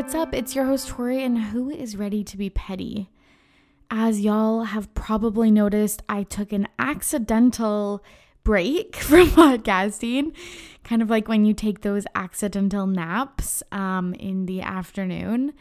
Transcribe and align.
What's 0.00 0.14
up? 0.14 0.32
It's 0.32 0.54
your 0.54 0.64
host 0.64 0.88
Tori, 0.88 1.22
and 1.22 1.38
who 1.38 1.68
is 1.68 1.94
ready 1.94 2.24
to 2.24 2.38
be 2.38 2.48
petty? 2.48 3.10
As 3.90 4.22
y'all 4.22 4.64
have 4.64 4.94
probably 4.94 5.50
noticed, 5.50 6.02
I 6.08 6.22
took 6.22 6.54
an 6.54 6.68
accidental 6.78 8.02
break 8.42 8.96
from 9.02 9.28
podcasting, 9.28 10.34
kind 10.84 11.02
of 11.02 11.10
like 11.10 11.28
when 11.28 11.44
you 11.44 11.52
take 11.52 11.82
those 11.82 12.06
accidental 12.14 12.86
naps 12.86 13.62
um, 13.72 14.14
in 14.14 14.46
the 14.46 14.62
afternoon. 14.62 15.52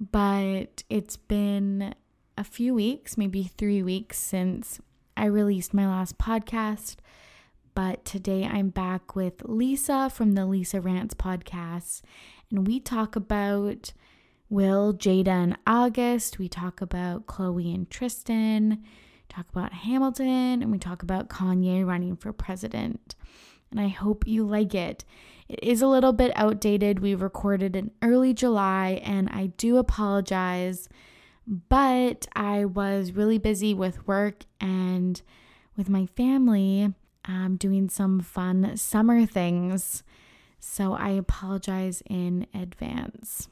But 0.00 0.82
it's 0.88 1.18
been 1.18 1.94
a 2.38 2.44
few 2.44 2.72
weeks, 2.72 3.18
maybe 3.18 3.50
three 3.58 3.82
weeks, 3.82 4.18
since 4.18 4.80
I 5.14 5.26
released 5.26 5.74
my 5.74 5.86
last 5.86 6.16
podcast. 6.16 6.96
But 7.74 8.06
today 8.06 8.46
I'm 8.46 8.70
back 8.70 9.14
with 9.14 9.42
Lisa 9.44 10.08
from 10.08 10.32
the 10.32 10.46
Lisa 10.46 10.80
Rants 10.80 11.12
podcast 11.12 12.00
and 12.54 12.68
we 12.68 12.78
talk 12.78 13.16
about 13.16 13.92
Will, 14.48 14.94
Jada, 14.94 15.26
and 15.26 15.58
August. 15.66 16.38
We 16.38 16.48
talk 16.48 16.80
about 16.80 17.26
Khloé 17.26 17.74
and 17.74 17.90
Tristan, 17.90 18.84
talk 19.28 19.48
about 19.48 19.72
Hamilton, 19.72 20.62
and 20.62 20.70
we 20.70 20.78
talk 20.78 21.02
about 21.02 21.28
Kanye 21.28 21.84
running 21.84 22.14
for 22.14 22.32
president. 22.32 23.16
And 23.72 23.80
I 23.80 23.88
hope 23.88 24.28
you 24.28 24.46
like 24.46 24.72
it. 24.72 25.04
It 25.48 25.64
is 25.64 25.82
a 25.82 25.88
little 25.88 26.12
bit 26.12 26.30
outdated. 26.36 27.00
We 27.00 27.16
recorded 27.16 27.74
in 27.74 27.90
early 28.02 28.32
July, 28.32 29.00
and 29.02 29.28
I 29.30 29.46
do 29.46 29.76
apologize, 29.76 30.88
but 31.48 32.28
I 32.36 32.66
was 32.66 33.10
really 33.10 33.38
busy 33.38 33.74
with 33.74 34.06
work 34.06 34.44
and 34.60 35.20
with 35.76 35.88
my 35.88 36.06
family 36.06 36.94
um, 37.24 37.56
doing 37.56 37.88
some 37.88 38.20
fun 38.20 38.76
summer 38.76 39.26
things 39.26 40.04
so 40.64 40.94
I 40.94 41.10
apologize 41.10 42.02
in 42.08 42.46
advance. 42.54 43.48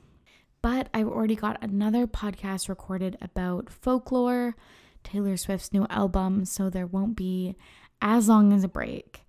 But 0.62 0.88
I've 0.94 1.08
already 1.08 1.36
got 1.36 1.62
another 1.62 2.06
podcast 2.06 2.68
recorded 2.68 3.18
about 3.20 3.70
folklore, 3.70 4.56
Taylor 5.04 5.36
Swift's 5.36 5.72
new 5.72 5.86
album, 5.90 6.44
so 6.44 6.70
there 6.70 6.86
won't 6.86 7.16
be 7.16 7.54
as 8.00 8.28
long 8.28 8.52
as 8.52 8.64
a 8.64 8.68
break. 8.68 9.20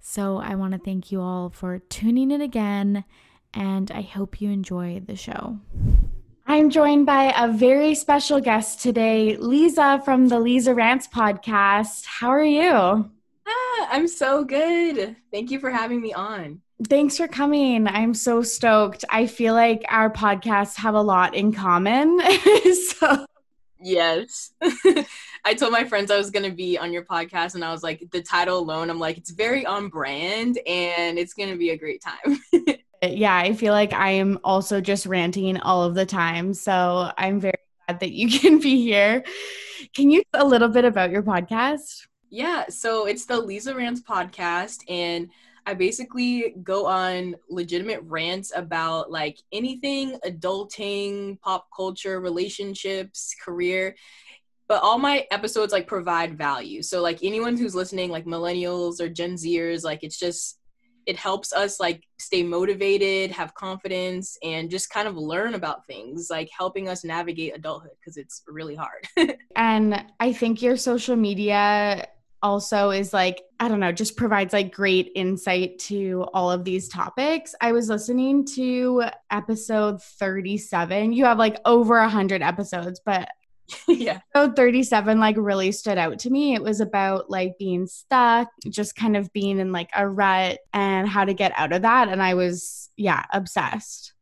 So 0.00 0.38
I 0.38 0.54
want 0.54 0.72
to 0.72 0.78
thank 0.78 1.10
you 1.10 1.20
all 1.20 1.50
for 1.50 1.80
tuning 1.80 2.30
in 2.30 2.40
again, 2.40 3.04
and 3.52 3.90
I 3.90 4.02
hope 4.02 4.40
you 4.40 4.50
enjoy 4.50 5.02
the 5.04 5.16
show. 5.16 5.58
I'm 6.46 6.70
joined 6.70 7.04
by 7.04 7.34
a 7.36 7.52
very 7.52 7.94
special 7.94 8.40
guest 8.40 8.80
today, 8.80 9.36
Lisa 9.36 10.00
from 10.04 10.28
the 10.28 10.38
Lisa 10.38 10.74
Rants 10.74 11.08
podcast. 11.08 12.06
How 12.06 12.28
are 12.28 12.44
you? 12.44 12.70
Ah, 13.46 13.88
I'm 13.90 14.06
so 14.08 14.44
good. 14.44 15.16
Thank 15.32 15.50
you 15.50 15.58
for 15.58 15.70
having 15.70 16.00
me 16.00 16.12
on. 16.12 16.60
Thanks 16.88 17.16
for 17.16 17.28
coming. 17.28 17.86
I'm 17.86 18.14
so 18.14 18.42
stoked. 18.42 19.04
I 19.08 19.26
feel 19.26 19.54
like 19.54 19.84
our 19.88 20.10
podcasts 20.10 20.76
have 20.76 20.94
a 20.94 21.00
lot 21.00 21.34
in 21.34 21.52
common. 21.52 22.20
so 22.98 23.26
Yes. 23.84 24.52
I 25.44 25.54
told 25.54 25.72
my 25.72 25.84
friends 25.84 26.10
I 26.10 26.16
was 26.16 26.30
going 26.30 26.48
to 26.48 26.56
be 26.56 26.78
on 26.78 26.90
your 26.90 27.04
podcast 27.04 27.54
and 27.54 27.62
I 27.62 27.70
was 27.70 27.82
like 27.82 28.02
the 28.12 28.22
title 28.22 28.58
alone 28.58 28.88
I'm 28.88 28.98
like 28.98 29.18
it's 29.18 29.30
very 29.30 29.66
on 29.66 29.88
brand 29.88 30.58
and 30.66 31.18
it's 31.18 31.34
going 31.34 31.50
to 31.50 31.56
be 31.56 31.70
a 31.70 31.78
great 31.78 32.02
time. 32.02 32.40
yeah, 33.02 33.36
I 33.36 33.52
feel 33.52 33.74
like 33.74 33.92
I 33.92 34.10
am 34.12 34.38
also 34.42 34.80
just 34.80 35.04
ranting 35.04 35.58
all 35.58 35.84
of 35.84 35.94
the 35.94 36.06
time. 36.06 36.54
So 36.54 37.12
I'm 37.18 37.40
very 37.40 37.54
glad 37.86 38.00
that 38.00 38.12
you 38.12 38.38
can 38.40 38.58
be 38.58 38.82
here. 38.82 39.22
Can 39.92 40.10
you 40.10 40.22
a 40.32 40.44
little 40.44 40.68
bit 40.68 40.86
about 40.86 41.10
your 41.10 41.22
podcast? 41.22 42.06
Yeah, 42.30 42.64
so 42.68 43.06
it's 43.06 43.26
the 43.26 43.38
Lisa 43.38 43.74
Rants 43.74 44.00
podcast 44.00 44.78
and 44.88 45.28
I 45.66 45.74
basically 45.74 46.54
go 46.62 46.86
on 46.86 47.36
legitimate 47.48 48.02
rants 48.02 48.52
about 48.54 49.10
like 49.10 49.38
anything 49.52 50.18
adulting, 50.24 51.40
pop 51.40 51.66
culture, 51.74 52.20
relationships, 52.20 53.34
career. 53.42 53.94
But 54.68 54.82
all 54.82 54.98
my 54.98 55.26
episodes 55.30 55.72
like 55.72 55.86
provide 55.86 56.36
value. 56.36 56.82
So 56.82 57.02
like 57.02 57.18
anyone 57.22 57.56
who's 57.56 57.74
listening, 57.74 58.10
like 58.10 58.24
millennials 58.24 59.00
or 59.00 59.08
Gen 59.08 59.34
Zers, 59.34 59.84
like 59.84 60.02
it's 60.02 60.18
just 60.18 60.58
it 61.06 61.16
helps 61.16 61.52
us 61.52 61.80
like 61.80 62.02
stay 62.18 62.42
motivated, 62.42 63.30
have 63.30 63.54
confidence, 63.54 64.38
and 64.42 64.70
just 64.70 64.90
kind 64.90 65.06
of 65.06 65.16
learn 65.16 65.54
about 65.54 65.86
things, 65.86 66.28
like 66.30 66.48
helping 66.56 66.88
us 66.88 67.04
navigate 67.04 67.54
adulthood 67.54 67.90
because 68.00 68.16
it's 68.16 68.42
really 68.48 68.74
hard. 68.74 69.06
and 69.56 70.04
I 70.20 70.32
think 70.32 70.62
your 70.62 70.76
social 70.76 71.16
media 71.16 72.06
also 72.44 72.90
is 72.90 73.14
like 73.14 73.42
i 73.58 73.66
don't 73.66 73.80
know 73.80 73.90
just 73.90 74.16
provides 74.18 74.52
like 74.52 74.70
great 74.72 75.10
insight 75.16 75.78
to 75.78 76.26
all 76.34 76.50
of 76.50 76.62
these 76.62 76.88
topics. 76.88 77.54
I 77.60 77.72
was 77.72 77.88
listening 77.88 78.44
to 78.54 79.04
episode 79.30 80.02
37 80.02 81.14
you 81.14 81.24
have 81.24 81.38
like 81.38 81.56
over 81.64 81.98
100 81.98 82.42
episodes 82.42 83.00
but 83.04 83.30
yeah. 83.88 84.20
episode 84.34 84.56
37 84.56 85.18
like 85.18 85.36
really 85.38 85.72
stood 85.72 85.96
out 85.96 86.18
to 86.20 86.30
me. 86.30 86.54
It 86.54 86.62
was 86.62 86.80
about 86.80 87.30
like 87.30 87.56
being 87.58 87.86
stuck 87.86 88.48
just 88.68 88.94
kind 88.94 89.16
of 89.16 89.32
being 89.32 89.58
in 89.58 89.72
like 89.72 89.88
a 89.96 90.06
rut 90.06 90.58
and 90.74 91.08
how 91.08 91.24
to 91.24 91.32
get 91.32 91.52
out 91.56 91.72
of 91.72 91.82
that 91.82 92.08
and 92.08 92.22
i 92.22 92.34
was 92.34 92.90
yeah 92.96 93.24
obsessed. 93.32 94.12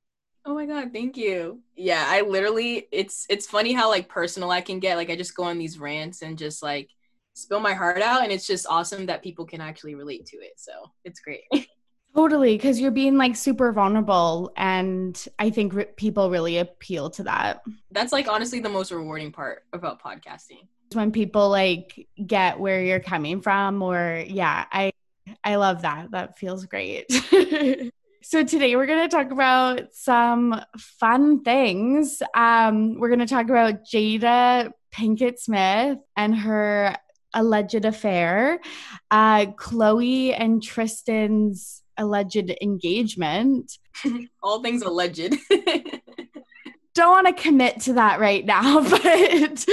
Oh 0.44 0.54
my 0.54 0.66
god, 0.66 0.92
thank 0.92 1.16
you. 1.16 1.60
Yeah, 1.76 2.04
I 2.06 2.22
literally 2.22 2.88
it's 2.90 3.26
it's 3.28 3.46
funny 3.46 3.72
how 3.72 3.88
like 3.88 4.08
personal 4.08 4.50
I 4.50 4.60
can 4.60 4.80
get. 4.80 4.96
Like 4.96 5.10
I 5.10 5.16
just 5.16 5.36
go 5.36 5.44
on 5.44 5.58
these 5.58 5.78
rants 5.78 6.22
and 6.22 6.36
just 6.36 6.62
like 6.62 6.90
spill 7.34 7.60
my 7.60 7.72
heart 7.72 8.02
out 8.02 8.22
and 8.22 8.32
it's 8.32 8.46
just 8.46 8.66
awesome 8.68 9.06
that 9.06 9.22
people 9.22 9.44
can 9.44 9.60
actually 9.60 9.94
relate 9.94 10.26
to 10.26 10.36
it 10.38 10.52
so 10.56 10.72
it's 11.04 11.20
great. 11.20 11.44
Totally 12.14 12.58
because 12.58 12.78
you're 12.78 12.90
being 12.90 13.16
like 13.16 13.34
super 13.34 13.72
vulnerable 13.72 14.52
and 14.58 15.26
i 15.38 15.48
think 15.48 15.72
re- 15.72 15.86
people 15.96 16.30
really 16.30 16.58
appeal 16.58 17.08
to 17.10 17.22
that. 17.22 17.62
That's 17.90 18.12
like 18.12 18.28
honestly 18.28 18.60
the 18.60 18.68
most 18.68 18.92
rewarding 18.92 19.32
part 19.32 19.64
about 19.72 20.02
podcasting. 20.02 20.66
When 20.92 21.10
people 21.10 21.48
like 21.48 22.06
get 22.26 22.60
where 22.60 22.82
you're 22.82 23.00
coming 23.00 23.40
from 23.40 23.80
or 23.82 24.22
yeah 24.26 24.66
i 24.70 24.92
i 25.42 25.56
love 25.56 25.82
that. 25.82 26.10
That 26.10 26.38
feels 26.38 26.66
great. 26.66 27.06
So 28.24 28.44
today 28.44 28.76
we're 28.76 28.86
going 28.86 29.08
to 29.08 29.14
talk 29.14 29.32
about 29.32 29.92
some 29.92 30.60
fun 30.78 31.42
things. 31.42 32.22
Um, 32.36 33.00
we're 33.00 33.08
going 33.08 33.18
to 33.18 33.26
talk 33.26 33.46
about 33.50 33.84
Jada 33.84 34.70
Pinkett 34.94 35.40
Smith 35.40 35.98
and 36.16 36.36
her 36.36 36.94
alleged 37.34 37.84
affair, 37.84 38.60
uh, 39.10 39.46
Khloé 39.46 40.34
and 40.38 40.62
Tristan's 40.62 41.82
alleged 41.96 42.52
engagement. 42.60 43.78
All 44.42 44.62
things 44.62 44.82
alleged. 44.82 45.34
Don't 46.94 47.10
want 47.10 47.26
to 47.26 47.42
commit 47.42 47.80
to 47.82 47.94
that 47.94 48.20
right 48.20 48.44
now, 48.44 48.82
but 48.90 49.66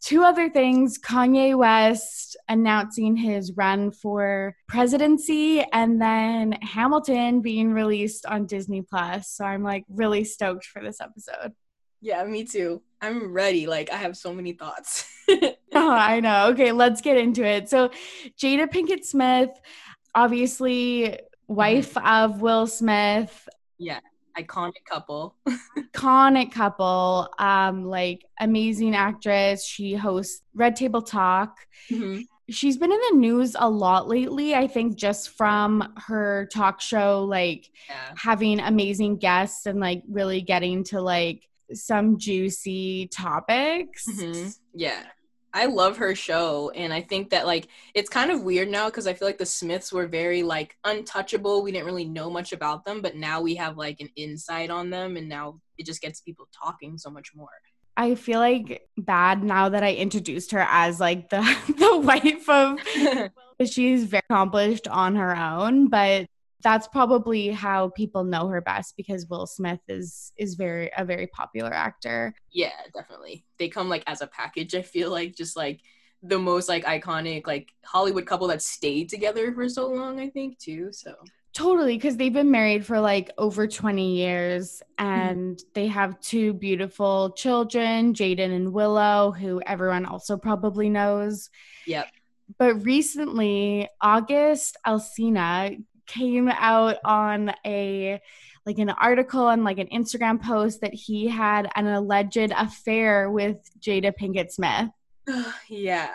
two 0.00 0.22
other 0.22 0.48
things 0.48 0.98
Kanye 0.98 1.56
West 1.56 2.36
announcing 2.48 3.16
his 3.16 3.52
run 3.56 3.90
for 3.90 4.54
presidency, 4.68 5.64
and 5.72 6.00
then 6.00 6.52
Hamilton 6.62 7.40
being 7.40 7.72
released 7.72 8.24
on 8.26 8.46
Disney 8.46 8.82
Plus. 8.82 9.30
So 9.30 9.44
I'm 9.44 9.64
like 9.64 9.84
really 9.88 10.22
stoked 10.22 10.66
for 10.66 10.80
this 10.82 11.00
episode. 11.00 11.54
Yeah, 12.00 12.22
me 12.24 12.44
too. 12.44 12.82
I'm 13.00 13.32
ready. 13.32 13.66
Like, 13.66 13.90
I 13.90 13.96
have 13.96 14.14
so 14.14 14.32
many 14.34 14.52
thoughts. 14.52 15.08
Oh, 15.28 15.56
I 15.74 16.20
know. 16.20 16.48
Okay, 16.48 16.72
let's 16.72 17.00
get 17.00 17.16
into 17.16 17.44
it. 17.44 17.68
So, 17.68 17.90
Jada 18.38 18.70
Pinkett 18.70 19.04
Smith, 19.04 19.50
obviously, 20.14 21.18
wife 21.46 21.94
mm-hmm. 21.94 22.06
of 22.06 22.40
Will 22.40 22.66
Smith. 22.66 23.48
Yeah, 23.78 24.00
iconic 24.38 24.84
couple. 24.88 25.36
iconic 25.78 26.52
couple. 26.52 27.28
Um, 27.38 27.84
like, 27.84 28.24
amazing 28.38 28.94
actress. 28.94 29.64
She 29.64 29.94
hosts 29.94 30.42
Red 30.54 30.76
Table 30.76 31.02
Talk. 31.02 31.56
Mm-hmm. 31.90 32.22
She's 32.50 32.76
been 32.76 32.92
in 32.92 33.00
the 33.10 33.16
news 33.16 33.56
a 33.58 33.70
lot 33.70 34.06
lately, 34.06 34.54
I 34.54 34.66
think, 34.66 34.96
just 34.96 35.30
from 35.30 35.94
her 36.06 36.46
talk 36.52 36.78
show, 36.78 37.24
like 37.24 37.70
yeah. 37.88 38.12
having 38.18 38.60
amazing 38.60 39.16
guests 39.16 39.64
and 39.64 39.80
like 39.80 40.02
really 40.06 40.42
getting 40.42 40.84
to 40.84 41.00
like 41.00 41.48
some 41.72 42.18
juicy 42.18 43.08
topics. 43.08 44.06
Mm-hmm. 44.08 44.48
Yeah. 44.74 45.02
I 45.56 45.66
love 45.66 45.98
her 45.98 46.16
show 46.16 46.70
and 46.70 46.92
I 46.92 47.00
think 47.00 47.30
that 47.30 47.46
like 47.46 47.68
it's 47.94 48.10
kind 48.10 48.32
of 48.32 48.42
weird 48.42 48.68
now 48.68 48.86
because 48.86 49.06
I 49.06 49.14
feel 49.14 49.28
like 49.28 49.38
the 49.38 49.46
Smiths 49.46 49.92
were 49.92 50.08
very 50.08 50.42
like 50.42 50.76
untouchable. 50.84 51.62
We 51.62 51.70
didn't 51.70 51.86
really 51.86 52.06
know 52.06 52.28
much 52.28 52.52
about 52.52 52.84
them, 52.84 53.00
but 53.00 53.14
now 53.14 53.40
we 53.40 53.54
have 53.54 53.76
like 53.76 54.00
an 54.00 54.08
insight 54.16 54.70
on 54.70 54.90
them 54.90 55.16
and 55.16 55.28
now 55.28 55.60
it 55.78 55.86
just 55.86 56.02
gets 56.02 56.20
people 56.20 56.48
talking 56.52 56.98
so 56.98 57.08
much 57.08 57.36
more. 57.36 57.48
I 57.96 58.16
feel 58.16 58.40
like 58.40 58.88
bad 58.98 59.44
now 59.44 59.68
that 59.68 59.84
I 59.84 59.94
introduced 59.94 60.50
her 60.50 60.66
as 60.68 60.98
like 60.98 61.30
the 61.30 61.42
the 61.68 61.98
wife 61.98 62.48
of 62.48 62.80
she's 63.70 64.04
very 64.04 64.22
accomplished 64.28 64.88
on 64.88 65.14
her 65.14 65.36
own, 65.36 65.88
but 65.88 66.26
that's 66.64 66.88
probably 66.88 67.50
how 67.50 67.90
people 67.90 68.24
know 68.24 68.48
her 68.48 68.60
best 68.62 68.96
because 68.96 69.28
Will 69.28 69.46
Smith 69.46 69.80
is 69.86 70.32
is 70.36 70.54
very 70.54 70.90
a 70.96 71.04
very 71.04 71.26
popular 71.28 71.72
actor. 71.72 72.34
Yeah, 72.50 72.72
definitely. 72.92 73.44
They 73.58 73.68
come 73.68 73.88
like 73.88 74.02
as 74.06 74.22
a 74.22 74.26
package, 74.26 74.74
I 74.74 74.82
feel 74.82 75.10
like 75.10 75.36
just 75.36 75.56
like 75.56 75.80
the 76.22 76.38
most 76.38 76.68
like 76.68 76.84
iconic 76.86 77.46
like 77.46 77.70
Hollywood 77.84 78.26
couple 78.26 78.48
that 78.48 78.62
stayed 78.62 79.10
together 79.10 79.52
for 79.52 79.68
so 79.68 79.88
long, 79.88 80.18
I 80.18 80.30
think 80.30 80.58
too. 80.58 80.88
So 80.90 81.14
Totally, 81.52 81.96
because 81.96 82.16
they've 82.16 82.32
been 82.32 82.50
married 82.50 82.84
for 82.84 82.98
like 82.98 83.30
over 83.38 83.68
20 83.68 84.16
years 84.16 84.82
Mm-hmm. 84.98 85.10
and 85.30 85.62
they 85.74 85.86
have 85.88 86.20
two 86.20 86.52
beautiful 86.54 87.30
children, 87.30 88.14
Jaden 88.14 88.54
and 88.54 88.72
Willow, 88.72 89.32
who 89.32 89.60
everyone 89.66 90.06
also 90.06 90.36
probably 90.36 90.88
knows. 90.88 91.50
Yep. 91.86 92.08
But 92.58 92.84
recently, 92.84 93.88
August 94.00 94.76
Alsina 94.86 95.82
came 96.06 96.48
out 96.48 96.96
on 97.04 97.52
a 97.64 98.20
like 98.66 98.78
an 98.78 98.90
article 98.90 99.48
and 99.48 99.64
like 99.64 99.78
an 99.78 99.88
Instagram 99.88 100.42
post 100.42 100.80
that 100.80 100.94
he 100.94 101.28
had 101.28 101.70
an 101.76 101.86
alleged 101.86 102.50
affair 102.56 103.30
with 103.30 103.58
Jada 103.78 104.12
Pinkett 104.18 104.50
Smith. 104.50 104.88
yeah. 105.68 106.10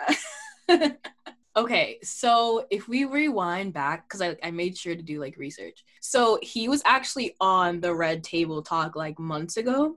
okay, 1.56 1.98
so 2.02 2.66
if 2.70 2.88
we 2.88 3.04
rewind 3.04 3.72
back, 3.72 4.08
because 4.08 4.20
I, 4.20 4.36
I 4.42 4.50
made 4.50 4.76
sure 4.76 4.96
to 4.96 5.02
do 5.02 5.20
like 5.20 5.36
research. 5.36 5.84
So 6.00 6.38
he 6.42 6.68
was 6.68 6.82
actually 6.84 7.36
on 7.40 7.80
the 7.80 7.94
Red 7.94 8.24
Table 8.24 8.62
Talk 8.62 8.96
like 8.96 9.18
months 9.18 9.56
ago. 9.56 9.96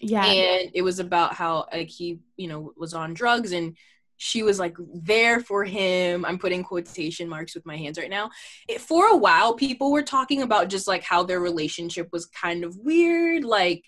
Yeah. 0.00 0.24
And 0.24 0.70
it 0.74 0.82
was 0.82 0.98
about 0.98 1.34
how 1.34 1.66
like 1.72 1.88
he, 1.88 2.18
you 2.36 2.48
know, 2.48 2.72
was 2.76 2.94
on 2.94 3.14
drugs 3.14 3.52
and 3.52 3.76
she 4.16 4.42
was 4.42 4.58
like 4.58 4.76
there 4.94 5.40
for 5.40 5.64
him. 5.64 6.24
I'm 6.24 6.38
putting 6.38 6.62
quotation 6.62 7.28
marks 7.28 7.54
with 7.54 7.66
my 7.66 7.76
hands 7.76 7.98
right 7.98 8.10
now. 8.10 8.30
It, 8.68 8.80
for 8.80 9.08
a 9.08 9.16
while, 9.16 9.54
people 9.54 9.90
were 9.90 10.02
talking 10.02 10.42
about 10.42 10.68
just 10.68 10.86
like 10.86 11.02
how 11.02 11.22
their 11.22 11.40
relationship 11.40 12.08
was 12.12 12.26
kind 12.26 12.64
of 12.64 12.76
weird. 12.76 13.44
Like, 13.44 13.84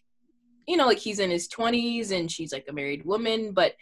you 0.66 0.76
know, 0.76 0.86
like 0.86 0.98
he's 0.98 1.20
in 1.20 1.30
his 1.30 1.48
20s 1.48 2.10
and 2.10 2.30
she's 2.30 2.52
like 2.52 2.66
a 2.68 2.72
married 2.72 3.04
woman, 3.04 3.52
but 3.52 3.74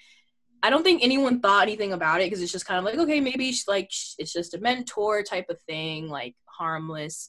I 0.63 0.71
don't 0.71 0.83
think 0.83 1.03
anyone 1.03 1.41
thought 1.41 1.65
anything 1.65 1.93
about 1.93 2.21
it 2.21 2.25
because 2.25 2.43
it's 2.43 2.53
just 2.53 2.67
kind 2.67 2.79
of 2.79 2.85
like, 2.85 2.99
okay, 2.99 3.21
maybe 3.21 3.51
she's 3.53 3.69
like 3.69 3.91
it's 4.19 4.33
just 4.33 4.55
a 4.55 4.59
mentor 4.59 5.23
type 5.23 5.47
of 5.51 5.61
thing, 5.63 6.09
like 6.09 6.35
harmless. 6.47 7.29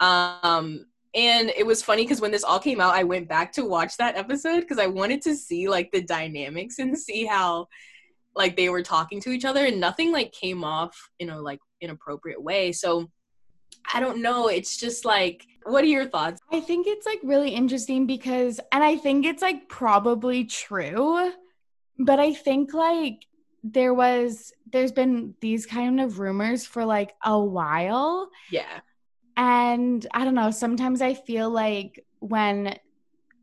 Um, 0.00 0.86
and 1.14 1.50
it 1.56 1.64
was 1.64 1.82
funny 1.82 2.02
because 2.02 2.20
when 2.20 2.32
this 2.32 2.44
all 2.44 2.58
came 2.58 2.80
out, 2.80 2.94
I 2.94 3.04
went 3.04 3.28
back 3.28 3.52
to 3.52 3.64
watch 3.64 3.96
that 3.98 4.16
episode 4.16 4.60
because 4.60 4.78
I 4.78 4.88
wanted 4.88 5.22
to 5.22 5.36
see 5.36 5.68
like 5.68 5.92
the 5.92 6.02
dynamics 6.02 6.78
and 6.78 6.98
see 6.98 7.24
how 7.24 7.68
like 8.36 8.56
they 8.56 8.68
were 8.68 8.82
talking 8.82 9.20
to 9.20 9.30
each 9.30 9.44
other 9.44 9.64
and 9.64 9.80
nothing 9.80 10.12
like 10.12 10.32
came 10.32 10.64
off 10.64 11.10
in 11.18 11.30
a 11.30 11.40
like 11.40 11.60
inappropriate 11.80 12.42
way. 12.42 12.72
So 12.72 13.10
I 13.92 14.00
don't 14.00 14.22
know. 14.22 14.48
It's 14.48 14.76
just 14.76 15.04
like, 15.04 15.46
what 15.64 15.84
are 15.84 15.88
your 15.88 16.06
thoughts? 16.06 16.40
I 16.52 16.60
think 16.60 16.86
it's 16.86 17.06
like 17.06 17.20
really 17.22 17.50
interesting 17.50 18.06
because, 18.06 18.60
and 18.72 18.82
I 18.82 18.96
think 18.96 19.26
it's 19.26 19.42
like 19.42 19.68
probably 19.68 20.44
true, 20.44 21.32
but 21.98 22.18
I 22.18 22.32
think 22.34 22.74
like 22.74 23.26
there 23.62 23.94
was, 23.94 24.52
there's 24.72 24.92
been 24.92 25.34
these 25.40 25.66
kind 25.66 26.00
of 26.00 26.18
rumors 26.18 26.66
for 26.66 26.84
like 26.84 27.14
a 27.24 27.38
while. 27.38 28.30
Yeah. 28.50 28.80
And 29.36 30.06
I 30.12 30.24
don't 30.24 30.34
know, 30.34 30.50
sometimes 30.50 31.02
I 31.02 31.14
feel 31.14 31.50
like 31.50 32.04
when 32.20 32.76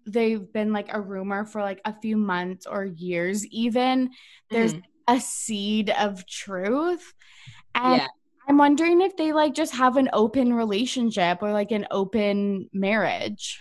they've 0.07 0.51
been 0.53 0.73
like 0.73 0.93
a 0.93 1.01
rumor 1.01 1.45
for 1.45 1.61
like 1.61 1.81
a 1.85 1.93
few 2.01 2.17
months 2.17 2.65
or 2.65 2.85
years, 2.85 3.45
even, 3.47 4.11
there's 4.51 4.73
Mhm. 4.73 4.83
a 5.07 5.19
seed 5.19 5.89
of 5.89 6.25
truth. 6.27 7.13
And 7.75 7.99
Yeah. 7.99 8.07
I'm 8.47 8.57
wondering 8.57 9.01
if 9.01 9.17
they 9.17 9.33
like 9.33 9.53
just 9.55 9.75
have 9.75 9.97
an 9.97 10.09
open 10.13 10.53
relationship 10.53 11.39
or 11.41 11.51
like 11.53 11.71
an 11.71 11.87
open 11.91 12.69
marriage. 12.73 13.59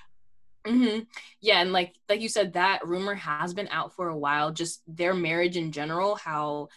hmm 0.66 1.00
Yeah, 1.40 1.60
and 1.62 1.72
like 1.72 1.94
like 2.08 2.20
you 2.20 2.28
said, 2.28 2.52
that 2.52 2.86
rumor 2.86 3.14
has 3.14 3.54
been 3.54 3.68
out 3.68 3.94
for 3.96 4.08
a 4.08 4.16
while. 4.18 4.52
Just 4.52 4.82
their 4.86 5.14
marriage 5.14 5.56
in 5.56 5.72
general, 5.72 6.16
how 6.16 6.68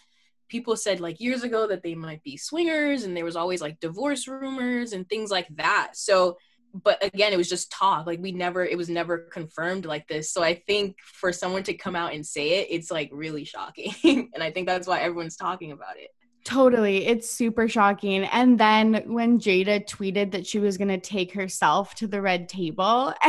people 0.48 0.76
said 0.76 1.00
like 1.00 1.20
years 1.20 1.42
ago 1.44 1.66
that 1.68 1.82
they 1.82 1.94
might 1.94 2.22
be 2.22 2.36
swingers, 2.38 3.04
and 3.04 3.16
there 3.16 3.24
was 3.26 3.36
always 3.36 3.60
like 3.62 3.80
divorce 3.80 4.28
rumors 4.28 4.92
and 4.92 5.08
things 5.08 5.30
like 5.30 5.48
that. 5.56 5.92
So, 5.96 6.38
but 6.82 7.02
again, 7.04 7.32
it 7.32 7.36
was 7.36 7.48
just 7.48 7.70
talk. 7.70 8.06
Like 8.06 8.20
we 8.20 8.32
never, 8.32 8.64
it 8.64 8.76
was 8.76 8.88
never 8.88 9.18
confirmed 9.18 9.86
like 9.86 10.06
this. 10.08 10.30
So 10.30 10.42
I 10.42 10.54
think 10.66 10.96
for 11.02 11.32
someone 11.32 11.62
to 11.64 11.74
come 11.74 11.96
out 11.96 12.14
and 12.14 12.26
say 12.26 12.60
it, 12.60 12.68
it's 12.70 12.90
like 12.90 13.10
really 13.12 13.44
shocking, 13.44 13.94
and 14.34 14.42
I 14.42 14.50
think 14.50 14.66
that's 14.66 14.88
why 14.88 15.00
everyone's 15.00 15.36
talking 15.36 15.72
about 15.72 15.96
it. 15.96 16.10
Totally. 16.44 17.06
It's 17.06 17.30
super 17.30 17.68
shocking. 17.68 18.24
And 18.24 18.60
then 18.60 19.02
when 19.06 19.38
Jada 19.38 19.88
tweeted 19.88 20.32
that 20.32 20.46
she 20.46 20.58
was 20.58 20.76
going 20.76 20.88
to 20.88 20.98
take 20.98 21.32
herself 21.32 21.94
to 21.94 22.06
the 22.06 22.20
red 22.20 22.50
table, 22.50 23.14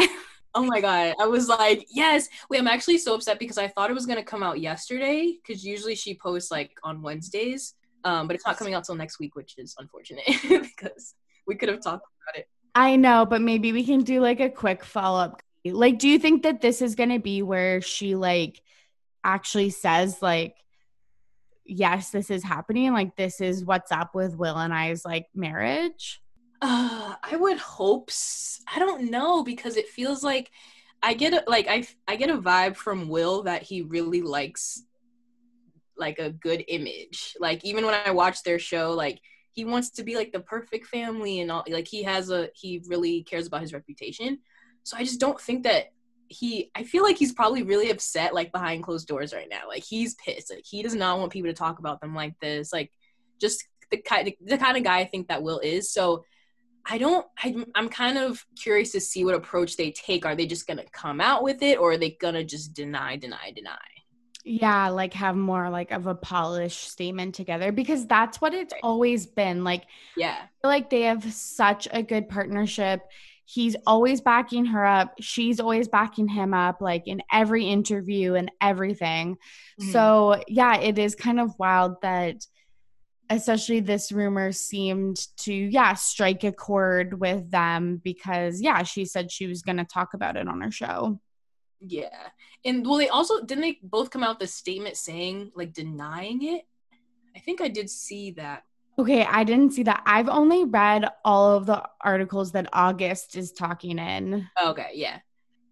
Oh 0.58 0.64
my 0.64 0.80
god, 0.80 1.16
I 1.20 1.28
was 1.28 1.50
like, 1.50 1.86
yes. 1.92 2.30
Wait, 2.50 2.60
I'm 2.60 2.68
actually 2.68 2.98
so 2.98 3.14
upset 3.14 3.40
because 3.40 3.58
I 3.58 3.68
thought 3.68 3.90
it 3.90 3.94
was 3.94 4.06
gonna 4.06 4.24
come 4.24 4.42
out 4.42 4.62
yesterday. 4.62 5.36
Because 5.36 5.66
usually 5.66 5.96
she 5.96 6.16
posts 6.16 6.50
like 6.50 6.72
on 6.82 7.02
Wednesdays, 7.02 7.74
um, 8.06 8.26
but 8.26 8.36
it's 8.38 8.46
not 8.46 8.56
coming 8.58 8.74
out 8.74 8.86
till 8.86 8.96
next 8.96 9.20
week, 9.20 9.36
which 9.36 9.56
is 9.58 9.76
unfortunate 9.78 10.24
because 10.50 11.14
we 11.46 11.56
could 11.56 11.68
have 11.68 11.82
talked 11.82 12.06
about 12.24 12.40
it. 12.40 12.48
I 12.76 12.98
know, 12.98 13.26
but 13.26 13.42
maybe 13.42 13.72
we 13.72 13.86
can 13.86 14.04
do 14.04 14.20
like 14.20 14.42
a 14.42 14.50
quick 14.50 14.84
follow 14.84 15.20
up. 15.20 15.42
Like, 15.64 15.98
do 15.98 16.10
you 16.10 16.20
think 16.20 16.44
that 16.44 16.62
this 16.62 16.82
is 16.82 16.94
going 16.96 17.10
to 17.10 17.20
be 17.20 17.42
where 17.42 17.82
she 17.82 18.16
like 18.16 18.62
actually 19.24 19.70
says, 19.70 20.22
like, 20.22 20.58
yes, 21.66 22.10
this 22.10 22.30
is 22.30 22.44
happening? 22.44 22.94
Like, 22.94 23.16
this 23.16 23.40
is 23.40 23.64
what's 23.64 23.92
up 23.92 24.14
with 24.14 24.36
Will 24.36 24.58
and 24.58 24.74
I's 24.74 25.06
like 25.06 25.28
marriage? 25.34 26.22
Uh, 26.62 27.16
I 27.24 27.36
would 27.38 27.58
hope. 27.58 28.12
I 28.74 28.80
don't 28.80 29.10
know 29.10 29.44
because 29.44 29.78
it 29.78 29.88
feels 29.88 30.22
like 30.22 30.52
I 31.02 31.14
get 31.14 31.34
a, 31.34 31.44
like 31.48 31.68
I 31.70 31.88
I 32.08 32.16
get 32.18 32.30
a 32.30 32.38
vibe 32.38 32.76
from 32.76 33.08
Will 33.08 33.44
that 33.44 33.64
he 33.64 33.82
really 33.82 34.22
likes 34.22 34.84
like 35.98 36.20
a 36.20 36.30
good 36.30 36.64
image. 36.68 37.36
Like 37.40 37.64
even 37.64 37.86
when 37.86 37.94
I 37.94 38.12
watch 38.12 38.44
their 38.44 38.60
show, 38.60 38.92
like 38.92 39.22
he 39.56 39.64
wants 39.64 39.90
to 39.90 40.04
be 40.04 40.16
like 40.16 40.34
the 40.34 40.42
perfect 40.42 40.86
family 40.88 41.40
and 41.40 41.50
all. 41.50 41.64
Like 41.68 41.88
he 41.88 42.04
has 42.04 42.30
a 42.30 42.50
he 42.54 42.84
really 42.88 43.24
cares 43.24 43.48
about 43.48 43.62
his 43.62 43.72
reputation. 43.72 44.40
So 44.84 44.98
I 44.98 45.04
just 45.04 45.20
don't 45.20 45.40
think 45.40 45.64
that 45.64 45.94
he. 46.28 46.72
I 46.76 46.84
feel 46.84 47.04
like 47.04 47.18
he's 47.18 47.32
probably 47.32 47.64
really 47.64 47.90
upset 47.90 48.34
like 48.34 48.52
behind 48.52 48.84
closed 48.84 49.08
doors 49.08 49.34
right 49.34 49.48
now. 49.50 49.62
Like 49.70 49.84
he's 49.84 50.16
pissed. 50.16 50.52
Like 50.52 50.66
he 50.66 50.84
does 50.84 50.94
not 50.94 51.20
want 51.20 51.32
people 51.32 51.50
to 51.50 51.56
talk 51.56 51.80
about 51.80 52.02
them 52.02 52.14
like 52.14 52.38
this. 52.42 52.74
Like 52.74 52.92
just 53.40 53.64
the 53.92 53.98
kind 53.98 54.30
the 54.42 54.58
kind 54.58 54.76
of 54.76 54.84
guy 54.84 55.00
I 55.00 55.06
think 55.06 55.30
that 55.30 55.42
Will 55.42 55.60
is. 55.60 55.90
So 55.90 56.26
I 56.86 56.98
don't. 56.98 57.26
I, 57.42 57.56
I'm 57.76 57.88
kind 57.88 58.18
of 58.18 58.46
curious 58.62 58.92
to 58.92 59.00
see 59.00 59.24
what 59.24 59.36
approach 59.36 59.78
they 59.78 59.92
take. 59.92 60.26
Are 60.26 60.36
they 60.36 60.48
just 60.48 60.68
gonna 60.68 60.84
come 60.92 61.22
out 61.22 61.44
with 61.44 61.64
it, 61.64 61.80
or 61.80 61.94
are 61.94 61.98
they 61.98 62.12
gonna 62.12 62.44
just 62.44 62.74
deny, 62.74 63.16
deny, 63.16 63.52
deny? 63.56 63.78
Yeah, 64.48 64.90
like 64.90 65.14
have 65.14 65.36
more 65.36 65.72
like 65.72 65.90
of 65.90 66.06
a 66.06 66.14
polished 66.14 66.88
statement 66.90 67.34
together 67.34 67.72
because 67.72 68.06
that's 68.06 68.40
what 68.40 68.54
it's 68.54 68.76
always 68.84 69.26
been. 69.26 69.64
Like, 69.64 69.86
Yeah, 70.16 70.36
I 70.40 70.48
feel 70.62 70.70
like 70.70 70.90
they 70.92 71.02
have 71.02 71.24
such 71.34 71.88
a 71.92 72.04
good 72.04 72.30
partnership. 72.30 73.02
He's 73.46 73.76
always 73.88 74.22
backing 74.22 74.66
her 74.66 74.86
up. 74.86 75.16
She's 75.20 75.60
always 75.60 75.88
backing 75.88 76.28
him 76.28 76.54
up, 76.54 76.80
like 76.80 77.08
in 77.08 77.24
every 77.32 77.66
interview 77.66 78.36
and 78.36 78.52
everything. 78.62 79.38
Mhm. 79.82 79.92
So, 79.92 80.44
yeah, 80.48 80.78
it 80.78 81.00
is 81.00 81.16
kind 81.16 81.40
of 81.40 81.58
wild 81.58 81.96
that, 82.04 82.36
especially 83.32 83.80
this 83.80 84.12
rumor 84.12 84.52
seemed 84.52 85.18
to, 85.38 85.54
yeah, 85.54 85.96
strike 85.96 86.44
a 86.44 86.52
chord 86.52 87.20
with 87.20 87.50
them 87.50 88.00
because, 88.04 88.62
yeah, 88.62 88.84
she 88.84 89.06
said 89.06 89.32
she 89.32 89.48
was 89.48 89.64
going 89.64 89.78
to 89.78 89.86
talk 89.86 90.14
about 90.14 90.38
it 90.38 90.48
on 90.48 90.62
her 90.62 90.72
show. 90.72 91.20
Yeah. 91.80 92.30
And 92.64 92.86
well, 92.86 92.98
they 92.98 93.10
also 93.10 93.44
didn't 93.44 93.62
they 93.62 93.80
both 93.84 94.10
come 94.10 94.24
out 94.24 94.40
with 94.40 94.50
a 94.50 94.52
statement 94.52 94.98
saying 94.98 95.52
like 95.56 95.74
denying 95.74 96.44
it. 96.44 96.64
I 97.36 97.40
think 97.40 97.62
I 97.62 97.68
did 97.68 97.90
see 97.90 98.32
that. 98.32 98.64
Okay, 98.98 99.26
I 99.26 99.44
didn't 99.44 99.74
see 99.74 99.84
that. 99.84 100.04
I've 100.06 100.30
only 100.30 100.64
read 100.64 101.06
all 101.26 101.52
of 101.52 101.66
the 101.66 101.84
articles 102.02 102.54
that 102.54 102.70
August 102.72 103.36
is 103.36 103.52
talking 103.52 104.00
in. 104.00 104.48
Okay, 104.64 104.92
yeah, 104.94 105.20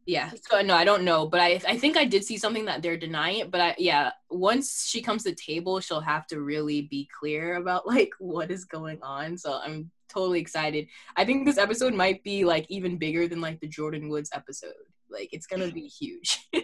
yeah. 0.06 0.32
So 0.50 0.62
no, 0.62 0.76
I 0.76 0.84
don't 0.84 1.06
know, 1.06 1.26
but 1.26 1.40
I 1.40 1.62
I 1.66 1.78
think 1.78 1.96
I 1.96 2.04
did 2.04 2.26
see 2.26 2.38
something 2.38 2.66
that 2.66 2.82
they're 2.82 2.98
denying 2.98 3.40
it. 3.40 3.52
But 3.52 3.62
I 3.62 3.76
yeah, 3.78 4.12
once 4.30 4.86
she 4.90 5.02
comes 5.02 5.24
to 5.24 5.30
the 5.30 5.36
table, 5.38 5.80
she'll 5.80 6.02
have 6.02 6.28
to 6.28 6.42
really 6.42 6.82
be 6.82 7.08
clear 7.18 7.56
about 7.56 7.88
like 7.88 8.12
what 8.20 8.52
is 8.52 8.66
going 8.66 9.00
on. 9.02 9.38
So 9.38 9.54
I'm 9.54 9.90
totally 10.10 10.42
excited. 10.42 10.88
I 11.16 11.24
think 11.24 11.46
this 11.46 11.58
episode 11.58 11.94
might 11.94 12.24
be 12.24 12.44
like 12.44 12.66
even 12.70 12.98
bigger 12.98 13.28
than 13.28 13.40
like 13.40 13.62
the 13.62 13.70
Jordyn 13.70 14.10
Woods 14.10 14.32
episode. 14.34 14.74
Like 15.14 15.30
it's 15.34 15.48
gonna 15.48 15.72
be 15.72 15.88
huge. 15.88 16.40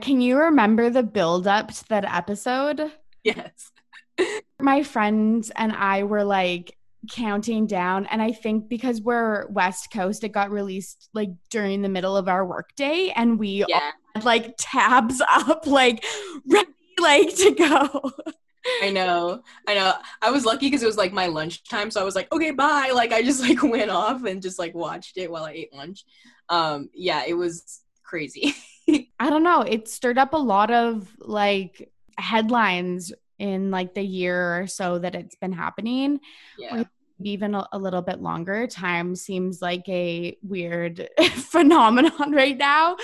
Can 0.00 0.20
you 0.20 0.38
remember 0.38 0.90
the 0.90 1.04
build 1.04 1.46
up 1.46 1.68
to 1.72 1.84
that 1.88 2.04
episode? 2.04 2.92
yes. 3.24 3.70
My 4.60 4.82
friends 4.82 5.50
and 5.54 5.72
I 5.72 6.02
were 6.04 6.24
like 6.24 6.76
counting 7.10 7.66
down, 7.66 8.06
and 8.06 8.20
I 8.20 8.32
think 8.32 8.68
because 8.68 9.00
we're 9.00 9.46
West 9.48 9.92
Coast, 9.92 10.24
it 10.24 10.30
got 10.30 10.50
released 10.50 11.08
like 11.14 11.30
during 11.50 11.82
the 11.82 11.88
middle 11.88 12.16
of 12.16 12.28
our 12.28 12.44
workday, 12.44 13.10
and 13.14 13.38
we 13.38 13.62
all 13.62 13.68
Yeah, 13.68 13.92
had 14.16 14.24
like 14.24 14.54
tabs 14.58 15.22
up, 15.30 15.66
like 15.66 16.04
ready, 16.46 16.68
like 17.00 17.34
to 17.36 17.52
go. 17.54 18.12
I 18.80 18.90
know. 18.90 19.42
I 19.66 19.74
know. 19.74 19.94
I 20.22 20.30
was 20.30 20.44
lucky 20.44 20.66
because 20.66 20.82
it 20.82 20.86
was 20.86 20.96
like 20.96 21.12
my 21.12 21.26
lunchtime, 21.26 21.90
so 21.90 22.00
I 22.00 22.04
was 22.04 22.14
like, 22.14 22.30
okay, 22.32 22.52
bye. 22.52 22.92
Like 22.94 23.12
I 23.12 23.22
just 23.22 23.40
like 23.40 23.62
went 23.64 23.90
off 23.90 24.24
and 24.24 24.42
just 24.42 24.58
like 24.58 24.74
watched 24.74 25.16
it 25.16 25.30
while 25.30 25.44
I 25.44 25.52
ate 25.52 25.74
lunch. 25.74 26.04
Um, 26.48 26.88
yeah, 26.94 27.24
it 27.26 27.34
was 27.34 27.80
crazy. 28.08 28.54
I 29.20 29.30
don't 29.30 29.42
know. 29.42 29.60
It 29.60 29.88
stirred 29.88 30.18
up 30.18 30.32
a 30.32 30.38
lot 30.38 30.70
of 30.70 31.08
like 31.20 31.92
headlines 32.16 33.12
in 33.38 33.70
like 33.70 33.94
the 33.94 34.02
year 34.02 34.60
or 34.60 34.66
so 34.66 34.98
that 34.98 35.14
it's 35.14 35.36
been 35.36 35.52
happening. 35.52 36.20
yeah. 36.58 36.84
even 37.22 37.54
a, 37.54 37.68
a 37.72 37.78
little 37.78 38.02
bit 38.02 38.20
longer. 38.20 38.66
Time 38.66 39.14
seems 39.14 39.60
like 39.60 39.88
a 39.88 40.36
weird 40.42 41.08
phenomenon 41.34 42.32
right 42.32 42.56
now. 42.56 42.96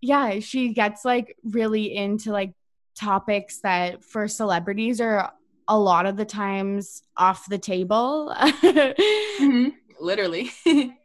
Yeah, 0.00 0.40
she 0.40 0.72
gets 0.72 1.04
like 1.04 1.36
really 1.44 1.94
into 1.94 2.32
like 2.32 2.52
topics 2.96 3.60
that 3.60 4.02
for 4.02 4.26
celebrities 4.26 5.00
are 5.00 5.32
a 5.68 5.78
lot 5.78 6.06
of 6.06 6.16
the 6.16 6.24
times 6.24 7.02
off 7.16 7.46
the 7.48 7.58
table. 7.58 8.32
mm-hmm. 8.38 9.68
Literally. 10.00 10.50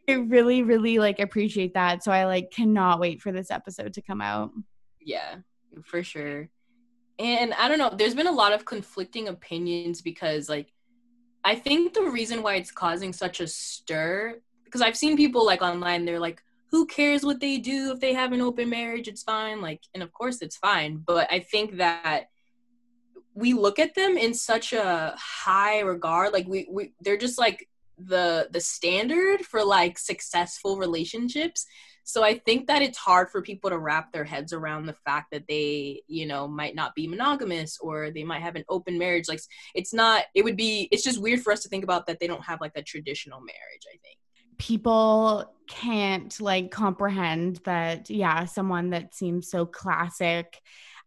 I 0.09 0.13
really, 0.13 0.63
really 0.63 0.99
like 0.99 1.19
appreciate 1.19 1.73
that. 1.73 2.03
So 2.03 2.11
I 2.11 2.25
like 2.25 2.51
cannot 2.51 2.99
wait 2.99 3.21
for 3.21 3.31
this 3.31 3.51
episode 3.51 3.93
to 3.93 4.01
come 4.01 4.21
out. 4.21 4.51
Yeah, 4.99 5.37
for 5.85 6.03
sure. 6.03 6.49
And 7.19 7.53
I 7.53 7.67
don't 7.67 7.77
know, 7.77 7.93
there's 7.95 8.15
been 8.15 8.27
a 8.27 8.31
lot 8.31 8.51
of 8.53 8.65
conflicting 8.65 9.27
opinions 9.27 10.01
because 10.01 10.49
like 10.49 10.73
I 11.43 11.55
think 11.55 11.93
the 11.93 12.03
reason 12.03 12.43
why 12.43 12.55
it's 12.55 12.71
causing 12.71 13.13
such 13.13 13.39
a 13.39 13.47
stir 13.47 14.39
because 14.63 14.81
I've 14.81 14.97
seen 14.97 15.17
people 15.17 15.45
like 15.45 15.61
online 15.61 16.05
they're 16.05 16.19
like 16.19 16.41
who 16.69 16.85
cares 16.85 17.23
what 17.23 17.39
they 17.39 17.57
do 17.57 17.91
if 17.91 17.99
they 17.99 18.13
have 18.13 18.31
an 18.31 18.41
open 18.41 18.69
marriage 18.69 19.07
it's 19.07 19.23
fine 19.23 19.61
like 19.61 19.81
and 19.93 20.03
of 20.03 20.13
course 20.13 20.41
it's 20.41 20.55
fine 20.57 21.03
but 21.05 21.31
I 21.31 21.39
think 21.39 21.77
that 21.77 22.25
we 23.33 23.53
look 23.53 23.79
at 23.79 23.95
them 23.95 24.17
in 24.17 24.33
such 24.33 24.73
a 24.73 25.15
high 25.17 25.79
regard 25.79 26.31
like 26.33 26.47
we, 26.47 26.67
we 26.71 26.93
they're 27.01 27.17
just 27.17 27.39
like 27.39 27.67
the 28.07 28.47
the 28.51 28.61
standard 28.61 29.41
for 29.41 29.63
like 29.63 29.97
successful 29.97 30.77
relationships. 30.77 31.65
So 32.03 32.23
i 32.23 32.37
think 32.39 32.67
that 32.67 32.81
it's 32.81 32.97
hard 32.97 33.29
for 33.29 33.41
people 33.41 33.69
to 33.69 33.77
wrap 33.77 34.11
their 34.11 34.23
heads 34.23 34.53
around 34.53 34.85
the 34.85 34.97
fact 35.05 35.27
that 35.31 35.47
they 35.47 36.01
you 36.07 36.25
know 36.25 36.47
might 36.47 36.75
not 36.75 36.95
be 36.95 37.07
monogamous 37.07 37.77
or 37.79 38.11
they 38.11 38.23
might 38.23 38.41
have 38.41 38.55
an 38.55 38.65
open 38.69 38.97
marriage. 38.97 39.27
Like 39.27 39.41
it's 39.75 39.93
not 39.93 40.23
it 40.35 40.43
would 40.43 40.57
be 40.57 40.87
it's 40.91 41.03
just 41.03 41.21
weird 41.21 41.41
for 41.41 41.53
us 41.53 41.61
to 41.61 41.69
think 41.69 41.83
about 41.83 42.07
that 42.07 42.19
they 42.19 42.27
don't 42.27 42.43
have 42.43 42.61
like 42.61 42.73
a 42.75 42.81
traditional 42.81 43.39
marriage 43.39 43.85
i 43.87 43.97
think. 44.03 44.17
People 44.57 45.55
can't 45.67 46.39
like 46.39 46.69
comprehend 46.69 47.61
that 47.65 48.09
yeah 48.09 48.45
someone 48.45 48.89
that 48.91 49.15
seems 49.15 49.49
so 49.49 49.65
classic 49.65 50.61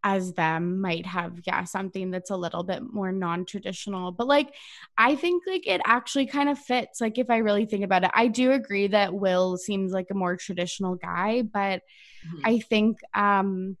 as 0.05 0.33
them 0.33 0.79
might 0.79 1.05
have 1.05 1.39
yeah 1.47 1.63
something 1.63 2.11
that's 2.11 2.29
a 2.29 2.37
little 2.37 2.63
bit 2.63 2.81
more 2.93 3.11
non-traditional 3.11 4.11
but 4.11 4.27
like 4.27 4.53
i 4.99 5.15
think 5.15 5.43
like 5.47 5.65
it 5.65 5.81
actually 5.83 6.27
kind 6.27 6.47
of 6.47 6.59
fits 6.59 7.01
like 7.01 7.17
if 7.17 7.29
i 7.31 7.37
really 7.37 7.65
think 7.65 7.83
about 7.83 8.03
it. 8.03 8.11
I 8.13 8.27
do 8.27 8.51
agree 8.51 8.87
that 8.87 9.13
will 9.13 9.57
seems 9.57 9.91
like 9.91 10.07
a 10.11 10.13
more 10.13 10.37
traditional 10.37 10.95
guy 10.95 11.41
but 11.41 11.81
mm-hmm. 12.25 12.39
i 12.45 12.59
think 12.59 12.99
um 13.15 13.75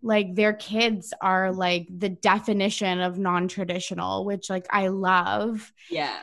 like 0.00 0.34
their 0.34 0.52
kids 0.52 1.12
are 1.20 1.52
like 1.52 1.88
the 1.90 2.10
definition 2.10 3.00
of 3.00 3.18
non-traditional 3.18 4.24
which 4.24 4.48
like 4.48 4.66
i 4.70 4.88
love. 4.88 5.72
Yeah 5.90 6.18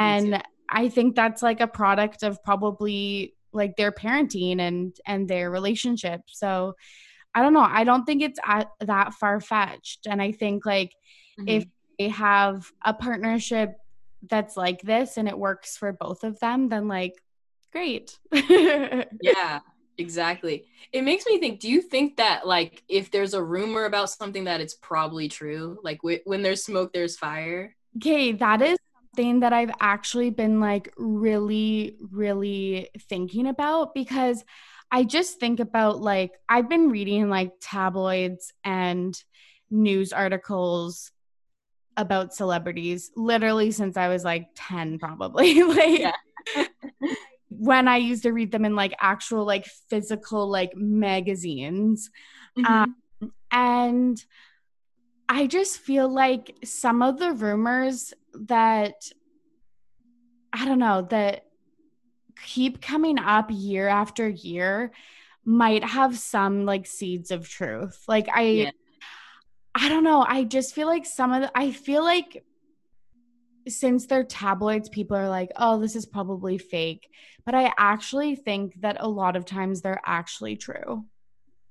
and 0.00 0.42
i 0.68 0.88
think 0.88 1.14
that's 1.14 1.42
like 1.42 1.60
a 1.60 1.66
product 1.68 2.22
of 2.22 2.42
probably 2.42 3.34
like 3.54 3.76
their 3.76 3.92
parenting 3.92 4.60
and 4.60 4.96
and 5.06 5.28
their 5.28 5.50
relationship. 5.50 6.22
So 6.26 6.74
I 7.34 7.42
don't 7.42 7.52
know. 7.52 7.66
I 7.68 7.84
don't 7.84 8.04
think 8.04 8.22
it's 8.22 8.38
at, 8.44 8.70
that 8.80 9.14
far 9.14 9.40
fetched. 9.40 10.06
And 10.06 10.22
I 10.22 10.32
think 10.32 10.64
like 10.64 10.94
mm-hmm. 11.38 11.48
if 11.48 11.64
they 11.98 12.08
have 12.08 12.70
a 12.84 12.94
partnership 12.94 13.76
that's 14.28 14.56
like 14.56 14.80
this 14.82 15.16
and 15.16 15.28
it 15.28 15.38
works 15.38 15.76
for 15.76 15.92
both 15.92 16.24
of 16.24 16.38
them, 16.40 16.68
then 16.68 16.88
like 16.88 17.14
great. 17.72 18.18
yeah, 18.32 19.60
exactly. 19.98 20.64
It 20.92 21.02
makes 21.02 21.26
me 21.26 21.38
think, 21.38 21.60
do 21.60 21.68
you 21.68 21.82
think 21.82 22.16
that 22.16 22.46
like 22.46 22.82
if 22.88 23.10
there's 23.10 23.34
a 23.34 23.42
rumor 23.42 23.84
about 23.84 24.10
something 24.10 24.44
that 24.44 24.60
it's 24.60 24.74
probably 24.74 25.28
true? 25.28 25.78
Like 25.82 25.98
w- 25.98 26.20
when 26.24 26.42
there's 26.42 26.64
smoke, 26.64 26.92
there's 26.92 27.16
fire? 27.16 27.74
Okay, 27.96 28.32
that 28.32 28.62
is 28.62 28.78
something 29.14 29.40
that 29.40 29.52
I've 29.52 29.72
actually 29.80 30.30
been 30.30 30.60
like 30.60 30.92
really, 30.96 31.96
really 32.10 32.88
thinking 33.08 33.46
about 33.46 33.94
because 33.94 34.44
I 34.94 35.02
just 35.02 35.40
think 35.40 35.58
about 35.58 36.00
like 36.00 36.38
I've 36.48 36.68
been 36.68 36.88
reading 36.88 37.28
like 37.28 37.54
tabloids 37.60 38.52
and 38.62 39.20
news 39.68 40.12
articles 40.12 41.10
about 41.96 42.32
celebrities 42.32 43.10
literally 43.16 43.72
since 43.72 43.96
I 43.96 44.06
was 44.06 44.22
like 44.22 44.50
10 44.54 45.00
probably. 45.00 45.62
Like 45.64 46.14
when 47.48 47.88
I 47.88 47.96
used 47.96 48.22
to 48.22 48.32
read 48.32 48.52
them 48.52 48.64
in 48.64 48.76
like 48.76 48.94
actual 49.00 49.44
like 49.44 49.66
physical 49.90 50.48
like 50.48 50.76
magazines. 50.76 52.08
Mm-hmm. 52.56 52.72
um, 52.72 52.96
and 53.50 54.24
I 55.28 55.48
just 55.48 55.80
feel 55.80 56.08
like 56.08 56.54
some 56.62 57.02
of 57.02 57.18
the 57.18 57.32
rumors 57.32 58.14
that 58.34 58.94
I 60.52 60.64
don't 60.64 60.78
know 60.78 61.02
that 61.10 61.43
keep 62.42 62.80
coming 62.80 63.18
up 63.18 63.48
year 63.50 63.88
after 63.88 64.28
year 64.28 64.92
might 65.44 65.84
have 65.84 66.18
some 66.18 66.64
like 66.64 66.86
seeds 66.86 67.30
of 67.30 67.48
truth. 67.48 68.02
Like 68.08 68.28
I 68.34 68.42
yeah. 68.42 68.70
I 69.74 69.88
don't 69.88 70.04
know, 70.04 70.24
I 70.26 70.44
just 70.44 70.74
feel 70.74 70.86
like 70.86 71.04
some 71.04 71.32
of 71.32 71.42
the 71.42 71.50
I 71.54 71.70
feel 71.72 72.02
like 72.02 72.44
since 73.66 74.06
they're 74.06 74.24
tabloids 74.24 74.88
people 74.88 75.16
are 75.16 75.28
like, 75.28 75.50
"Oh, 75.56 75.80
this 75.80 75.96
is 75.96 76.06
probably 76.06 76.58
fake." 76.58 77.08
But 77.44 77.54
I 77.54 77.72
actually 77.78 78.36
think 78.36 78.80
that 78.82 78.98
a 79.00 79.08
lot 79.08 79.36
of 79.36 79.44
times 79.44 79.80
they're 79.80 80.02
actually 80.04 80.56
true. 80.56 81.04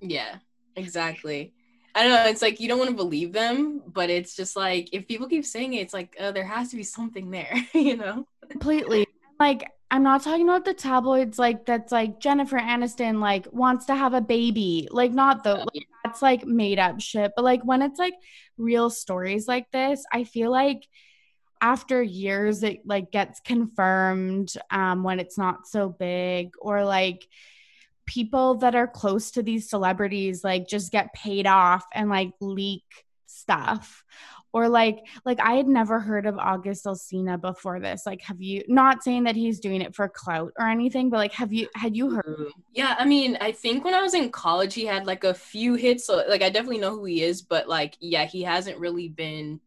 Yeah. 0.02 0.38
Exactly. 0.76 1.54
I 1.96 2.04
don't 2.04 2.12
know. 2.12 2.30
It's 2.30 2.42
like 2.42 2.60
you 2.60 2.68
don't 2.68 2.80
want 2.80 2.90
to 2.90 2.96
believe 2.96 3.34
them, 3.34 3.84
but 3.86 4.10
it's 4.10 4.36
just 4.36 4.56
like 4.56 4.90
if 4.92 5.08
people 5.08 5.28
keep 5.28 5.46
saying 5.46 5.74
it, 5.74 5.82
it's 5.82 5.94
like 5.94 6.16
oh, 6.20 6.32
there 6.32 6.46
has 6.46 6.70
to 6.72 6.76
be 6.76 6.84
something 6.84 7.30
there, 7.30 7.56
you 7.74 7.96
know? 7.96 8.26
Completely. 8.50 9.06
Like 9.40 9.70
I'm 9.94 10.02
not 10.02 10.24
talking 10.24 10.50
about 10.50 10.66
the 10.66 10.74
tabloids 10.74 11.38
like 11.38 11.68
that's 11.68 11.92
like 11.92 12.20
Jennifer 12.20 12.58
Aniston 12.58 13.20
like 13.20 13.46
wants 13.52 13.86
to 13.86 13.96
have 13.96 14.16
a 14.16 14.22
baby. 14.22 14.88
Like 14.90 15.12
not 15.12 15.44
the 15.44 15.54
like, 15.54 15.88
that's 16.04 16.20
like 16.20 16.48
made 16.48 16.80
up 16.80 17.00
shit. 17.00 17.34
But 17.36 17.46
like 17.46 17.64
when 17.64 17.84
it's 17.84 18.00
like 18.00 18.16
real 18.58 18.90
stories 18.90 19.48
like 19.48 19.70
this, 19.70 20.04
I 20.12 20.24
feel 20.24 20.50
like 20.50 20.88
after 21.62 22.02
years 22.02 22.64
it 22.64 22.80
like 22.88 23.12
gets 23.12 23.40
confirmed 23.42 24.56
um 24.72 25.04
when 25.04 25.20
it's 25.20 25.38
not 25.38 25.68
so 25.68 25.90
big 25.90 26.54
or 26.60 26.84
like 26.84 27.28
people 28.08 28.56
that 28.56 28.74
are 28.74 28.88
close 28.88 29.30
to 29.32 29.44
these 29.44 29.70
celebrities 29.70 30.44
like 30.44 30.68
just 30.68 30.92
get 30.92 31.14
paid 31.14 31.46
off 31.46 31.86
and 31.94 32.10
like 32.10 32.32
leak 32.42 32.84
stuff 33.28 34.04
or 34.54 34.70
like 34.70 35.06
like 35.26 35.40
i 35.40 35.54
had 35.54 35.68
never 35.68 36.00
heard 36.00 36.26
of 36.26 36.38
august 36.38 36.86
alsina 36.86 37.40
before 37.40 37.80
this. 37.80 38.06
Like 38.06 38.22
have 38.22 38.42
you 38.42 38.64
not 38.68 39.04
saying 39.04 39.24
that 39.24 39.36
he's 39.36 39.60
doing 39.60 39.82
it 39.82 39.96
for 39.96 40.08
clout 40.08 40.54
or 40.58 40.68
anything 40.68 41.10
but 41.10 41.18
like 41.18 41.34
have 41.34 41.52
you 41.52 41.68
had 41.76 41.98
you 41.98 42.12
heard 42.12 42.26
mm-hmm. 42.26 42.62
yeah 42.74 42.96
i 43.00 43.06
mean 43.06 43.38
i 43.42 43.52
think 43.52 43.84
when 43.84 43.94
i 43.94 44.02
was 44.02 44.14
in 44.14 44.30
college 44.30 44.74
he 44.74 44.86
had 44.86 45.06
like 45.06 45.24
a 45.24 45.34
few 45.34 45.74
hits 45.76 46.06
so 46.06 46.24
like 46.30 46.42
i 46.42 46.50
definitely 46.50 46.78
know 46.78 46.92
who 46.92 47.06
he 47.06 47.24
is 47.24 47.42
but 47.42 47.68
like 47.68 47.98
yeah 48.00 48.26
he 48.26 48.44
hasn't 48.44 48.78
really 48.78 49.10
been 49.10 49.60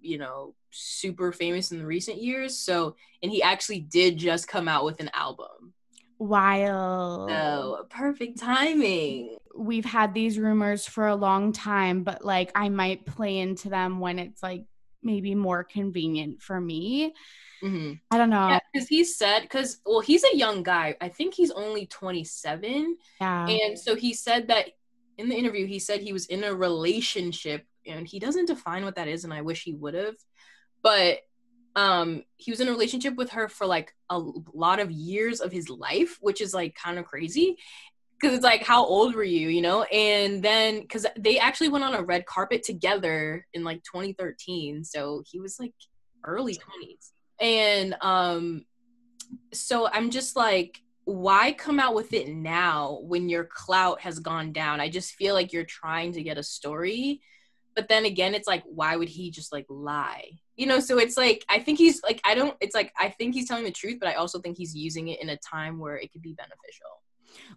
you 0.00 0.18
know 0.18 0.54
super 0.70 1.32
famous 1.32 1.72
in 1.72 1.78
the 1.78 1.86
recent 1.86 2.22
years 2.22 2.56
so 2.56 2.94
and 3.22 3.32
he 3.32 3.42
actually 3.42 3.80
did 3.80 4.16
just 4.16 4.46
come 4.46 4.68
out 4.68 4.84
with 4.84 5.00
an 5.00 5.10
album 5.14 5.72
Wild. 6.18 7.30
Oh, 7.30 7.84
perfect 7.88 8.38
timing. 8.38 9.36
We've 9.56 9.84
had 9.84 10.14
these 10.14 10.38
rumors 10.38 10.86
for 10.86 11.06
a 11.06 11.14
long 11.14 11.52
time, 11.52 12.02
but 12.02 12.24
like 12.24 12.50
I 12.54 12.68
might 12.68 13.06
play 13.06 13.38
into 13.38 13.68
them 13.68 14.00
when 14.00 14.18
it's 14.18 14.42
like 14.42 14.64
maybe 15.02 15.34
more 15.34 15.64
convenient 15.64 16.42
for 16.42 16.60
me. 16.60 17.14
Mm-hmm. 17.62 17.94
I 18.10 18.18
don't 18.18 18.30
know. 18.30 18.48
Yeah, 18.48 18.60
because 18.72 18.88
he 18.88 19.02
said, 19.04 19.42
because, 19.42 19.78
well, 19.84 20.00
he's 20.00 20.24
a 20.24 20.36
young 20.36 20.62
guy. 20.62 20.96
I 21.00 21.08
think 21.08 21.34
he's 21.34 21.50
only 21.50 21.86
27. 21.86 22.96
Yeah. 23.20 23.48
And 23.48 23.78
so 23.78 23.96
he 23.96 24.14
said 24.14 24.48
that 24.48 24.70
in 25.16 25.28
the 25.28 25.36
interview, 25.36 25.66
he 25.66 25.80
said 25.80 26.00
he 26.00 26.12
was 26.12 26.26
in 26.26 26.44
a 26.44 26.54
relationship 26.54 27.64
and 27.84 28.06
he 28.06 28.20
doesn't 28.20 28.46
define 28.46 28.84
what 28.84 28.94
that 28.94 29.08
is. 29.08 29.24
And 29.24 29.34
I 29.34 29.42
wish 29.42 29.64
he 29.64 29.74
would 29.74 29.94
have. 29.94 30.14
But 30.82 31.18
um 31.78 32.24
he 32.36 32.50
was 32.50 32.60
in 32.60 32.66
a 32.66 32.72
relationship 32.72 33.14
with 33.14 33.30
her 33.30 33.48
for 33.48 33.64
like 33.64 33.94
a 34.10 34.18
lot 34.52 34.80
of 34.80 34.90
years 34.90 35.40
of 35.40 35.52
his 35.52 35.68
life 35.70 36.18
which 36.20 36.40
is 36.40 36.52
like 36.52 36.74
kind 36.74 36.98
of 36.98 37.04
crazy. 37.04 37.56
Because 38.20 38.34
it's 38.34 38.44
like 38.44 38.64
how 38.64 38.84
old 38.84 39.14
were 39.14 39.22
you 39.22 39.48
you 39.48 39.62
know? 39.62 39.84
And 39.84 40.42
then 40.42 40.80
because 40.80 41.06
they 41.16 41.38
actually 41.38 41.68
went 41.68 41.84
on 41.84 41.94
a 41.94 42.02
red 42.02 42.26
carpet 42.26 42.64
together 42.64 43.46
in 43.54 43.62
like 43.62 43.80
2013 43.84 44.82
so 44.82 45.22
he 45.30 45.38
was 45.38 45.60
like 45.60 45.72
early 46.24 46.54
20s 46.54 47.12
and 47.40 47.94
um 48.02 48.64
so 49.52 49.86
i'm 49.86 50.10
just 50.10 50.34
like 50.34 50.82
why 51.04 51.52
come 51.52 51.78
out 51.78 51.94
with 51.94 52.12
it 52.12 52.28
now 52.28 52.98
when 53.02 53.30
your 53.30 53.44
clout 53.44 53.98
has 54.02 54.18
gone 54.18 54.52
down? 54.52 54.78
I 54.78 54.90
just 54.90 55.14
feel 55.14 55.32
like 55.32 55.54
you're 55.54 55.64
trying 55.64 56.12
to 56.12 56.22
get 56.22 56.36
a 56.36 56.42
story 56.42 57.22
but 57.74 57.88
then 57.88 58.04
again 58.04 58.34
it's 58.34 58.48
like 58.48 58.64
why 58.66 58.96
would 58.96 59.08
he 59.08 59.30
just 59.30 59.52
like 59.52 59.64
lie 59.68 60.32
you 60.58 60.66
know 60.66 60.80
so 60.80 60.98
it's 60.98 61.16
like 61.16 61.44
i 61.48 61.58
think 61.58 61.78
he's 61.78 62.02
like 62.02 62.20
i 62.24 62.34
don't 62.34 62.54
it's 62.60 62.74
like 62.74 62.92
i 62.98 63.08
think 63.08 63.32
he's 63.32 63.48
telling 63.48 63.64
the 63.64 63.70
truth 63.70 63.96
but 64.00 64.08
i 64.08 64.14
also 64.14 64.40
think 64.40 64.58
he's 64.58 64.74
using 64.74 65.08
it 65.08 65.22
in 65.22 65.30
a 65.30 65.36
time 65.38 65.78
where 65.78 65.96
it 65.96 66.12
could 66.12 66.20
be 66.20 66.34
beneficial. 66.34 66.86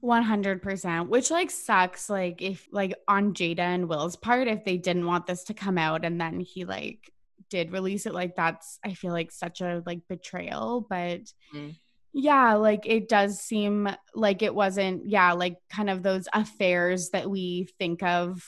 100% 0.04 1.08
which 1.08 1.32
like 1.32 1.50
sucks 1.50 2.10
like 2.10 2.42
if 2.42 2.68
like 2.72 2.94
on 3.08 3.34
jada 3.34 3.60
and 3.60 3.90
will's 3.90 4.16
part 4.16 4.48
if 4.48 4.64
they 4.64 4.78
didn't 4.78 5.08
want 5.08 5.26
this 5.26 5.46
to 5.46 5.54
come 5.54 5.78
out 5.78 6.06
and 6.06 6.22
then 6.22 6.40
he 6.40 6.66
like 6.66 7.12
did 7.50 7.72
release 7.72 8.06
it 8.06 8.14
like 8.14 8.36
that's 8.36 8.80
i 8.86 8.94
feel 8.94 9.12
like 9.12 9.32
such 9.32 9.60
a 9.60 9.82
like 9.86 10.02
betrayal 10.08 10.86
but 10.90 11.22
mm. 11.54 11.76
yeah 12.14 12.54
like 12.54 12.86
it 12.86 13.10
does 13.10 13.40
seem 13.40 13.90
like 14.14 14.42
it 14.42 14.54
wasn't 14.54 15.10
yeah 15.10 15.32
like 15.32 15.58
kind 15.70 15.90
of 15.90 16.04
those 16.04 16.28
affairs 16.34 17.10
that 17.10 17.30
we 17.30 17.68
think 17.80 18.04
of. 18.04 18.44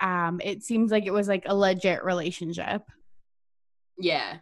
Um 0.00 0.40
it 0.42 0.62
seems 0.62 0.90
like 0.90 1.06
it 1.06 1.12
was 1.12 1.28
like 1.28 1.44
a 1.46 1.54
legit 1.54 2.04
relationship 2.04 2.82
yeah. 3.98 4.38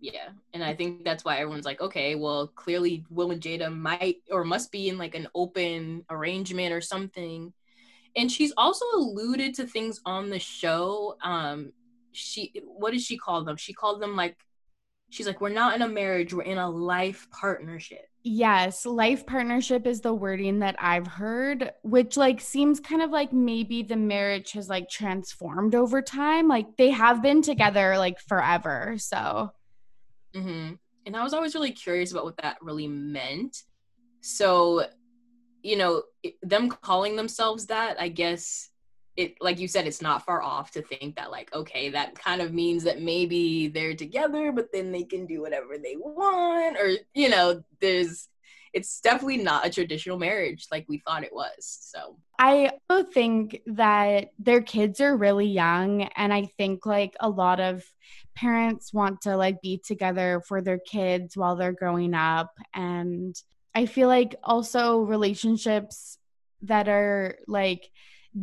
Yeah. 0.00 0.28
And 0.52 0.62
i 0.62 0.74
think 0.74 1.04
that's 1.04 1.24
why 1.24 1.38
everyone's 1.38 1.64
like 1.64 1.80
okay 1.80 2.14
well 2.14 2.48
clearly 2.48 3.04
will 3.10 3.30
and 3.30 3.40
jada 3.40 3.74
might 3.74 4.18
or 4.30 4.44
must 4.44 4.70
be 4.70 4.88
in 4.88 4.98
like 4.98 5.14
an 5.14 5.28
open 5.34 6.04
arrangement 6.10 6.72
or 6.72 6.80
something. 6.80 7.52
And 8.14 8.32
she's 8.32 8.52
also 8.56 8.84
alluded 8.94 9.54
to 9.54 9.66
things 9.66 10.00
on 10.04 10.30
the 10.30 10.38
show 10.38 11.16
um 11.22 11.72
she 12.12 12.52
what 12.64 12.92
did 12.92 13.02
she 13.02 13.18
call 13.18 13.44
them? 13.44 13.56
She 13.56 13.72
called 13.72 14.00
them 14.00 14.16
like 14.16 14.36
she's 15.10 15.26
like 15.26 15.40
we're 15.40 15.48
not 15.50 15.74
in 15.74 15.82
a 15.82 15.88
marriage 15.88 16.34
we're 16.34 16.42
in 16.42 16.58
a 16.58 16.68
life 16.68 17.28
partnership 17.30 18.08
yes 18.26 18.84
life 18.84 19.24
partnership 19.24 19.86
is 19.86 20.00
the 20.00 20.12
wording 20.12 20.58
that 20.58 20.74
i've 20.80 21.06
heard 21.06 21.70
which 21.82 22.16
like 22.16 22.40
seems 22.40 22.80
kind 22.80 23.00
of 23.00 23.10
like 23.10 23.32
maybe 23.32 23.84
the 23.84 23.94
marriage 23.94 24.50
has 24.50 24.68
like 24.68 24.88
transformed 24.90 25.76
over 25.76 26.02
time 26.02 26.48
like 26.48 26.66
they 26.76 26.90
have 26.90 27.22
been 27.22 27.40
together 27.40 27.96
like 27.96 28.18
forever 28.18 28.96
so 28.98 29.52
mm-hmm. 30.34 30.72
and 31.06 31.16
i 31.16 31.22
was 31.22 31.32
always 31.32 31.54
really 31.54 31.70
curious 31.70 32.10
about 32.10 32.24
what 32.24 32.36
that 32.38 32.56
really 32.60 32.88
meant 32.88 33.62
so 34.22 34.84
you 35.62 35.76
know 35.76 36.02
them 36.42 36.68
calling 36.68 37.14
themselves 37.14 37.66
that 37.66 37.96
i 38.00 38.08
guess 38.08 38.70
it 39.16 39.34
like 39.40 39.58
you 39.58 39.68
said 39.68 39.86
it's 39.86 40.02
not 40.02 40.24
far 40.24 40.42
off 40.42 40.70
to 40.70 40.82
think 40.82 41.16
that 41.16 41.30
like 41.30 41.52
okay 41.54 41.88
that 41.90 42.14
kind 42.14 42.40
of 42.40 42.52
means 42.52 42.84
that 42.84 43.00
maybe 43.00 43.68
they're 43.68 43.94
together 43.94 44.52
but 44.52 44.70
then 44.72 44.92
they 44.92 45.02
can 45.02 45.26
do 45.26 45.40
whatever 45.40 45.78
they 45.78 45.96
want 45.96 46.76
or 46.76 46.92
you 47.14 47.28
know 47.28 47.62
there's 47.80 48.28
it's 48.72 49.00
definitely 49.00 49.38
not 49.38 49.66
a 49.66 49.70
traditional 49.70 50.18
marriage 50.18 50.66
like 50.70 50.84
we 50.86 50.98
thought 50.98 51.24
it 51.24 51.32
was 51.32 51.54
so. 51.60 52.16
I 52.38 52.72
also 52.90 53.08
think 53.10 53.62
that 53.66 54.32
their 54.38 54.60
kids 54.60 55.00
are 55.00 55.16
really 55.16 55.46
young 55.46 56.02
and 56.02 56.32
i 56.34 56.44
think 56.58 56.84
like 56.84 57.16
a 57.20 57.30
lot 57.30 57.60
of 57.60 57.82
parents 58.34 58.92
want 58.92 59.22
to 59.22 59.36
like 59.38 59.62
be 59.62 59.78
together 59.78 60.42
for 60.46 60.60
their 60.60 60.78
kids 60.78 61.36
while 61.36 61.56
they're 61.56 61.72
growing 61.72 62.12
up 62.12 62.52
and 62.74 63.34
i 63.74 63.86
feel 63.86 64.08
like 64.08 64.34
also 64.44 64.98
relationships 65.00 66.18
that 66.60 66.88
are 66.88 67.38
like 67.46 67.90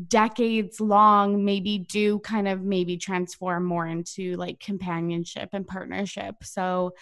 decades 0.08 0.82
long 0.82 1.46
maybe 1.46 1.78
do 1.78 2.20
kind 2.20 2.48
of 2.48 2.62
maybe 2.62 2.98
transform 2.98 3.64
more 3.64 3.86
into 3.86 4.36
like 4.38 4.60
companionship 4.60 5.50
and 5.54 5.68
partnership. 5.68 6.36
So 6.44 6.96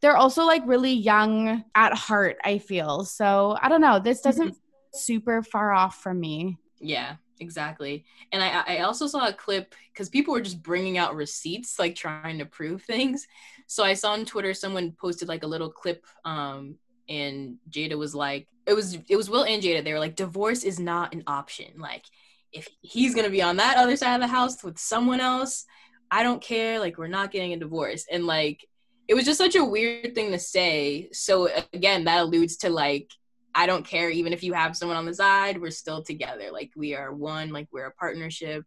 they're 0.00 0.16
also 0.16 0.44
like 0.44 0.62
really 0.66 0.92
young 0.92 1.64
at 1.74 1.94
heart, 1.94 2.38
I 2.44 2.58
feel. 2.58 3.04
So 3.04 3.56
I 3.60 3.68
don't 3.68 3.80
know. 3.80 4.00
This 4.00 4.20
doesn't 4.20 4.48
mm-hmm. 4.48 4.98
super 4.98 5.42
far 5.42 5.72
off 5.72 6.02
from 6.02 6.18
me. 6.18 6.58
Yeah, 6.80 7.16
exactly. 7.38 8.04
And 8.32 8.42
I, 8.42 8.64
I 8.66 8.78
also 8.80 9.06
saw 9.06 9.28
a 9.28 9.32
clip 9.32 9.74
because 9.92 10.08
people 10.08 10.34
were 10.34 10.40
just 10.40 10.62
bringing 10.62 10.98
out 10.98 11.14
receipts, 11.14 11.78
like 11.78 11.94
trying 11.94 12.38
to 12.40 12.46
prove 12.46 12.82
things. 12.82 13.28
So 13.68 13.84
I 13.84 13.94
saw 13.94 14.12
on 14.12 14.24
Twitter 14.24 14.52
someone 14.52 14.92
posted 14.92 15.28
like 15.28 15.44
a 15.44 15.46
little 15.46 15.70
clip 15.70 16.04
um, 16.24 16.74
and 17.08 17.58
Jada 17.70 17.96
was 17.96 18.14
like, 18.14 18.48
it 18.66 18.74
was 18.74 18.98
it 19.08 19.16
was 19.16 19.30
Will 19.30 19.44
and 19.44 19.62
Jada. 19.62 19.84
They 19.84 19.92
were 19.92 19.98
like, 19.98 20.16
divorce 20.16 20.64
is 20.64 20.78
not 20.78 21.14
an 21.14 21.22
option. 21.26 21.72
Like 21.78 22.04
if 22.52 22.68
he's 22.80 23.14
gonna 23.14 23.30
be 23.30 23.42
on 23.42 23.56
that 23.56 23.76
other 23.76 23.96
side 23.96 24.14
of 24.14 24.20
the 24.20 24.26
house 24.26 24.62
with 24.62 24.78
someone 24.78 25.20
else, 25.20 25.64
I 26.10 26.22
don't 26.22 26.42
care. 26.42 26.78
Like 26.78 26.98
we're 26.98 27.08
not 27.08 27.32
getting 27.32 27.52
a 27.52 27.58
divorce. 27.58 28.04
And 28.10 28.26
like 28.26 28.66
it 29.08 29.14
was 29.14 29.24
just 29.24 29.38
such 29.38 29.56
a 29.56 29.64
weird 29.64 30.14
thing 30.14 30.30
to 30.32 30.38
say. 30.38 31.08
So 31.12 31.48
again, 31.72 32.04
that 32.04 32.20
alludes 32.20 32.56
to 32.58 32.70
like 32.70 33.10
I 33.54 33.66
don't 33.66 33.86
care 33.86 34.10
even 34.10 34.32
if 34.32 34.42
you 34.42 34.52
have 34.54 34.76
someone 34.76 34.96
on 34.96 35.06
the 35.06 35.14
side, 35.14 35.60
we're 35.60 35.70
still 35.70 36.02
together. 36.02 36.50
Like 36.52 36.70
we 36.76 36.94
are 36.94 37.12
one, 37.12 37.50
like 37.50 37.68
we're 37.72 37.86
a 37.86 37.92
partnership. 37.92 38.64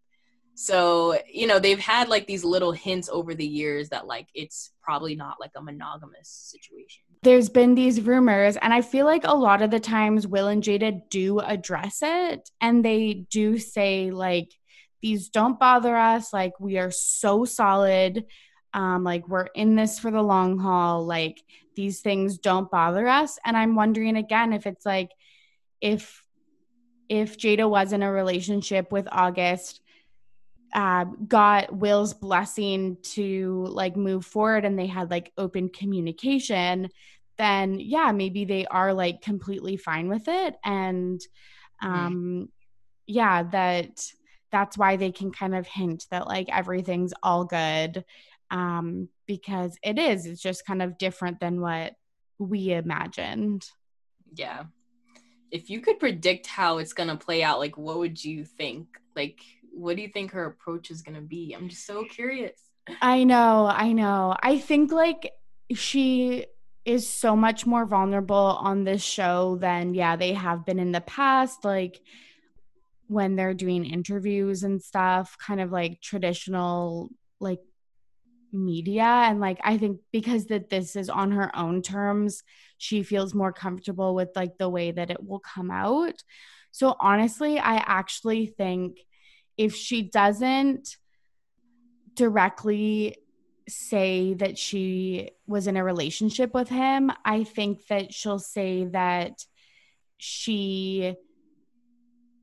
So, 0.55 1.19
you 1.27 1.47
know, 1.47 1.59
they've 1.59 1.79
had 1.79 2.07
like 2.07 2.27
these 2.27 2.45
little 2.45 2.71
hints 2.71 3.09
over 3.11 3.35
the 3.35 3.45
years 3.45 3.89
that 3.89 4.07
like 4.07 4.27
it's 4.33 4.71
probably 4.81 5.15
not 5.15 5.37
like 5.39 5.51
a 5.55 5.61
monogamous 5.61 6.29
situation. 6.29 7.03
There's 7.25 7.49
been 7.49 7.73
these 7.73 8.01
rumors, 8.01 8.55
and 8.55 8.71
I 8.71 8.81
feel 8.81 9.07
like 9.07 9.23
a 9.25 9.33
lot 9.33 9.63
of 9.63 9.71
the 9.71 9.79
times 9.79 10.27
Will 10.27 10.47
and 10.47 10.61
Jada 10.61 11.01
do 11.09 11.39
address 11.39 11.99
it 12.03 12.47
and 12.61 12.85
they 12.85 13.25
do 13.31 13.57
say, 13.57 14.11
like, 14.11 14.51
these 15.01 15.29
don't 15.29 15.59
bother 15.59 15.97
us. 15.97 16.31
Like, 16.31 16.59
we 16.59 16.77
are 16.77 16.91
so 16.91 17.43
solid. 17.43 18.25
Um, 18.75 19.03
like, 19.03 19.27
we're 19.27 19.47
in 19.55 19.75
this 19.75 19.97
for 19.97 20.11
the 20.11 20.21
long 20.21 20.59
haul. 20.59 21.03
Like, 21.03 21.41
these 21.75 22.01
things 22.01 22.37
don't 22.37 22.69
bother 22.69 23.07
us. 23.07 23.39
And 23.43 23.57
I'm 23.57 23.73
wondering 23.73 24.17
again 24.17 24.53
if 24.53 24.67
it's 24.67 24.85
like, 24.85 25.09
if 25.81 26.23
if 27.09 27.39
Jada 27.39 27.67
was 27.67 27.91
in 27.91 28.03
a 28.03 28.11
relationship 28.11 28.91
with 28.91 29.07
August 29.11 29.81
uh, 30.73 31.05
got 31.27 31.75
Will's 31.75 32.13
blessing 32.13 32.97
to 33.01 33.65
like 33.69 33.95
move 33.95 34.25
forward 34.25 34.65
and 34.65 34.77
they 34.77 34.87
had 34.87 35.09
like 35.09 35.31
open 35.37 35.69
communication, 35.69 36.89
then 37.37 37.79
yeah, 37.79 38.11
maybe 38.11 38.45
they 38.45 38.65
are 38.65 38.93
like 38.93 39.21
completely 39.21 39.77
fine 39.77 40.09
with 40.09 40.27
it. 40.27 40.55
And 40.63 41.19
mm-hmm. 41.83 41.87
um, 41.87 42.15
mm. 42.15 42.47
yeah, 43.07 43.43
that 43.43 44.05
that's 44.51 44.77
why 44.77 44.95
they 44.95 45.11
can 45.11 45.31
kind 45.31 45.55
of 45.55 45.67
hint 45.67 46.05
that 46.11 46.27
like 46.27 46.47
everything's 46.49 47.13
all 47.21 47.45
good 47.45 48.05
um, 48.51 49.09
because 49.25 49.77
it 49.83 49.97
is. 49.97 50.25
It's 50.25 50.41
just 50.41 50.65
kind 50.65 50.81
of 50.81 50.97
different 50.97 51.39
than 51.39 51.61
what 51.61 51.93
we 52.37 52.71
imagined. 52.71 53.65
Yeah. 54.33 54.63
If 55.51 55.69
you 55.69 55.79
could 55.79 55.99
predict 55.99 56.47
how 56.47 56.77
it's 56.79 56.93
going 56.93 57.09
to 57.09 57.15
play 57.15 57.43
out, 57.43 57.59
like 57.59 57.77
what 57.77 57.97
would 57.97 58.23
you 58.23 58.45
think? 58.45 58.87
Like 59.15 59.39
what 59.75 59.95
do 59.95 60.01
you 60.01 60.07
think 60.07 60.31
her 60.31 60.45
approach 60.45 60.89
is 60.89 61.01
going 61.01 61.15
to 61.15 61.21
be? 61.21 61.53
I'm 61.53 61.69
just 61.69 61.85
so 61.85 62.05
curious. 62.05 62.59
I 63.01 63.23
know, 63.23 63.67
I 63.71 63.91
know. 63.91 64.35
I 64.41 64.59
think 64.59 64.91
like 64.91 65.31
she 65.73 66.45
is 66.85 67.09
so 67.09 67.35
much 67.35 67.65
more 67.65 67.85
vulnerable 67.85 68.35
on 68.35 68.83
this 68.83 69.03
show 69.03 69.57
than 69.59 69.93
yeah, 69.93 70.15
they 70.15 70.33
have 70.33 70.65
been 70.65 70.79
in 70.79 70.91
the 70.91 71.01
past 71.01 71.65
like 71.65 71.99
when 73.07 73.35
they're 73.35 73.53
doing 73.53 73.85
interviews 73.85 74.63
and 74.63 74.81
stuff, 74.81 75.35
kind 75.39 75.61
of 75.61 75.71
like 75.71 76.01
traditional 76.01 77.09
like 77.39 77.59
media 78.51 79.03
and 79.03 79.39
like 79.39 79.59
I 79.63 79.77
think 79.77 79.99
because 80.11 80.45
that 80.45 80.69
this 80.69 80.95
is 80.95 81.09
on 81.09 81.31
her 81.31 81.55
own 81.55 81.81
terms, 81.81 82.43
she 82.77 83.03
feels 83.03 83.33
more 83.33 83.51
comfortable 83.51 84.15
with 84.15 84.29
like 84.35 84.57
the 84.57 84.69
way 84.69 84.91
that 84.91 85.11
it 85.11 85.23
will 85.23 85.39
come 85.39 85.71
out. 85.71 86.15
So 86.71 86.95
honestly, 86.99 87.57
I 87.57 87.77
actually 87.77 88.47
think 88.47 88.97
if 89.57 89.75
she 89.75 90.01
doesn't 90.03 90.97
directly 92.13 93.17
say 93.67 94.33
that 94.35 94.57
she 94.57 95.31
was 95.47 95.67
in 95.67 95.77
a 95.77 95.83
relationship 95.83 96.53
with 96.53 96.69
him, 96.69 97.11
I 97.23 97.43
think 97.43 97.87
that 97.87 98.13
she'll 98.13 98.39
say 98.39 98.85
that 98.85 99.43
she 100.17 101.15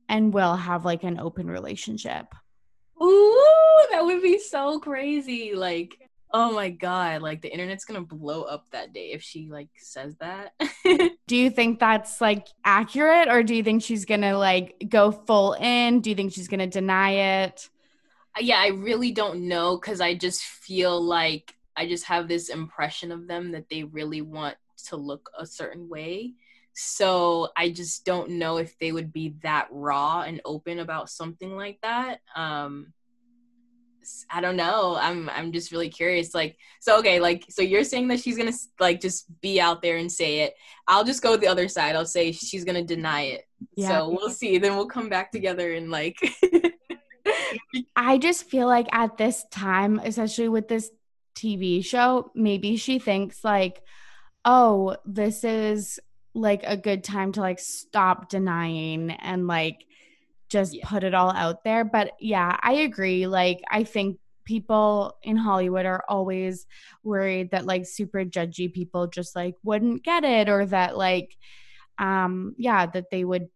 and 0.09 0.33
will 0.33 0.55
have 0.55 0.85
like 0.85 1.03
an 1.03 1.19
open 1.19 1.47
relationship. 1.47 2.27
Ooh, 3.01 3.87
that 3.91 4.05
would 4.05 4.21
be 4.21 4.37
so 4.37 4.79
crazy. 4.79 5.55
Like, 5.55 5.97
oh 6.33 6.51
my 6.51 6.69
god, 6.69 7.21
like 7.21 7.41
the 7.41 7.51
internet's 7.51 7.85
gonna 7.85 8.01
blow 8.01 8.43
up 8.43 8.69
that 8.71 8.91
day 8.91 9.11
if 9.11 9.21
she 9.21 9.47
like 9.49 9.69
says 9.77 10.15
that. 10.17 10.53
do 11.27 11.35
you 11.35 11.49
think 11.49 11.79
that's 11.79 12.19
like 12.19 12.47
accurate 12.65 13.29
or 13.29 13.43
do 13.43 13.55
you 13.55 13.63
think 13.63 13.83
she's 13.83 14.05
gonna 14.05 14.37
like 14.37 14.87
go 14.89 15.11
full 15.11 15.53
in? 15.53 16.01
Do 16.01 16.09
you 16.09 16.15
think 16.15 16.33
she's 16.33 16.47
gonna 16.47 16.67
deny 16.67 17.43
it? 17.43 17.69
Yeah, 18.39 18.57
I 18.57 18.69
really 18.69 19.11
don't 19.11 19.47
know 19.47 19.77
because 19.77 20.01
I 20.01 20.15
just 20.15 20.41
feel 20.41 20.99
like 20.99 21.55
I 21.77 21.87
just 21.87 22.05
have 22.05 22.27
this 22.27 22.49
impression 22.49 23.11
of 23.11 23.27
them 23.27 23.51
that 23.51 23.69
they 23.69 23.83
really 23.83 24.21
want 24.21 24.55
to 24.87 24.95
look 24.95 25.29
a 25.37 25.45
certain 25.45 25.87
way. 25.87 26.33
So 26.73 27.49
I 27.55 27.69
just 27.69 28.05
don't 28.05 28.31
know 28.31 28.57
if 28.57 28.77
they 28.79 28.91
would 28.91 29.13
be 29.13 29.35
that 29.43 29.67
raw 29.71 30.21
and 30.21 30.41
open 30.43 30.79
about 30.79 31.09
something 31.09 31.55
like 31.55 31.79
that. 31.83 32.21
Um, 32.35 32.93
I 34.29 34.41
don't 34.41 34.55
know. 34.55 34.97
I'm 34.99 35.29
I'm 35.29 35.51
just 35.51 35.71
really 35.71 35.89
curious. 35.89 36.33
Like, 36.33 36.57
so 36.79 36.99
okay, 36.99 37.19
like, 37.19 37.45
so 37.49 37.61
you're 37.61 37.83
saying 37.83 38.07
that 38.09 38.19
she's 38.19 38.37
gonna 38.37 38.53
like 38.79 39.01
just 39.01 39.25
be 39.41 39.59
out 39.59 39.81
there 39.81 39.97
and 39.97 40.11
say 40.11 40.41
it. 40.41 40.55
I'll 40.87 41.03
just 41.03 41.21
go 41.21 41.37
the 41.37 41.47
other 41.47 41.67
side. 41.67 41.95
I'll 41.95 42.05
say 42.05 42.31
she's 42.31 42.63
gonna 42.63 42.83
deny 42.83 43.23
it. 43.23 43.47
Yeah. 43.75 43.89
So 43.89 44.09
we'll 44.09 44.29
see. 44.29 44.57
Then 44.57 44.75
we'll 44.75 44.87
come 44.87 45.09
back 45.09 45.31
together 45.31 45.73
and 45.73 45.89
like. 45.91 46.17
I 47.95 48.17
just 48.17 48.49
feel 48.49 48.67
like 48.67 48.87
at 48.91 49.17
this 49.17 49.45
time, 49.51 49.99
especially 49.99 50.49
with 50.49 50.67
this 50.67 50.91
TV 51.35 51.83
show, 51.83 52.31
maybe 52.35 52.75
she 52.77 52.99
thinks 52.99 53.43
like, 53.43 53.81
oh, 54.45 54.97
this 55.05 55.43
is 55.43 55.99
like 56.33 56.63
a 56.65 56.75
good 56.75 57.03
time 57.03 57.31
to 57.31 57.41
like 57.41 57.59
stop 57.59 58.29
denying 58.29 59.11
and 59.11 59.47
like 59.47 59.85
just 60.53 60.73
yeah. 60.73 60.87
put 60.87 61.03
it 61.03 61.13
all 61.13 61.31
out 61.31 61.65
there. 61.65 61.83
But 61.83 62.11
yeah, 62.19 62.57
I 62.61 62.73
agree. 62.73 63.27
Like, 63.27 63.61
I 63.69 63.83
think 63.83 64.19
people 64.45 65.17
in 65.23 65.35
Hollywood 65.35 65.85
are 65.85 66.03
always 66.07 66.65
worried 67.03 67.51
that 67.51 67.65
like 67.65 67.85
super 67.85 68.23
judgy 68.23 68.71
people 68.71 69.07
just 69.07 69.35
like 69.35 69.55
wouldn't 69.63 70.03
get 70.03 70.23
it 70.23 70.49
or 70.49 70.65
that 70.67 70.97
like 70.97 71.35
um 71.97 72.53
yeah, 72.57 72.85
that 72.85 73.09
they 73.09 73.23
would 73.23 73.47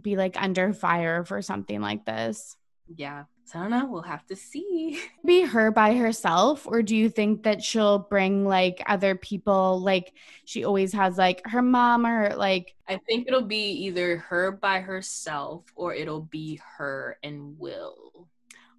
be 0.00 0.16
like 0.16 0.40
under 0.40 0.72
fire 0.72 1.24
for 1.24 1.40
something 1.42 1.80
like 1.80 2.04
this. 2.04 2.56
Yeah. 2.94 3.24
So 3.44 3.58
I 3.58 3.62
don't 3.62 3.70
know. 3.70 3.86
We'll 3.86 4.02
have 4.02 4.26
to 4.26 4.36
see. 4.36 5.00
Be 5.24 5.42
her 5.42 5.70
by 5.70 5.94
herself, 5.94 6.66
or 6.66 6.82
do 6.82 6.96
you 6.96 7.08
think 7.08 7.44
that 7.44 7.62
she'll 7.62 7.98
bring 7.98 8.44
like 8.44 8.82
other 8.86 9.14
people? 9.14 9.80
Like 9.80 10.12
she 10.44 10.64
always 10.64 10.92
has 10.92 11.16
like 11.16 11.42
her 11.46 11.62
mom 11.62 12.06
or 12.06 12.34
like. 12.36 12.74
I 12.88 12.98
think 13.08 13.28
it'll 13.28 13.42
be 13.42 13.70
either 13.86 14.18
her 14.18 14.52
by 14.52 14.80
herself 14.80 15.64
or 15.74 15.94
it'll 15.94 16.22
be 16.22 16.60
her 16.76 17.18
and 17.22 17.58
Will. 17.58 18.28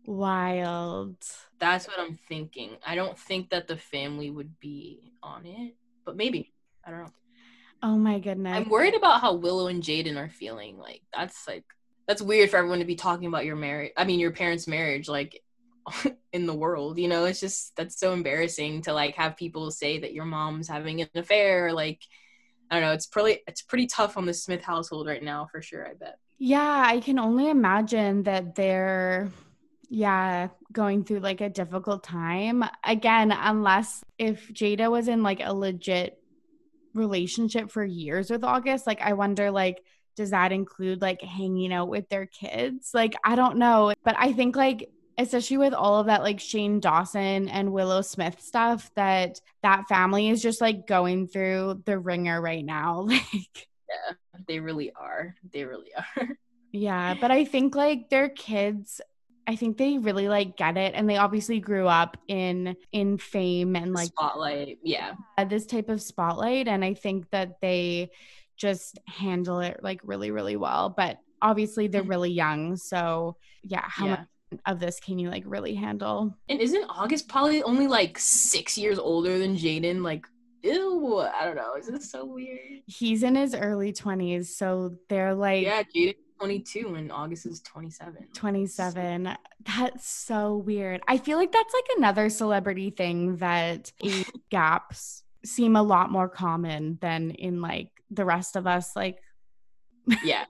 Wild. 0.06 1.18
That's 1.60 1.88
what 1.88 2.00
I'm 2.00 2.18
thinking. 2.28 2.78
I 2.86 2.96
don't 2.96 3.18
think 3.18 3.50
that 3.50 3.68
the 3.68 3.78
family 3.78 4.30
would 4.30 4.60
be 4.60 5.14
on 5.22 5.46
it, 5.46 5.76
but 6.06 6.16
maybe. 6.16 6.54
I 6.86 6.92
don't 6.92 7.04
know. 7.04 7.12
Oh 7.84 7.98
my 7.98 8.20
goodness. 8.20 8.56
I'm 8.56 8.70
worried 8.70 8.96
about 8.96 9.22
how 9.22 9.34
Willow 9.34 9.68
and 9.68 9.84
Jaden 9.84 10.18
are 10.18 10.30
feeling. 10.30 10.78
Like 10.78 11.02
that's 11.14 11.48
like 11.48 11.66
that's 12.08 12.22
weird 12.22 12.50
for 12.50 12.58
everyone 12.58 12.80
to 12.80 12.86
be 12.86 12.96
talking 12.96 13.28
about 13.28 13.46
your 13.46 13.56
marriage. 13.56 13.92
I 13.98 14.06
mean, 14.06 14.20
your 14.20 14.32
parents' 14.32 14.68
marriage, 14.68 15.08
like 15.10 15.44
in 16.34 16.46
the 16.46 16.54
world. 16.54 16.98
You 16.98 17.08
know, 17.08 17.26
it's 17.26 17.40
just 17.40 17.76
that's 17.76 18.00
so 18.00 18.14
embarrassing 18.14 18.84
to 18.84 18.94
like 18.94 19.16
have 19.16 19.38
people 19.38 19.72
say 19.72 20.00
that 20.00 20.14
your 20.14 20.26
mom's 20.26 20.68
having 20.68 21.02
an 21.02 21.10
affair. 21.16 21.74
Like, 21.74 22.02
I 22.70 22.76
don't 22.76 22.88
know. 22.88 22.94
It's 22.94 23.08
pretty 23.08 23.42
it's 23.48 23.62
pretty 23.62 23.88
tough 23.88 24.18
on 24.18 24.26
the 24.26 24.34
Smith 24.34 24.64
household 24.64 25.08
right 25.08 25.24
now 25.24 25.48
for 25.52 25.62
sure. 25.62 25.88
I 25.88 25.94
bet. 25.94 26.20
Yeah, 26.40 26.84
I 26.86 27.00
can 27.00 27.20
only 27.20 27.50
imagine 27.50 28.24
that 28.24 28.56
they're 28.56 29.30
yeah 29.90 30.50
going 30.74 31.06
through 31.06 31.20
like 31.20 31.40
a 31.40 31.48
difficult 31.48 32.04
time 32.04 32.62
again 32.84 33.32
unless 33.32 34.04
if 34.18 34.50
jada 34.50 34.92
was 34.92 35.08
in 35.08 35.24
like 35.24 35.40
a 35.42 35.54
legit 35.54 36.22
relationship 36.94 37.72
for 37.72 37.86
years 37.86 38.30
with 38.30 38.44
August, 38.44 38.86
like 38.86 39.02
I 39.02 39.14
wonder 39.14 39.50
like 39.52 39.82
does 40.18 40.32
that 40.32 40.52
include 40.52 41.02
like 41.02 41.22
hanging 41.22 41.72
out 41.72 41.88
with 41.88 42.10
their 42.10 42.26
kids? 42.26 42.90
Like 42.94 43.14
I 43.24 43.36
don't 43.36 43.58
know, 43.58 43.94
but 44.04 44.16
I 44.18 44.34
think 44.34 44.58
like 44.58 44.90
especially 45.18 45.58
with 45.58 45.74
all 45.74 46.00
of 46.00 46.08
that 46.08 46.24
like 46.24 46.40
Shane 46.40 46.80
Dawson 46.80 47.48
and 47.48 47.72
Willow 47.72 48.02
Smith 48.02 48.42
stuff 48.42 48.92
that 48.96 49.40
that 49.64 49.88
family 49.88 50.30
is 50.30 50.42
just 50.42 50.60
like 50.60 50.86
going 50.86 51.28
through 51.28 51.84
the 51.86 51.98
ringer 51.98 52.42
right 52.42 52.66
now. 52.66 53.08
Like 53.18 53.68
yeah, 53.90 54.42
they 54.50 54.60
really 54.60 54.92
are. 54.92 55.34
They 55.54 55.64
really 55.64 55.92
are. 55.96 56.28
yeah, 56.74 57.14
but 57.22 57.32
I 57.32 57.46
think 57.46 57.74
like 57.74 58.10
their 58.10 58.28
kids 58.28 59.00
I 59.48 59.56
think 59.56 59.78
they 59.78 59.98
really 59.98 60.28
like 60.28 60.58
get 60.58 60.76
it 60.76 60.94
and 60.94 61.10
they 61.10 61.16
obviously 61.16 61.62
grew 61.62 61.88
up 61.88 62.18
in 62.28 62.76
in 62.92 63.18
fame 63.18 63.78
and 63.78 63.94
like 63.94 64.08
spotlight. 64.08 64.80
Yeah. 64.84 65.14
This 65.48 65.66
type 65.66 65.88
of 65.88 66.02
spotlight 66.02 66.68
and 66.68 66.84
I 66.84 66.96
think 66.96 67.30
that 67.30 67.62
they 67.62 68.10
just 68.58 69.00
handle 69.08 69.60
it 69.60 69.80
like 69.82 70.02
really 70.04 70.32
really 70.32 70.56
well, 70.56 70.90
but 70.90 71.20
obviously 71.42 71.88
they're 71.88 72.02
mm-hmm. 72.02 72.10
really 72.10 72.32
young, 72.32 72.76
so 72.76 73.38
yeah, 73.64 73.84
how 73.84 74.06
yeah. 74.06 74.12
much 74.12 74.60
of 74.66 74.80
this 74.80 75.00
can 75.00 75.20
you 75.20 75.30
like 75.30 75.44
really 75.46 75.76
handle? 75.76 76.36
And 76.50 76.60
isn't 76.60 76.86
August 76.90 77.28
probably 77.28 77.64
only 77.64 77.88
like 77.88 78.18
6 78.18 78.78
years 78.78 79.00
older 79.00 79.38
than 79.38 79.56
Jaden 79.56 80.04
like 80.04 80.26
Ew, 80.64 81.20
I 81.20 81.46
don't 81.46 81.56
know. 81.56 81.76
Is 81.76 81.88
this 81.88 82.12
so 82.12 82.26
weird? 82.26 82.82
He's 82.88 83.24
in 83.24 83.36
his 83.36 83.54
early 83.54 83.94
20s, 83.94 84.48
so 84.48 84.96
they're 85.08 85.36
like 85.36 85.64
Yeah, 85.64 85.84
Jaden 85.84 86.16
22 86.40 86.96
and 86.96 87.12
August 87.12 87.46
is 87.46 87.62
27. 87.62 88.28
27. 88.34 89.38
That's 89.66 90.08
so 90.08 90.58
weird. 90.58 91.02
I 91.08 91.18
feel 91.18 91.38
like 91.38 91.52
that's 91.52 91.74
like 91.74 91.98
another 91.98 92.30
celebrity 92.30 92.90
thing 92.90 93.38
that 93.38 93.92
age 94.04 94.32
gaps 94.50 95.24
seem 95.46 95.76
a 95.76 95.84
lot 95.84 96.12
more 96.12 96.30
common 96.30 96.98
than 97.02 97.32
in 97.32 97.62
like 97.62 97.90
the 98.10 98.26
rest 98.26 98.56
of 98.56 98.68
us 98.68 98.96
like 98.96 99.20
Yeah. 100.24 100.46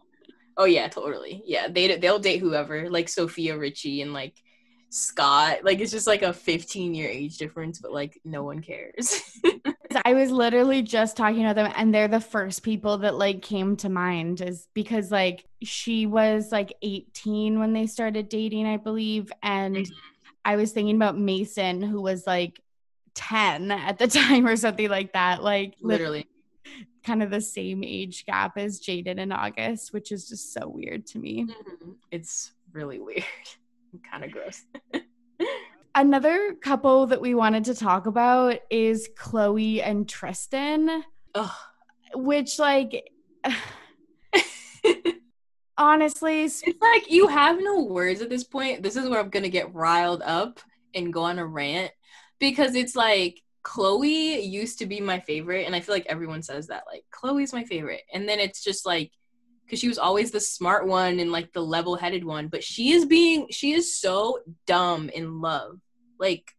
Oh 0.59 0.65
yeah, 0.65 0.87
totally. 0.87 1.43
Yeah, 1.45 1.67
they 1.67 1.97
they'll 1.97 2.19
date 2.19 2.39
whoever, 2.39 2.89
like 2.89 3.09
Sofia 3.09 3.57
Richie 3.57 4.01
and 4.01 4.11
like 4.11 4.33
Scott. 4.89 5.59
Like 5.63 5.79
it's 5.79 5.91
just 5.91 6.07
like 6.07 6.23
a 6.23 6.33
15 6.33 6.95
year 6.95 7.09
age 7.09 7.37
difference, 7.37 7.79
but 7.79 7.93
like 7.93 8.19
no 8.25 8.43
one 8.43 8.61
cares. 8.61 9.21
I 10.05 10.13
was 10.13 10.31
literally 10.31 10.81
just 10.81 11.15
talking 11.15 11.47
to 11.47 11.53
them 11.53 11.71
and 11.75 11.93
they're 11.93 12.07
the 12.07 12.19
first 12.19 12.63
people 12.63 12.99
that 12.99 13.15
like 13.15 13.41
came 13.41 13.75
to 13.77 13.89
mind 13.89 14.41
is 14.41 14.67
because 14.73 15.11
like 15.11 15.45
she 15.63 16.05
was 16.05 16.51
like 16.51 16.73
18 16.81 17.59
when 17.59 17.73
they 17.73 17.85
started 17.85 18.27
dating, 18.27 18.65
I 18.65 18.77
believe. 18.77 19.31
And 19.43 19.77
mm-hmm. 19.77 19.93
I 20.43 20.55
was 20.55 20.71
thinking 20.71 20.95
about 20.95 21.17
Mason, 21.17 21.81
who 21.81 22.01
was 22.01 22.25
like 22.25 22.59
10 23.15 23.71
at 23.71 23.99
the 23.99 24.07
time 24.07 24.47
or 24.47 24.55
something 24.55 24.89
like 24.89 25.13
that. 25.13 25.43
Like 25.43 25.75
literally 25.81 26.25
kind 27.07 27.23
of 27.23 27.31
the 27.31 27.41
same 27.41 27.83
age 27.85 28.25
gap 28.25 28.57
as 28.57 28.81
Jaden 28.81 29.19
and 29.19 29.31
August, 29.31 29.93
which 29.93 30.11
is 30.11 30.27
just 30.27 30.51
so 30.53 30.67
weird 30.67 31.07
to 31.07 31.19
me. 31.19 31.45
Mm-hmm. 31.45 31.91
It's 32.11 32.51
really 32.73 32.99
weird. 32.99 33.23
kind 34.11 34.25
of 34.25 34.31
gross. 34.31 34.63
Another 35.95 36.53
couple 36.61 37.07
that 37.07 37.21
we 37.21 37.33
wanted 37.33 37.63
to 37.65 37.75
talk 37.75 38.05
about 38.05 38.59
is 38.69 39.09
Khloé 39.17 39.81
and 39.83 40.07
Tristan, 40.07 41.03
Ugh. 41.33 41.49
which, 42.13 42.59
like, 42.59 43.09
honestly, 45.77 46.43
it's 46.43 46.63
like 46.81 47.09
you 47.09 47.27
have 47.27 47.57
no 47.59 47.83
words 47.83 48.21
at 48.21 48.29
this 48.29 48.43
point. 48.43 48.83
This 48.83 48.95
is 48.95 49.09
where 49.09 49.19
I'm 49.19 49.29
gonna 49.29 49.49
get 49.49 49.73
riled 49.73 50.21
up 50.23 50.59
and 50.93 51.11
go 51.11 51.23
on 51.23 51.39
a 51.39 51.45
rant 51.45 51.91
because 52.37 52.75
it's 52.75 52.95
like 52.95 53.41
Khloe 53.67 54.49
used 54.49 54.79
to 54.79 54.85
be 54.85 55.01
my 55.01 55.19
favorite, 55.19 55.65
and 55.65 55.75
I 55.75 55.81
feel 55.81 55.93
like 55.93 56.05
everyone 56.07 56.41
says 56.41 56.67
that, 56.67 56.85
like, 56.91 57.03
Khloé's 57.11 57.51
my 57.51 57.65
favorite. 57.65 58.03
And 58.13 58.27
then 58.27 58.39
it's 58.39 58.63
just 58.63 58.85
like, 58.85 59.11
because 59.65 59.79
she 59.79 59.89
was 59.89 59.97
always 59.97 60.31
the 60.31 60.39
smart 60.39 60.87
one 60.87 61.19
and 61.19 61.29
like 61.29 61.51
the 61.51 61.61
level 61.61 61.97
headed 61.97 62.23
one, 62.23 62.47
but 62.47 62.63
she 62.63 62.93
is 62.93 63.05
being, 63.05 63.47
she 63.51 63.73
is 63.73 63.93
so 63.93 64.39
dumb 64.65 65.09
in 65.09 65.41
love. 65.41 65.79
Like, 66.17 66.55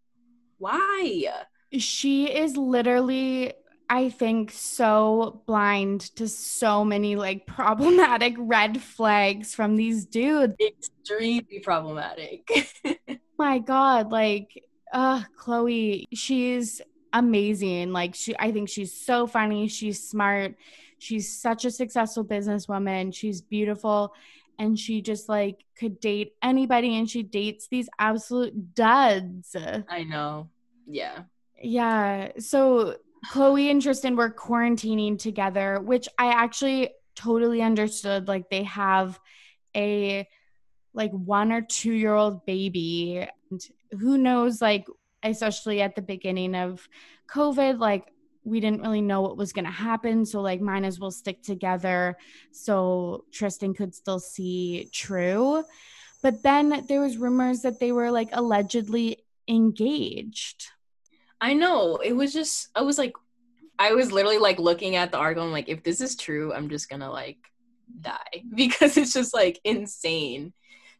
why? 0.59 1.25
She 1.73 2.27
is 2.27 2.59
literally 2.59 3.55
I 3.90 4.11
think 4.11 4.51
so 4.51 5.42
blind 5.47 6.14
to 6.16 6.29
so 6.29 6.85
many 6.85 7.16
like 7.16 7.47
problematic 7.47 8.35
red 8.38 8.83
flags 8.83 9.55
from 9.55 9.77
these 9.77 10.05
dudes. 10.05 10.55
Extremely 10.61 11.61
problematic. 11.62 12.47
My 13.38 13.61
God, 13.61 14.12
like, 14.12 14.62
uh, 14.92 15.23
Khloé, 15.40 16.05
she's 16.12 16.83
amazing. 17.12 17.92
Like, 17.92 18.14
she, 18.14 18.35
I 18.38 18.53
think 18.53 18.68
she's 18.68 18.92
so 18.92 19.27
funny. 19.27 19.68
She's 19.68 20.07
smart. 20.09 20.55
She's 20.99 21.40
such 21.40 21.64
a 21.64 21.71
successful 21.71 22.25
businesswoman. 22.25 23.14
She's 23.14 23.40
beautiful 23.40 24.14
and 24.59 24.79
she 24.79 25.01
just 25.01 25.29
like 25.29 25.64
could 25.79 26.01
date 26.01 26.33
anybody 26.42 26.99
and 26.99 27.09
she 27.09 27.23
dates 27.23 27.68
these 27.68 27.88
absolute 27.99 28.75
duds. 28.75 29.55
I 29.88 30.03
know. 30.03 30.49
Yeah. 30.87 31.23
Yeah. 31.62 32.33
So 32.38 32.97
Khloé 33.31 33.71
and 33.71 33.81
Tristan 33.81 34.16
were 34.16 34.31
quarantining 34.31 35.18
together, 35.18 35.81
which 35.81 36.09
I 36.18 36.29
actually 36.29 36.90
totally 37.14 37.62
understood. 37.62 38.27
Like 38.27 38.51
they 38.51 38.64
have 38.64 39.18
a 39.77 40.27
like 40.94 41.12
one 41.12 41.53
or 41.53 41.62
two 41.62 41.92
year 41.92 42.14
old 42.14 42.44
baby. 42.44 43.27
And 43.51 43.61
who 43.92 44.18
knows, 44.18 44.61
like, 44.61 44.87
especially 45.22 45.81
at 45.83 45.94
the 45.94 46.02
beginning 46.02 46.54
of 46.54 46.88
COVID, 47.31 47.78
like 47.78 48.12
we 48.44 48.61
didn't 48.61 48.83
really 48.83 49.02
know 49.02 49.20
what 49.20 49.37
was 49.37 49.52
going 49.52 49.64
to 49.64 49.70
happen. 49.70 50.24
So, 50.24 50.40
like, 50.40 50.61
mine 50.61 50.85
as 50.85 50.98
well 50.98 51.11
stick 51.11 51.42
together 51.42 52.16
so 52.50 53.24
Tristan 53.33 53.74
could 53.74 53.94
still 53.94 54.20
see 54.20 54.88
True. 54.92 55.64
But 56.22 56.42
then 56.42 56.85
there 56.88 57.00
was 57.00 57.16
rumors 57.16 57.62
that 57.62 57.78
they 57.78 57.92
were 57.92 58.11
like 58.11 58.31
allegedly 58.33 59.24
engaged. 59.46 60.66
I 61.40 61.54
know. 61.54 61.96
It 61.96 62.12
was 62.12 62.33
just, 62.33 62.68
I 62.74 62.83
was 62.83 62.98
like, 62.98 63.12
I 63.78 63.92
was 63.92 64.11
literally 64.11 64.38
like 64.38 64.59
looking 64.59 64.96
at 64.96 65.12
the 65.12 65.18
article. 65.18 65.44
I'm 65.44 65.52
like, 65.52 65.68
if 65.68 65.85
this 65.85 66.00
is 66.00 66.16
true, 66.16 66.52
I'm 66.52 66.68
just 66.68 66.88
gonna 66.88 67.11
like 67.11 67.38
die 68.00 68.42
because 68.54 68.96
it's 68.96 69.12
just 69.12 69.33
like 69.33 69.61
insane. 69.64 70.52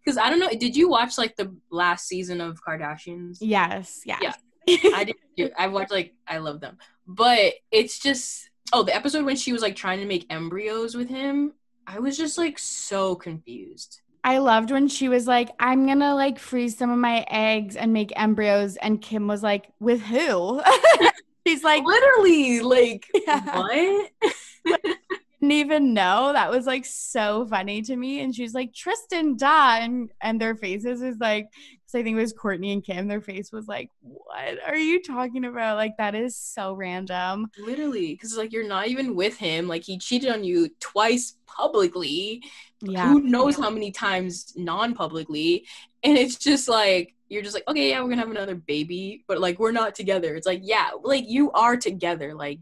Because 0.09 0.17
I 0.17 0.31
don't 0.31 0.39
know, 0.39 0.49
did 0.49 0.75
you 0.75 0.89
watch 0.89 1.19
like 1.19 1.37
the 1.37 1.55
last 1.71 2.09
season 2.09 2.41
of 2.41 2.65
Kardashians? 2.67 3.37
Yes. 3.43 4.01
Yes. 4.07 4.23
Yeah. 4.67 4.91
I 4.95 5.13
did. 5.37 5.53
I 5.59 5.67
watched 5.69 5.91
like 5.91 6.15
I 6.27 6.39
love 6.39 6.61
them, 6.61 6.79
but 7.07 7.53
it's 7.71 7.99
just 7.99 8.49
oh 8.73 8.83
the 8.83 8.97
episode 8.97 9.27
when 9.27 9.37
she 9.37 9.53
was 9.53 9.61
like 9.61 9.77
trying 9.77 10.01
to 10.01 10.07
make 10.07 10.25
embryos 10.31 10.95
with 10.95 11.11
him. 11.11 11.53
I 11.87 11.99
was 11.99 12.17
just 12.17 12.39
like 12.39 12.59
so 12.59 13.17
confused. 13.17 14.01
I 14.25 14.39
loved 14.39 14.71
when 14.71 14.89
she 14.89 15.11
was 15.11 15.27
like, 15.27 15.51
I'm 15.61 15.87
gonna 15.87 16.15
like 16.15 16.39
freeze 16.39 16.79
some 16.79 16.91
of 16.91 16.99
my 16.99 17.27
eggs 17.29 17.77
and 17.77 17.93
make 17.93 18.11
embryos. 18.17 18.77
And 18.77 19.03
Kim 19.03 19.27
was 19.27 19.43
like, 19.43 19.69
with 19.79 20.01
who? 20.01 20.63
She's 21.47 21.63
like, 21.63 21.85
literally, 21.85 22.61
like, 22.61 23.07
yeah. 23.27 23.59
what? 23.59 24.11
didn't 25.41 25.53
even 25.53 25.95
know. 25.95 26.33
That 26.33 26.51
was 26.51 26.67
like 26.67 26.85
so 26.85 27.47
funny 27.47 27.83
to 27.83 27.97
me. 27.97 28.21
And 28.21 28.35
she's 28.35 28.55
like, 28.55 28.75
Tristan, 28.75 29.37
duh. 29.37 29.79
And, 29.81 30.11
and 30.21 30.41
their 30.41 30.57
faces 30.57 31.03
is 31.03 31.19
like 31.19 31.49
So 31.89 31.99
I 31.99 32.03
think 32.03 32.19
it 32.19 32.21
was 32.21 32.35
Kourtney 32.35 32.75
and 32.75 32.85
Kim. 32.85 33.09
Their 33.09 33.23
face 33.23 33.51
was 33.51 33.67
like, 33.67 33.89
"What 34.03 34.59
are 34.67 34.77
you 34.77 35.03
talking 35.03 35.47
about? 35.47 35.79
Like 35.79 35.97
that 35.97 36.15
is 36.15 36.37
so 36.37 36.75
random." 36.75 37.51
Literally, 37.59 38.13
because 38.13 38.37
like 38.37 38.53
you're 38.53 38.69
not 38.69 38.89
even 38.89 39.15
with 39.15 39.39
him. 39.39 39.67
Like 39.67 39.85
he 39.85 39.97
cheated 39.97 40.31
on 40.31 40.45
you 40.45 40.69
twice 40.81 41.37
publicly. 41.47 42.43
Yeah. 42.83 43.09
Who 43.09 43.23
knows 43.23 43.57
how 43.57 43.71
many 43.71 43.91
times 43.91 44.53
non-publicly? 44.55 45.65
And 46.03 46.19
it's 46.19 46.37
just 46.37 46.69
like 46.69 47.15
you're 47.31 47.43
just 47.43 47.55
like, 47.55 47.67
okay, 47.67 47.89
yeah, 47.89 48.03
we're 48.03 48.11
gonna 48.11 48.21
have 48.21 48.31
another 48.31 48.55
baby, 48.55 49.25
but 49.27 49.41
like 49.41 49.59
we're 49.59 49.73
not 49.73 49.95
together. 49.95 50.35
It's 50.35 50.47
like, 50.47 50.61
yeah, 50.63 50.91
like 51.03 51.25
you 51.27 51.51
are 51.53 51.79
together. 51.79 52.35
Like 52.35 52.59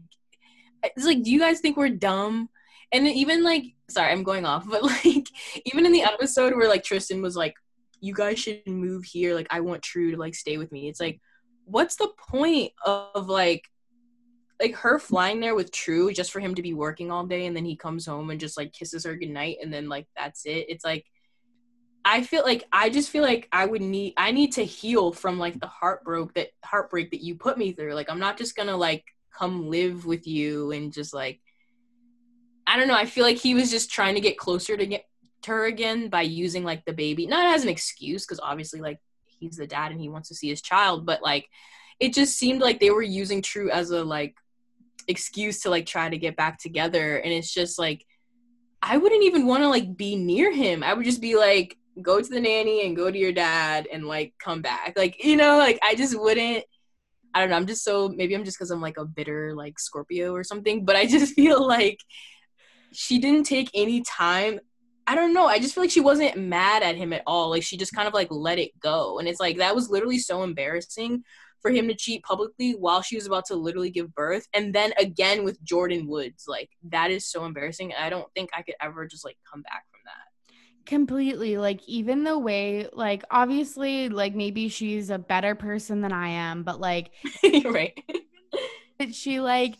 it's 0.83 1.05
like, 1.05 1.21
do 1.23 1.31
you 1.31 1.39
guys 1.39 1.59
think 1.59 1.75
we're 1.75 1.89
dumb? 1.89 2.47
And 2.91 3.07
even 3.07 3.43
like, 3.43 3.63
sorry, 3.89 4.11
I'm 4.11 4.23
going 4.23 4.45
off, 4.45 4.67
but 4.69 4.83
like 4.83 5.27
even 5.65 5.85
in 5.85 5.91
the 5.91 6.03
episode 6.03 6.55
where 6.55 6.69
like 6.69 6.83
Tristan 6.83 7.21
was 7.21 7.35
like, 7.35 7.55
you 7.99 8.13
guys 8.13 8.39
should 8.39 8.61
move 8.67 9.03
here. 9.03 9.33
Like 9.33 9.47
I 9.49 9.59
want 9.61 9.81
True 9.81 10.11
to 10.11 10.17
like 10.17 10.35
stay 10.35 10.57
with 10.57 10.71
me. 10.71 10.87
It's 10.87 10.99
like, 10.99 11.19
what's 11.65 11.95
the 11.95 12.09
point 12.29 12.71
of 12.85 13.27
like 13.27 13.63
like 14.59 14.75
her 14.75 14.97
flying 14.97 15.39
there 15.39 15.55
with 15.55 15.71
True 15.71 16.11
just 16.11 16.31
for 16.31 16.39
him 16.39 16.55
to 16.55 16.61
be 16.61 16.73
working 16.73 17.11
all 17.11 17.25
day 17.25 17.45
and 17.45 17.55
then 17.55 17.65
he 17.65 17.75
comes 17.75 18.05
home 18.05 18.31
and 18.31 18.39
just 18.39 18.57
like 18.57 18.73
kisses 18.73 19.05
her 19.05 19.15
goodnight 19.15 19.57
and 19.61 19.71
then 19.71 19.87
like 19.89 20.07
that's 20.15 20.45
it. 20.45 20.65
It's 20.69 20.85
like 20.85 21.05
I 22.05 22.23
feel 22.23 22.43
like 22.43 22.63
I 22.71 22.89
just 22.89 23.09
feel 23.09 23.21
like 23.21 23.47
I 23.51 23.65
would 23.65 23.81
need 23.81 24.13
I 24.17 24.31
need 24.31 24.53
to 24.53 24.63
heal 24.63 25.11
from 25.11 25.37
like 25.37 25.59
the 25.59 25.67
heartbreak 25.67 26.33
that 26.35 26.49
heartbreak 26.63 27.11
that 27.11 27.21
you 27.21 27.35
put 27.35 27.57
me 27.57 27.73
through. 27.73 27.93
Like 27.93 28.09
I'm 28.09 28.19
not 28.19 28.37
just 28.37 28.55
gonna 28.55 28.77
like 28.77 29.03
come 29.37 29.69
live 29.69 30.05
with 30.05 30.25
you 30.25 30.71
and 30.71 30.91
just 30.91 31.13
like 31.13 31.41
I 32.67 32.77
don't 32.77 32.89
know. 32.89 32.95
I 32.95 33.05
feel 33.05 33.23
like 33.23 33.37
he 33.37 33.55
was 33.55 33.71
just 33.71 33.89
trying 33.89 34.15
to 34.15 34.21
get 34.21 34.37
closer 34.37 34.75
to 34.75 34.85
get 34.85 35.05
to 35.43 35.51
her 35.51 35.65
again 35.65 36.09
by 36.09 36.23
using 36.23 36.63
like 36.63 36.83
the 36.85 36.93
baby, 36.93 37.25
not 37.25 37.55
as 37.55 37.63
an 37.63 37.69
excuse, 37.69 38.25
because 38.25 38.41
obviously 38.41 38.81
like 38.81 38.99
he's 39.25 39.55
the 39.55 39.65
dad 39.65 39.91
and 39.91 40.01
he 40.01 40.09
wants 40.09 40.29
to 40.29 40.35
see 40.35 40.49
his 40.49 40.61
child, 40.61 41.05
but 41.05 41.23
like 41.23 41.47
it 41.99 42.13
just 42.13 42.37
seemed 42.37 42.61
like 42.61 42.79
they 42.79 42.91
were 42.91 43.01
using 43.01 43.41
True 43.41 43.71
as 43.71 43.91
a 43.91 44.03
like 44.03 44.35
excuse 45.07 45.61
to 45.61 45.69
like 45.69 45.85
try 45.85 46.09
to 46.09 46.17
get 46.17 46.35
back 46.35 46.59
together, 46.59 47.17
and 47.17 47.33
it's 47.33 47.53
just 47.53 47.79
like 47.79 48.05
I 48.81 48.97
wouldn't 48.97 49.23
even 49.23 49.45
want 49.45 49.63
to 49.63 49.69
like 49.69 49.97
be 49.97 50.15
near 50.15 50.51
him. 50.51 50.83
I 50.83 50.93
would 50.93 51.05
just 51.05 51.21
be 51.21 51.35
like 51.35 51.77
go 52.01 52.21
to 52.21 52.29
the 52.29 52.39
nanny 52.39 52.85
and 52.85 52.95
go 52.95 53.09
to 53.09 53.17
your 53.17 53.31
dad 53.31 53.87
and 53.91 54.05
like 54.05 54.33
come 54.39 54.61
back. 54.61 54.93
Like 54.95 55.23
you 55.23 55.37
know, 55.37 55.57
like 55.57 55.79
I 55.81 55.95
just 55.95 56.19
wouldn't. 56.19 56.65
I 57.33 57.39
don't 57.39 57.49
know. 57.49 57.55
I'm 57.55 57.67
just 57.67 57.83
so 57.83 58.09
maybe 58.09 58.35
I'm 58.35 58.43
just 58.43 58.57
because 58.57 58.71
I'm 58.71 58.81
like 58.81 58.97
a 58.97 59.05
bitter 59.05 59.53
like 59.55 59.79
Scorpio 59.79 60.33
or 60.33 60.43
something, 60.43 60.85
but 60.85 60.95
I 60.95 61.05
just 61.05 61.33
feel 61.35 61.65
like 61.65 61.99
she 62.93 63.19
didn't 63.19 63.45
take 63.45 63.69
any 63.73 64.01
time 64.01 64.59
I 65.09 65.15
don't 65.15 65.33
know. 65.33 65.47
I 65.47 65.57
just 65.59 65.73
feel 65.73 65.83
like 65.85 65.89
she 65.89 66.01
wasn't 66.01 66.35
mad 66.35 66.83
at 66.83 66.97
him 66.97 67.13
at 67.13 67.23
all. 67.25 67.49
Like 67.49 67.63
she 67.63 67.77
just 67.77 67.95
kind 67.95 68.09
of 68.09 68.13
like 68.13 68.27
let 68.29 68.59
it 68.59 68.77
go. 68.77 69.19
And 69.19 69.27
it's 69.27 69.39
like 69.39 69.57
that 69.57 69.73
was 69.73 69.89
literally 69.89 70.19
so 70.19 70.43
embarrassing 70.43 71.23
for 71.61 71.71
him 71.71 71.87
to 71.87 71.95
cheat 71.95 72.23
publicly 72.23 72.73
while 72.73 73.01
she 73.01 73.15
was 73.15 73.25
about 73.25 73.45
to 73.45 73.55
literally 73.55 73.89
give 73.89 74.13
birth. 74.13 74.45
And 74.53 74.75
then 74.75 74.91
again 74.99 75.45
with 75.45 75.63
Jordyn 75.63 76.07
Woods. 76.07 76.43
Like 76.45 76.69
that 76.89 77.09
is 77.09 77.25
so 77.25 77.45
embarrassing. 77.45 77.93
I 77.97 78.09
don't 78.09 78.27
think 78.35 78.49
I 78.53 78.63
could 78.63 78.75
ever 78.81 79.07
just 79.07 79.23
like 79.23 79.37
come 79.49 79.61
back 79.61 79.85
from 79.89 80.01
that. 80.03 80.55
Completely. 80.85 81.57
Like 81.57 81.79
even 81.87 82.25
the 82.25 82.37
way 82.37 82.89
like 82.91 83.23
obviously 83.31 84.09
like 84.09 84.35
maybe 84.35 84.67
she's 84.67 85.09
a 85.09 85.17
better 85.17 85.55
person 85.55 86.01
than 86.01 86.11
I 86.11 86.27
am, 86.27 86.63
but 86.63 86.81
like 86.81 87.11
right. 87.63 87.97
she 89.13 89.39
like 89.39 89.77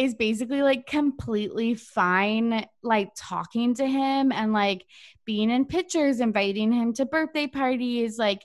is 0.00 0.14
basically 0.14 0.62
like 0.62 0.86
completely 0.86 1.74
fine 1.74 2.64
like 2.82 3.10
talking 3.14 3.74
to 3.74 3.86
him 3.86 4.32
and 4.32 4.50
like 4.50 4.86
being 5.26 5.50
in 5.50 5.66
pictures 5.66 6.20
inviting 6.20 6.72
him 6.72 6.94
to 6.94 7.04
birthday 7.04 7.46
parties 7.46 8.18
like 8.18 8.42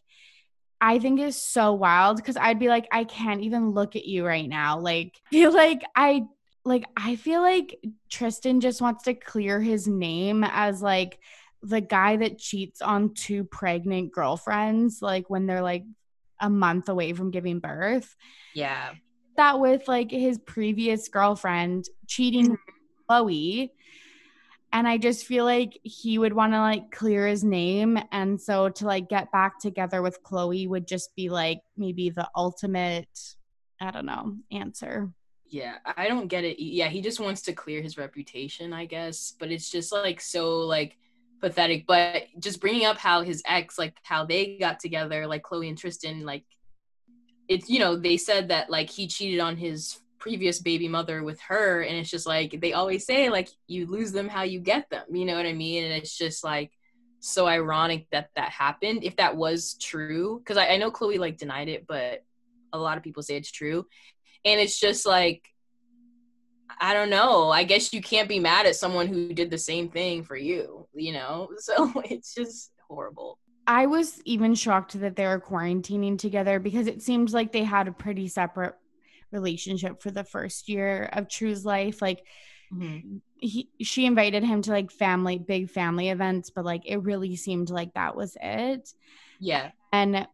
I 0.82 1.00
think 1.00 1.22
is 1.22 1.42
so 1.42 1.74
wild 1.74 2.18
because 2.18 2.36
I'd 2.36 2.60
be 2.60 2.68
like 2.68 2.90
I 2.92 3.06
can't 3.06 3.42
even 3.42 3.72
look 3.72 3.96
at 3.96 4.06
you 4.06 4.26
right 4.26 4.50
now 4.50 4.80
like 4.80 5.18
feel 5.32 5.54
like 5.54 5.82
I 5.96 6.24
like 6.66 6.84
I 6.98 7.16
feel 7.16 7.42
like 7.42 7.80
Tristan 8.10 8.60
just 8.60 8.82
wants 8.82 9.06
to 9.06 9.14
clear 9.14 9.62
his 9.62 9.88
name 9.88 10.44
as 10.44 10.82
like 10.82 11.20
the 11.64 11.80
guy 11.80 12.18
that 12.18 12.38
cheats 12.38 12.82
on 12.82 13.14
two 13.14 13.46
pregnant 13.46 14.12
girlfriends 14.12 15.02
like 15.02 15.30
when 15.30 15.46
they're 15.46 15.62
like 15.62 15.86
a 16.42 16.50
month 16.50 16.90
away 16.90 17.14
from 17.14 17.32
giving 17.32 17.60
birth. 17.60 18.14
Yeah 18.54 18.92
that 19.38 19.60
with 19.60 19.88
like 19.88 20.12
his 20.12 20.38
previous 20.40 21.08
girlfriend 21.08 21.86
cheating 22.08 22.52
mm-hmm. 22.52 23.12
Khloé. 23.12 23.72
And 24.74 24.88
I 24.88 24.98
just 24.98 25.26
feel 25.26 25.46
like 25.46 25.80
he 25.84 26.18
would 26.18 26.34
want 26.34 26.54
to 26.54 26.60
like 26.60 26.92
clear 26.92 27.28
his 27.28 27.44
name. 27.44 27.98
And 28.12 28.42
so 28.42 28.70
to 28.70 28.86
like 28.86 29.08
get 29.08 29.32
back 29.32 29.60
together 29.60 30.02
with 30.02 30.22
Khloé 30.24 30.68
would 30.68 30.88
just 30.88 31.16
be 31.16 31.30
like 31.30 31.62
maybe 31.78 32.10
the 32.10 32.28
ultimate, 32.36 33.08
I 33.80 33.92
don't 33.92 34.06
know, 34.06 34.36
answer. 34.52 35.12
Yeah, 35.48 35.78
I 35.86 36.08
don't 36.08 36.28
get 36.28 36.44
it. 36.44 36.62
Yeah, 36.62 36.90
he 36.90 37.02
just 37.02 37.20
wants 37.20 37.44
to 37.44 37.54
clear 37.54 37.82
his 37.82 37.98
reputation, 37.98 38.74
I 38.74 38.86
guess. 38.86 39.34
But 39.40 39.52
it's 39.52 39.70
just 39.70 39.94
like 39.94 40.20
so 40.20 40.60
like 40.60 40.98
pathetic. 41.40 41.86
But 41.88 42.24
just 42.40 42.60
bringing 42.60 42.86
up 42.86 42.98
how 42.98 43.22
his 43.22 43.42
ex, 43.48 43.80
like 43.80 43.96
how 44.04 44.26
they 44.26 44.58
got 44.58 44.82
together, 44.82 45.26
like 45.26 45.44
Khloé 45.44 45.70
and 45.70 45.78
Tristan, 45.78 46.26
like 46.26 46.44
it's 47.48 47.70
you 47.70 47.80
know 47.80 47.96
they 47.96 48.18
said 48.18 48.50
that 48.50 48.70
like 48.70 48.90
he 48.90 49.08
cheated 49.08 49.40
on 49.40 49.56
his 49.58 50.00
previous 50.20 50.60
baby 50.60 50.88
mother 50.88 51.24
with 51.24 51.40
her 51.42 51.82
and 51.82 51.96
it's 51.96 52.10
just 52.10 52.26
like 52.26 52.60
they 52.60 52.74
always 52.74 53.06
say 53.06 53.30
like 53.30 53.48
you 53.68 53.86
lose 53.86 54.12
them 54.12 54.28
how 54.28 54.42
you 54.42 54.60
get 54.60 54.90
them 54.90 55.04
you 55.12 55.26
know 55.26 55.36
what 55.36 55.46
i 55.46 55.54
mean? 55.54 55.84
And 55.84 55.94
it's 55.94 56.18
just 56.18 56.44
like 56.44 56.72
so 57.20 57.48
ironic 57.48 58.08
that 58.12 58.30
that 58.36 58.50
happened 58.50 59.04
if 59.04 59.16
that 59.18 59.36
was 59.36 59.76
true 59.80 60.40
because 60.40 60.58
I, 60.58 60.70
I 60.70 60.78
know 60.78 60.92
khloé 60.92 61.20
like 61.20 61.38
denied 61.38 61.70
it 61.70 61.86
but 61.88 62.24
a 62.74 62.78
lot 62.78 62.98
of 62.98 63.04
people 63.04 63.24
say 63.24 63.38
it's 63.38 63.52
true. 63.52 63.86
And 64.44 64.60
it's 64.60 64.80
just 64.80 65.06
like 65.06 65.44
i 66.82 66.94
don't 66.94 67.10
know 67.10 67.50
i 67.52 67.64
guess 67.64 67.94
you 67.94 68.02
can't 68.02 68.28
be 68.28 68.40
mad 68.40 68.66
at 68.66 68.76
someone 68.76 69.08
who 69.08 69.32
did 69.34 69.50
the 69.50 69.58
same 69.58 69.90
thing 69.90 70.24
for 70.24 70.36
you 70.36 70.88
you 70.94 71.14
know? 71.14 71.50
So 71.60 71.92
it's 72.06 72.34
just 72.34 72.72
horrible 72.88 73.38
I 73.68 73.88
was 73.88 74.22
even 74.26 74.56
shocked 74.56 75.00
that 75.00 75.16
they 75.16 75.26
were 75.26 75.40
quarantining 75.40 76.18
together 76.18 76.60
because 76.60 76.88
it 76.88 77.02
seemed 77.02 77.32
like 77.32 77.52
they 77.52 77.64
had 77.64 77.88
a 77.88 77.92
pretty 77.92 78.28
separate 78.28 78.76
relationship 79.32 80.02
for 80.02 80.12
the 80.12 80.24
first 80.24 80.70
year 80.70 81.10
of 81.14 81.28
True's 81.28 81.66
life. 81.66 82.02
Like 82.02 82.24
mm-hmm. 82.74 83.18
he 83.38 83.70
she 83.82 84.06
invited 84.06 84.44
him 84.44 84.62
to 84.64 84.72
like 84.72 84.92
family 84.92 85.38
big 85.38 85.70
family 85.70 86.10
events, 86.10 86.50
but 86.50 86.66
like 86.66 86.84
it 86.86 86.98
really 86.98 87.36
seemed 87.36 87.70
like 87.70 87.94
that 87.94 88.16
was 88.16 88.38
it. 88.42 88.90
Yeah. 89.40 89.72
And 89.92 90.28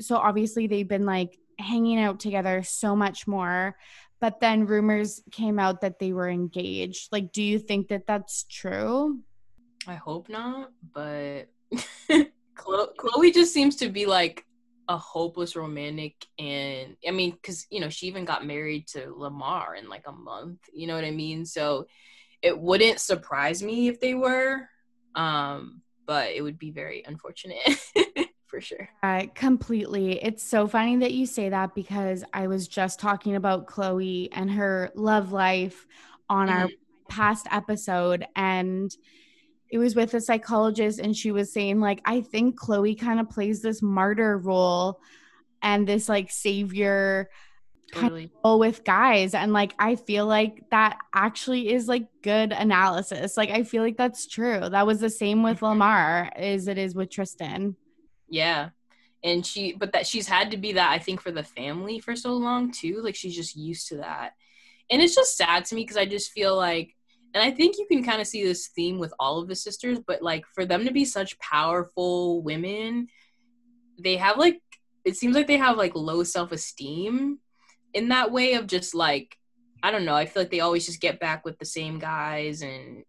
so 0.00 0.16
obviously 0.16 0.66
they've 0.66 0.88
been 0.88 1.06
like 1.06 1.38
hanging 1.58 2.00
out 2.00 2.20
together 2.20 2.62
so 2.62 2.96
much 2.96 3.26
more. 3.26 3.76
But 4.20 4.40
then 4.40 4.66
rumors 4.66 5.22
came 5.30 5.58
out 5.58 5.82
that 5.82 5.98
they 5.98 6.12
were 6.12 6.28
engaged. 6.28 7.12
Like, 7.12 7.32
do 7.32 7.42
you 7.42 7.58
think 7.58 7.88
that 7.88 8.06
that's 8.06 8.44
true? 8.44 9.20
I 9.86 9.96
hope 9.96 10.30
not, 10.30 10.70
but 10.94 11.50
Khloé 12.54 13.32
just 13.32 13.52
seems 13.52 13.76
to 13.76 13.88
be 13.88 14.06
like 14.06 14.44
a 14.88 14.96
hopeless 14.96 15.56
romantic 15.56 16.14
and 16.38 16.96
I 17.06 17.10
mean 17.10 17.38
cuz 17.42 17.66
you 17.70 17.80
know 17.80 17.88
she 17.88 18.06
even 18.06 18.26
got 18.26 18.46
married 18.46 18.86
to 18.88 19.12
Lamar 19.14 19.76
in 19.76 19.88
like 19.88 20.06
a 20.06 20.12
month, 20.12 20.60
you 20.72 20.86
know 20.86 20.94
what 20.94 21.04
I 21.04 21.10
mean? 21.10 21.46
So 21.46 21.86
it 22.42 22.58
wouldn't 22.58 23.00
surprise 23.00 23.62
me 23.62 23.88
if 23.88 23.98
they 24.00 24.14
were 24.14 24.68
um 25.14 25.82
but 26.06 26.32
it 26.32 26.42
would 26.42 26.58
be 26.58 26.70
very 26.70 27.02
unfortunate 27.06 27.80
for 28.46 28.60
sure. 28.60 28.88
Uh, 29.02 29.26
completely. 29.34 30.22
It's 30.22 30.42
so 30.42 30.68
funny 30.68 30.96
that 30.96 31.12
you 31.12 31.26
say 31.26 31.48
that 31.48 31.74
because 31.74 32.24
I 32.32 32.46
was 32.46 32.68
just 32.68 33.00
talking 33.00 33.36
about 33.36 33.66
khloé 33.66 34.28
and 34.32 34.50
her 34.50 34.90
love 34.94 35.32
life 35.32 35.86
on 36.28 36.48
mm-hmm. 36.48 36.58
our 36.58 36.68
past 37.08 37.46
episode 37.50 38.26
and 38.36 38.94
it 39.74 39.78
was 39.78 39.96
with 39.96 40.14
a 40.14 40.20
psychologist 40.20 41.00
and 41.00 41.16
she 41.16 41.32
was 41.32 41.52
saying 41.52 41.80
like 41.80 42.00
i 42.04 42.20
think 42.20 42.58
khloé 42.58 42.98
kind 42.98 43.18
of 43.18 43.28
plays 43.28 43.60
this 43.60 43.82
martyr 43.82 44.38
role 44.38 45.00
and 45.62 45.88
this 45.88 46.08
like 46.08 46.30
savior 46.30 47.28
totally. 47.92 48.28
kind 48.28 48.30
of 48.44 48.58
with 48.60 48.84
guys. 48.84 49.34
And 49.34 49.52
like 49.52 49.74
i 49.78 49.96
feel 49.96 50.26
like 50.26 50.64
that 50.70 50.98
actually 51.12 51.72
is 51.72 51.88
like 51.88 52.06
good 52.22 52.52
analysis. 52.52 53.36
Like 53.36 53.50
i 53.50 53.62
feel 53.64 53.82
like 53.82 53.96
that's 53.96 54.26
true. 54.26 54.60
That 54.68 54.86
was 54.86 55.00
the 55.00 55.10
same 55.10 55.42
with 55.42 55.62
lamar 55.62 56.30
as 56.36 56.68
it 56.68 56.78
is 56.78 56.94
with 56.94 57.10
tristan. 57.10 57.76
Yeah. 58.28 58.70
And 59.22 59.44
she 59.44 59.72
but 59.72 59.92
that 59.92 60.06
she's 60.06 60.28
had 60.28 60.50
to 60.50 60.56
be 60.56 60.74
that 60.74 60.90
i 60.90 60.98
think 60.98 61.20
for 61.20 61.32
the 61.32 61.42
family 61.42 61.98
for 61.98 62.14
so 62.14 62.34
long 62.34 62.70
too. 62.70 63.00
Like 63.02 63.16
she's 63.16 63.34
just 63.34 63.56
used 63.56 63.88
to 63.88 63.96
that. 63.96 64.34
And 64.90 65.00
it's 65.00 65.14
just 65.14 65.36
sad 65.36 65.64
to 65.66 65.74
me 65.74 65.82
because 65.82 65.96
i 65.96 66.04
just 66.04 66.32
feel 66.32 66.56
like 66.56 66.94
and 67.34 67.42
I 67.42 67.50
think 67.50 67.76
you 67.76 67.86
can 67.86 68.04
kind 68.04 68.20
of 68.20 68.28
see 68.28 68.44
this 68.44 68.68
theme 68.68 69.00
with 69.00 69.12
all 69.18 69.40
of 69.40 69.48
the 69.48 69.56
sisters, 69.56 69.98
but 69.98 70.22
like 70.22 70.44
for 70.54 70.64
them 70.64 70.84
to 70.84 70.92
be 70.92 71.04
such 71.04 71.38
powerful 71.40 72.40
women, 72.42 73.08
they 73.98 74.16
have 74.16 74.38
like 74.38 74.62
it 75.04 75.16
seems 75.16 75.34
like 75.34 75.48
they 75.48 75.58
have 75.58 75.76
like 75.76 75.94
low 75.94 76.22
self-esteem 76.22 77.38
in 77.92 78.08
that 78.08 78.30
way 78.32 78.54
of 78.54 78.68
just 78.68 78.94
like 78.94 79.36
I 79.82 79.90
don't 79.90 80.06
know, 80.06 80.14
I 80.14 80.24
feel 80.24 80.44
like 80.44 80.50
they 80.50 80.60
always 80.60 80.86
just 80.86 81.00
get 81.00 81.20
back 81.20 81.44
with 81.44 81.58
the 81.58 81.66
same 81.66 81.98
guys 81.98 82.62
and 82.62 83.04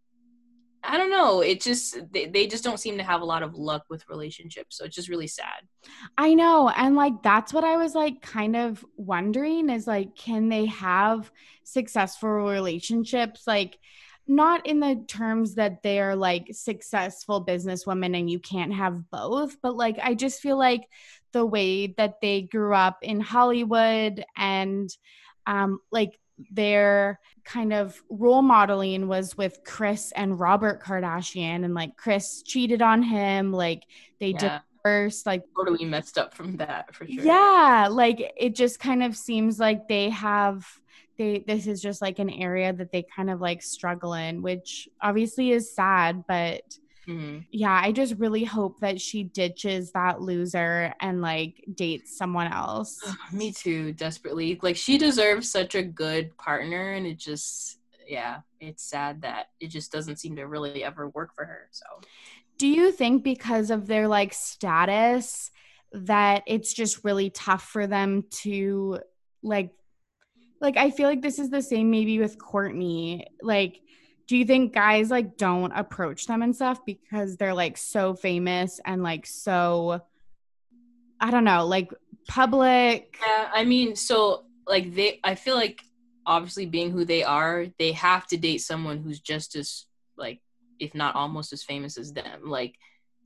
I 0.84 0.98
don't 0.98 1.10
know. 1.10 1.42
It 1.42 1.62
just 1.62 1.98
they, 2.12 2.26
they 2.26 2.48
just 2.48 2.64
don't 2.64 2.80
seem 2.80 2.98
to 2.98 3.04
have 3.04 3.22
a 3.22 3.26
lot 3.26 3.44
of 3.44 3.56
luck 3.56 3.86
with 3.90 4.10
relationships. 4.10 4.78
So 4.78 4.86
it's 4.86 4.96
just 4.96 5.10
really 5.10 5.28
sad. 5.28 5.68
I 6.18 6.34
know. 6.34 6.70
And 6.70 6.96
like 6.96 7.22
that's 7.22 7.54
what 7.54 7.64
I 7.64 7.78
was 7.78 7.94
like 7.94 8.22
kind 8.22 8.56
of 8.56 8.84
wondering 8.98 9.70
is 9.70 9.86
like 9.86 10.16
can 10.16 10.50
they 10.50 10.66
have 10.66 11.32
successful 11.64 12.30
relationships 12.30 13.44
like 13.46 13.78
not 14.28 14.66
in 14.66 14.80
the 14.80 15.04
terms 15.08 15.56
that 15.56 15.84
they're 15.84 16.16
like 16.16 16.48
successful 16.52 17.46
businesswomen 17.46 18.18
and 18.18 18.30
you 18.30 18.40
can't 18.40 18.74
have 18.74 19.10
both, 19.12 19.58
but 19.62 19.76
like 19.76 19.98
I 20.02 20.16
just 20.16 20.42
feel 20.42 20.58
like 20.58 20.88
the 21.32 21.46
way 21.46 21.88
that 21.98 22.22
they 22.22 22.42
grew 22.42 22.74
up 22.74 23.00
in 23.02 23.20
Hollywood 23.20 24.24
and 24.36 24.90
um 25.46 25.80
like 25.92 26.20
their 26.52 27.20
kind 27.44 27.72
of 27.72 28.02
role 28.10 28.42
modeling 28.42 29.08
was 29.08 29.38
with 29.38 29.60
Kris 29.64 30.12
and 30.14 30.40
Robert 30.40 30.84
Kardashian 30.84 31.64
and 31.64 31.74
like 31.74 31.96
Kris 31.96 32.42
cheated 32.42 32.82
on 32.82 33.04
him 33.04 33.54
like 33.54 33.84
they 34.20 34.30
yeah. 34.40 34.60
divorced 34.84 35.26
like 35.26 35.44
totally 35.56 35.86
messed 35.86 36.18
up 36.18 36.34
from 36.34 36.58
that 36.58 36.94
for 36.94 37.06
sure. 37.06 37.24
Yeah, 37.24 37.88
like 37.92 38.34
it 38.38 38.56
just 38.56 38.80
kind 38.80 39.04
of 39.04 39.16
seems 39.16 39.60
like 39.60 39.88
they 39.88 40.10
have 40.10 40.66
they 41.18 41.44
this 41.48 41.68
is 41.68 41.82
just 41.82 42.02
like 42.02 42.20
an 42.20 42.30
area 42.30 42.74
that 42.74 42.92
they 42.92 43.04
kind 43.16 43.30
of 43.30 43.42
like 43.42 43.62
struggle 43.62 44.14
in 44.14 44.42
which 44.42 44.90
obviously 45.02 45.52
is 45.52 45.74
sad 45.74 46.24
but 46.28 46.62
Mm-hmm. 47.08 47.40
Yeah, 47.52 47.80
I 47.82 47.92
just 47.92 48.16
really 48.16 48.44
hope 48.44 48.80
that 48.80 49.00
she 49.00 49.24
ditches 49.24 49.92
that 49.92 50.22
loser 50.22 50.94
and 51.00 51.22
like 51.22 51.64
dates 51.74 52.18
someone 52.18 52.52
else. 52.52 53.00
Me 53.32 53.52
too, 53.52 53.94
desperately. 53.94 54.60
Like 54.62 54.76
she 54.76 54.98
deserves 54.98 55.52
such 55.52 55.76
a 55.76 55.84
good 55.84 56.36
partner 56.38 56.94
and 56.94 57.06
it 57.06 57.18
just 57.18 57.80
yeah, 58.08 58.42
it's 58.60 58.84
sad 58.84 59.24
that 59.24 59.48
it 59.60 59.68
just 59.68 59.92
doesn't 59.92 60.18
seem 60.18 60.36
to 60.36 60.46
really 60.46 60.84
ever 60.84 61.10
work 61.10 61.34
for 61.36 61.46
her. 61.46 61.68
So 61.72 61.86
do 62.58 62.68
you 62.68 62.92
think 62.92 63.24
because 63.24 63.70
of 63.70 63.88
their 63.88 64.08
like 64.08 64.34
status 64.34 65.52
that 65.92 66.44
it's 66.48 66.74
just 66.74 67.04
really 67.04 67.30
tough 67.30 67.64
for 67.64 67.88
them 67.88 68.24
to 68.30 69.00
like 69.44 69.72
like 70.62 70.78
I 70.78 70.90
feel 70.92 71.08
like 71.08 71.22
this 71.22 71.40
is 71.40 71.50
the 71.50 71.62
same 71.62 71.92
maybe 71.92 72.20
with 72.20 72.38
Kourtney. 72.38 73.26
Like 73.42 73.82
do 74.28 74.38
you 74.38 74.46
think 74.46 74.74
guys 74.74 75.12
like 75.12 75.38
don't 75.38 75.72
approach 75.72 76.26
them 76.26 76.42
and 76.42 76.56
stuff 76.56 76.84
because 76.86 77.38
they're 77.38 77.54
like 77.54 77.78
so 77.78 78.16
famous 78.16 78.80
and 78.86 79.04
like 79.04 79.26
so 79.26 80.02
I 81.20 81.32
don't 81.32 81.44
know, 81.44 81.66
like 81.66 81.92
public? 82.28 83.18
Yeah, 83.26 83.50
I 83.54 83.64
mean, 83.66 83.96
so 83.96 84.46
like 84.68 84.94
they 84.96 85.20
I 85.24 85.36
feel 85.36 85.56
like 85.56 85.82
obviously 86.26 86.66
being 86.66 86.92
who 86.92 87.06
they 87.06 87.24
are, 87.24 87.68
they 87.78 87.92
have 87.94 88.26
to 88.28 88.38
date 88.38 88.60
someone 88.60 88.98
who's 88.98 89.20
just 89.20 89.56
as 89.56 89.86
like 90.18 90.42
if 90.80 90.96
not 90.96 91.16
almost 91.16 91.54
as 91.54 91.64
famous 91.64 91.98
as 91.98 92.12
them. 92.14 92.50
Like 92.50 92.76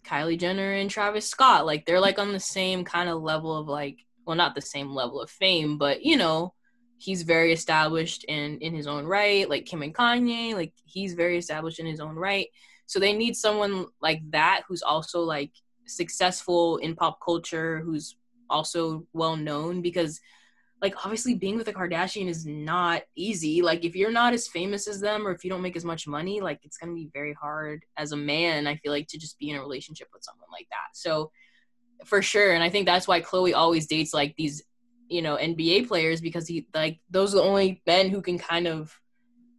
Kylie 0.03 0.39
Jenner 0.39 0.73
and 0.73 0.89
Travis 0.89 1.27
Scott, 1.27 1.65
like 1.65 1.85
they're 1.85 1.99
like 1.99 2.19
on 2.19 2.33
the 2.33 2.39
same 2.39 2.83
kind 2.83 3.09
of 3.09 3.21
level 3.21 3.55
of 3.55 3.67
like 3.67 3.99
well 4.25 4.35
not 4.35 4.53
the 4.53 4.61
same 4.61 4.93
level 4.93 5.21
of 5.21 5.29
fame, 5.29 5.77
but 5.77 6.03
you 6.03 6.17
know, 6.17 6.53
he's 6.99 7.23
very 7.23 7.53
established 7.53 8.25
in 8.25 8.59
in 8.59 8.75
his 8.75 8.85
own 8.85 9.05
right 9.05 9.49
like 9.49 9.65
kim 9.65 9.81
and 9.81 9.95
kanye 9.95 10.53
like 10.53 10.73
he's 10.85 11.13
very 11.13 11.37
established 11.37 11.79
in 11.79 11.85
his 11.85 11.99
own 11.99 12.15
right. 12.15 12.47
So 12.85 12.99
they 12.99 13.13
need 13.13 13.35
someone 13.35 13.85
like 14.01 14.21
that 14.31 14.63
who's 14.67 14.81
also 14.81 15.21
like 15.21 15.51
successful 15.85 16.77
in 16.77 16.95
pop 16.95 17.19
culture 17.23 17.79
who's 17.79 18.15
also 18.49 19.05
well 19.13 19.35
known 19.35 19.81
because 19.81 20.19
like 20.81 21.05
obviously 21.05 21.35
being 21.35 21.57
with 21.57 21.67
a 21.67 21.73
kardashian 21.73 22.27
is 22.27 22.45
not 22.45 23.03
easy. 23.15 23.61
Like 23.61 23.85
if 23.85 23.95
you're 23.95 24.11
not 24.11 24.33
as 24.33 24.47
famous 24.47 24.87
as 24.87 24.99
them 24.99 25.25
or 25.25 25.31
if 25.31 25.43
you 25.43 25.49
don't 25.49 25.61
make 25.61 25.77
as 25.77 25.85
much 25.85 26.07
money 26.07 26.41
like 26.41 26.59
it's 26.63 26.77
going 26.77 26.89
to 26.89 26.95
be 26.95 27.09
very 27.13 27.33
hard 27.33 27.83
as 27.97 28.11
a 28.11 28.17
man 28.17 28.67
i 28.67 28.75
feel 28.75 28.91
like 28.91 29.07
to 29.07 29.17
just 29.17 29.39
be 29.39 29.49
in 29.49 29.55
a 29.55 29.61
relationship 29.61 30.09
with 30.13 30.23
someone 30.23 30.49
like 30.51 30.67
that. 30.69 30.89
So 30.93 31.31
for 32.05 32.21
sure 32.21 32.53
and 32.53 32.63
i 32.63 32.69
think 32.69 32.85
that's 32.85 33.09
why 33.09 33.19
khloé 33.19 33.53
always 33.53 33.85
dates 33.85 34.13
like 34.13 34.33
these 34.37 34.63
you 35.09 35.21
know 35.21 35.35
NBA 35.35 35.87
players 35.87 36.21
because 36.21 36.47
he 36.47 36.67
like 36.73 36.99
those 37.09 37.33
are 37.33 37.37
the 37.37 37.43
only 37.43 37.81
men 37.85 38.09
who 38.09 38.21
can 38.21 38.37
kind 38.37 38.67
of 38.67 38.97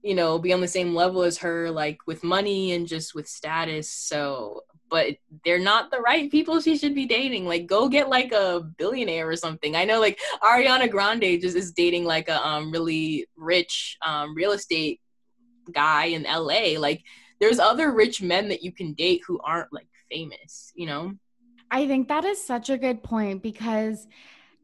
you 0.02 0.14
know 0.14 0.38
be 0.38 0.52
on 0.52 0.60
the 0.60 0.68
same 0.68 0.94
level 0.94 1.22
as 1.22 1.38
her 1.38 1.70
like 1.70 1.98
with 2.06 2.24
money 2.24 2.72
and 2.72 2.86
just 2.86 3.14
with 3.14 3.28
status. 3.28 3.90
So 3.90 4.62
but 4.88 5.16
they're 5.44 5.60
not 5.60 5.90
the 5.90 6.00
right 6.00 6.30
people 6.30 6.60
she 6.60 6.76
should 6.76 6.94
be 6.94 7.06
dating. 7.06 7.46
Like 7.46 7.66
go 7.66 7.88
get 7.88 8.08
like 8.08 8.32
a 8.32 8.60
billionaire 8.78 9.28
or 9.28 9.36
something. 9.36 9.76
I 9.76 9.84
know 9.84 10.00
like 10.00 10.18
ariana 10.42 10.90
grande 10.90 11.40
just 11.40 11.56
is 11.56 11.72
dating 11.72 12.04
like 12.04 12.28
a 12.28 12.46
um 12.46 12.70
really 12.70 13.26
rich 13.36 13.96
um 14.02 14.34
real 14.34 14.52
estate 14.52 15.00
guy 15.72 16.06
in 16.06 16.24
la 16.24 16.80
like 16.80 17.02
there's 17.40 17.58
other 17.58 17.92
rich 17.92 18.20
men 18.20 18.48
that 18.48 18.62
you 18.62 18.72
can 18.72 18.92
date 18.94 19.22
who 19.26 19.38
aren't 19.44 19.72
like 19.72 19.86
famous 20.10 20.72
you 20.74 20.86
know? 20.86 21.14
I 21.70 21.86
think 21.86 22.08
that 22.08 22.24
is 22.24 22.42
such 22.42 22.68
a 22.68 22.76
good 22.76 23.02
point 23.02 23.42
because 23.42 24.08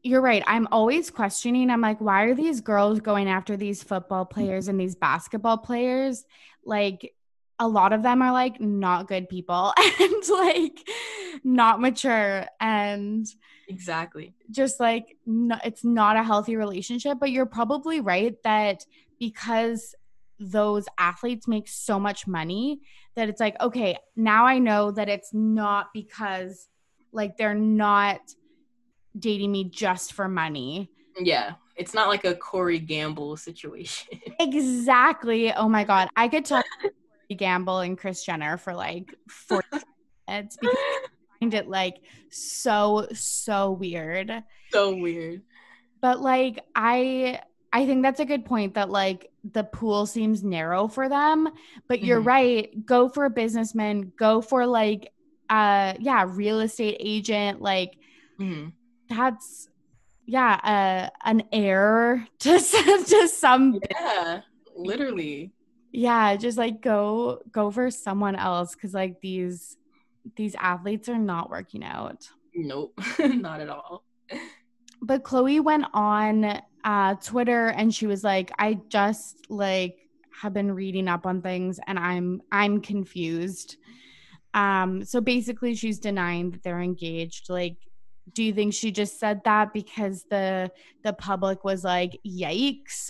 you're 0.07 0.21
right. 0.21 0.43
I'm 0.47 0.67
always 0.71 1.09
questioning. 1.09 1.69
I'm 1.69 1.81
like, 1.81 1.99
why 1.99 2.23
are 2.23 2.33
these 2.33 2.61
girls 2.61 2.99
going 2.99 3.27
after 3.27 3.57
these 3.57 3.83
football 3.83 4.25
mm-hmm. 4.25 4.33
players 4.33 4.67
and 4.67 4.79
these 4.79 4.95
basketball 4.95 5.57
players? 5.57 6.25
Like, 6.63 7.13
a 7.59 7.67
lot 7.67 7.91
of 7.93 8.03
them 8.03 8.21
are 8.21 8.31
like 8.31 8.61
not 8.61 9.07
good 9.07 9.27
people 9.29 9.73
and 9.99 10.29
like 10.29 10.87
not 11.43 11.81
mature 11.81 12.45
and 12.59 13.25
exactly 13.67 14.33
just 14.51 14.79
like 14.79 15.17
no, 15.25 15.57
it's 15.65 15.83
not 15.83 16.15
a 16.15 16.23
healthy 16.23 16.55
relationship. 16.55 17.17
But 17.19 17.31
you're 17.31 17.45
probably 17.45 17.99
right 17.99 18.35
that 18.43 18.85
because 19.19 19.95
those 20.39 20.85
athletes 20.97 21.47
make 21.47 21.67
so 21.67 21.99
much 21.99 22.27
money 22.27 22.81
that 23.15 23.27
it's 23.27 23.39
like, 23.39 23.59
okay, 23.59 23.97
now 24.15 24.45
I 24.45 24.59
know 24.59 24.91
that 24.91 25.09
it's 25.09 25.33
not 25.33 25.87
because 25.93 26.67
like 27.11 27.37
they're 27.37 27.55
not 27.55 28.19
dating 29.17 29.51
me 29.51 29.65
just 29.65 30.13
for 30.13 30.27
money. 30.27 30.91
Yeah. 31.19 31.53
It's 31.75 31.93
not 31.93 32.07
like 32.07 32.25
a 32.25 32.35
Corey 32.35 32.79
Gamble 32.79 33.37
situation. 33.37 34.19
exactly. 34.39 35.53
Oh 35.53 35.69
my 35.69 35.83
God. 35.83 36.09
I 36.15 36.27
could 36.27 36.45
talk 36.45 36.65
Gamble 37.35 37.79
and 37.79 37.97
Kris 37.97 38.23
Jenner 38.23 38.57
for 38.57 38.73
like 38.73 39.13
40 39.29 39.67
minutes 40.27 40.57
because 40.59 40.75
I 40.75 41.07
find 41.39 41.53
it 41.53 41.67
like 41.67 41.97
so, 42.29 43.07
so 43.13 43.71
weird. 43.71 44.43
So 44.71 44.95
weird. 44.95 45.43
But 46.01 46.19
like, 46.21 46.63
I. 46.75 47.41
I 47.73 47.85
think 47.85 48.01
that's 48.01 48.21
a 48.21 48.25
good 48.25 48.45
point 48.45 48.75
that 48.75 48.89
like 48.89 49.29
the 49.43 49.65
pool 49.65 50.05
seems 50.05 50.41
narrow 50.41 50.87
for 50.87 51.09
them, 51.09 51.49
but 51.89 52.01
you're 52.01 52.19
mm-hmm. 52.19 52.27
right. 52.27 52.85
Go 52.85 53.09
for 53.09 53.25
a 53.25 53.29
businessman, 53.29 54.13
go 54.17 54.39
for 54.41 54.65
like 54.65 55.11
uh 55.49 55.93
yeah, 55.99 56.25
real 56.27 56.61
estate 56.61 56.95
agent, 57.01 57.61
like 57.61 57.97
mm-hmm 58.39 58.69
that's 59.09 59.69
yeah, 60.27 60.59
uh, 60.63 61.27
an 61.27 61.43
heir 61.51 62.27
to 62.39 62.59
to 62.59 63.27
some 63.29 63.79
yeah, 63.91 64.41
literally. 64.75 65.51
Yeah, 65.91 66.35
just 66.35 66.57
like 66.57 66.81
go 66.81 67.41
go 67.51 67.71
for 67.71 67.89
someone 67.89 68.35
else 68.35 68.75
cuz 68.75 68.93
like 68.93 69.21
these 69.21 69.77
these 70.35 70.55
athletes 70.55 71.07
are 71.09 71.17
not 71.17 71.49
working 71.49 71.83
out. 71.83 72.29
Nope, 72.53 72.99
not 73.19 73.61
at 73.61 73.69
all. 73.69 74.03
But 75.01 75.23
Khloé 75.23 75.63
went 75.63 75.85
on 75.93 76.61
uh 76.83 77.15
Twitter 77.15 77.67
and 77.67 77.93
she 77.93 78.05
was 78.05 78.23
like 78.23 78.51
I 78.59 78.79
just 78.89 79.49
like 79.49 79.97
have 80.41 80.53
been 80.53 80.71
reading 80.71 81.07
up 81.07 81.25
on 81.25 81.41
things 81.41 81.79
and 81.87 81.97
I'm 81.97 82.41
I'm 82.51 82.81
confused. 82.81 83.77
Um 84.53 85.05
so 85.05 85.21
basically 85.21 85.73
she's 85.73 85.99
denying 85.99 86.51
that 86.51 86.63
they're 86.63 86.81
engaged 86.81 87.49
like 87.49 87.77
do 88.33 88.43
you 88.43 88.53
think 88.53 88.73
she 88.73 88.91
just 88.91 89.19
said 89.19 89.41
that 89.45 89.73
because 89.73 90.25
the 90.29 90.71
the 91.03 91.13
public 91.13 91.63
was 91.63 91.83
like 91.83 92.19
yikes. 92.25 93.09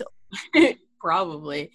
Probably. 1.00 1.70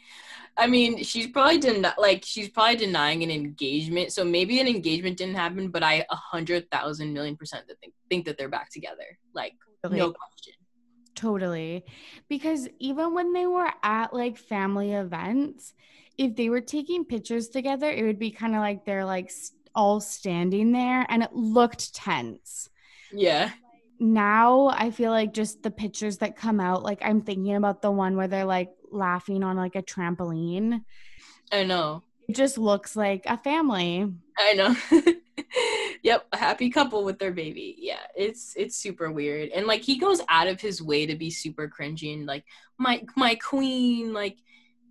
I 0.56 0.68
mean 0.68 1.04
she's 1.04 1.28
probably 1.28 1.58
den- 1.58 1.94
like 1.98 2.24
she's 2.24 2.50
probably 2.50 2.76
denying 2.76 3.24
an 3.24 3.32
engagement 3.32 4.12
so 4.12 4.24
maybe 4.24 4.60
an 4.60 4.68
engagement 4.68 5.18
didn't 5.18 5.36
happen 5.36 5.70
but 5.70 5.82
i 5.82 6.06
a 6.12 6.16
hundred 6.16 6.70
thousand 6.70 7.12
million 7.12 7.36
percent 7.36 7.68
that 7.68 7.80
think, 7.80 7.94
think 8.10 8.26
that 8.26 8.38
they're 8.38 8.50
back 8.50 8.70
together. 8.70 9.18
Like 9.34 9.54
totally. 9.82 10.00
no 10.00 10.12
question. 10.12 10.54
Totally. 11.16 11.86
Because 12.30 12.68
even 12.80 13.16
when 13.16 13.34
they 13.34 13.48
were 13.48 13.72
at 13.82 14.14
like 14.14 14.38
family 14.38 14.94
events 14.94 15.74
if 16.20 16.36
they 16.36 16.50
were 16.50 16.62
taking 16.62 17.04
pictures 17.06 17.50
together 17.50 17.90
it 17.90 18.04
would 18.04 18.20
be 18.20 18.30
kind 18.30 18.54
of 18.54 18.62
like 18.62 18.86
they're 18.86 19.06
like 19.06 19.32
all 19.74 20.00
standing 20.00 20.72
there 20.72 21.06
and 21.10 21.24
it 21.24 21.34
looked 21.34 21.96
tense 21.96 22.70
yeah. 23.14 23.52
Now 24.00 24.68
I 24.68 24.92
feel 24.92 25.12
like 25.12 25.34
just 25.34 25.64
the 25.64 25.72
pictures 25.72 26.18
that 26.18 26.36
come 26.36 26.60
out, 26.60 26.84
like 26.84 27.00
I'm 27.02 27.22
thinking 27.22 27.56
about 27.56 27.82
the 27.82 27.92
one 27.92 28.18
where 28.18 28.28
they're 28.28 28.46
like 28.46 28.72
laughing 28.92 29.44
on 29.44 29.56
like 29.56 29.76
a 29.76 29.84
trampoline. 29.84 30.84
I 31.52 31.64
know. 31.64 32.04
It 32.28 32.36
just 32.36 32.58
looks 32.58 32.96
like 32.96 33.24
a 33.26 33.38
family. 33.38 34.12
I 34.38 34.54
know. 34.54 34.76
yep, 36.04 36.26
a 36.32 36.38
happy 36.38 36.70
couple 36.70 37.04
with 37.04 37.20
their 37.20 37.32
baby. 37.32 37.76
Yeah, 37.78 38.00
it's 38.16 38.54
it's 38.56 38.76
super 38.76 39.12
weird. 39.12 39.50
And 39.50 39.68
like 39.68 39.82
he 39.82 40.00
goes 40.00 40.22
out 40.30 40.48
of 40.48 40.60
his 40.60 40.82
way 40.82 41.06
to 41.06 41.16
be 41.16 41.30
super 41.30 41.70
cringy 41.70 42.14
and 42.14 42.26
like 42.26 42.46
my 42.78 43.04
my 43.16 43.36
queen, 43.36 44.14
like 44.14 44.38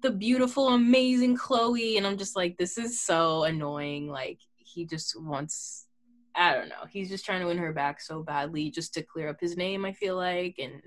the 0.02 0.10
beautiful, 0.10 0.68
amazing 0.68 1.36
Khloé. 1.38 1.96
And 1.96 2.06
I'm 2.06 2.18
just 2.18 2.36
like, 2.36 2.58
this 2.58 2.76
is 2.76 3.00
so 3.00 3.44
annoying. 3.44 4.08
Like, 4.08 4.40
he 4.58 4.84
just 4.84 5.18
wants, 5.20 5.86
I 6.34 6.54
don't 6.54 6.68
know, 6.68 6.86
he's 6.90 7.08
just 7.08 7.24
trying 7.24 7.40
to 7.40 7.46
win 7.46 7.58
her 7.58 7.72
back 7.72 8.00
so 8.00 8.22
badly 8.22 8.70
just 8.70 8.94
to 8.94 9.02
clear 9.02 9.28
up 9.28 9.40
his 9.40 9.56
name, 9.56 9.84
I 9.84 9.92
feel 9.92 10.16
like. 10.16 10.56
And 10.58 10.82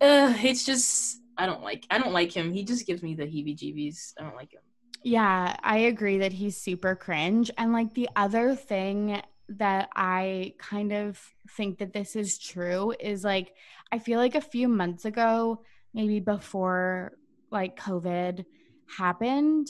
uh, 0.00 0.34
it's 0.42 0.64
just, 0.64 1.20
I 1.36 1.46
don't 1.46 1.62
like, 1.62 1.86
I 1.90 1.98
don't 1.98 2.12
like 2.12 2.32
him. 2.32 2.52
He 2.52 2.64
just 2.64 2.86
gives 2.86 3.02
me 3.02 3.14
the 3.14 3.24
heebie 3.24 3.56
jeebies. 3.56 4.12
I 4.18 4.22
don't 4.22 4.36
like 4.36 4.52
him. 4.52 4.60
Yeah, 5.02 5.56
I 5.62 5.78
agree 5.78 6.18
that 6.18 6.32
he's 6.32 6.56
super 6.56 6.94
cringe. 6.94 7.50
And 7.58 7.72
like 7.72 7.94
the 7.94 8.08
other 8.14 8.54
thing 8.54 9.20
that 9.48 9.88
I 9.94 10.54
kind 10.58 10.92
of 10.92 11.20
think 11.50 11.78
that 11.78 11.92
this 11.92 12.14
is 12.16 12.38
true 12.38 12.94
is 13.00 13.24
like, 13.24 13.54
I 13.90 13.98
feel 13.98 14.18
like 14.18 14.34
a 14.34 14.40
few 14.40 14.68
months 14.68 15.04
ago, 15.04 15.64
maybe 15.92 16.20
before 16.20 17.12
like 17.50 17.78
COVID 17.78 18.44
happened, 18.96 19.68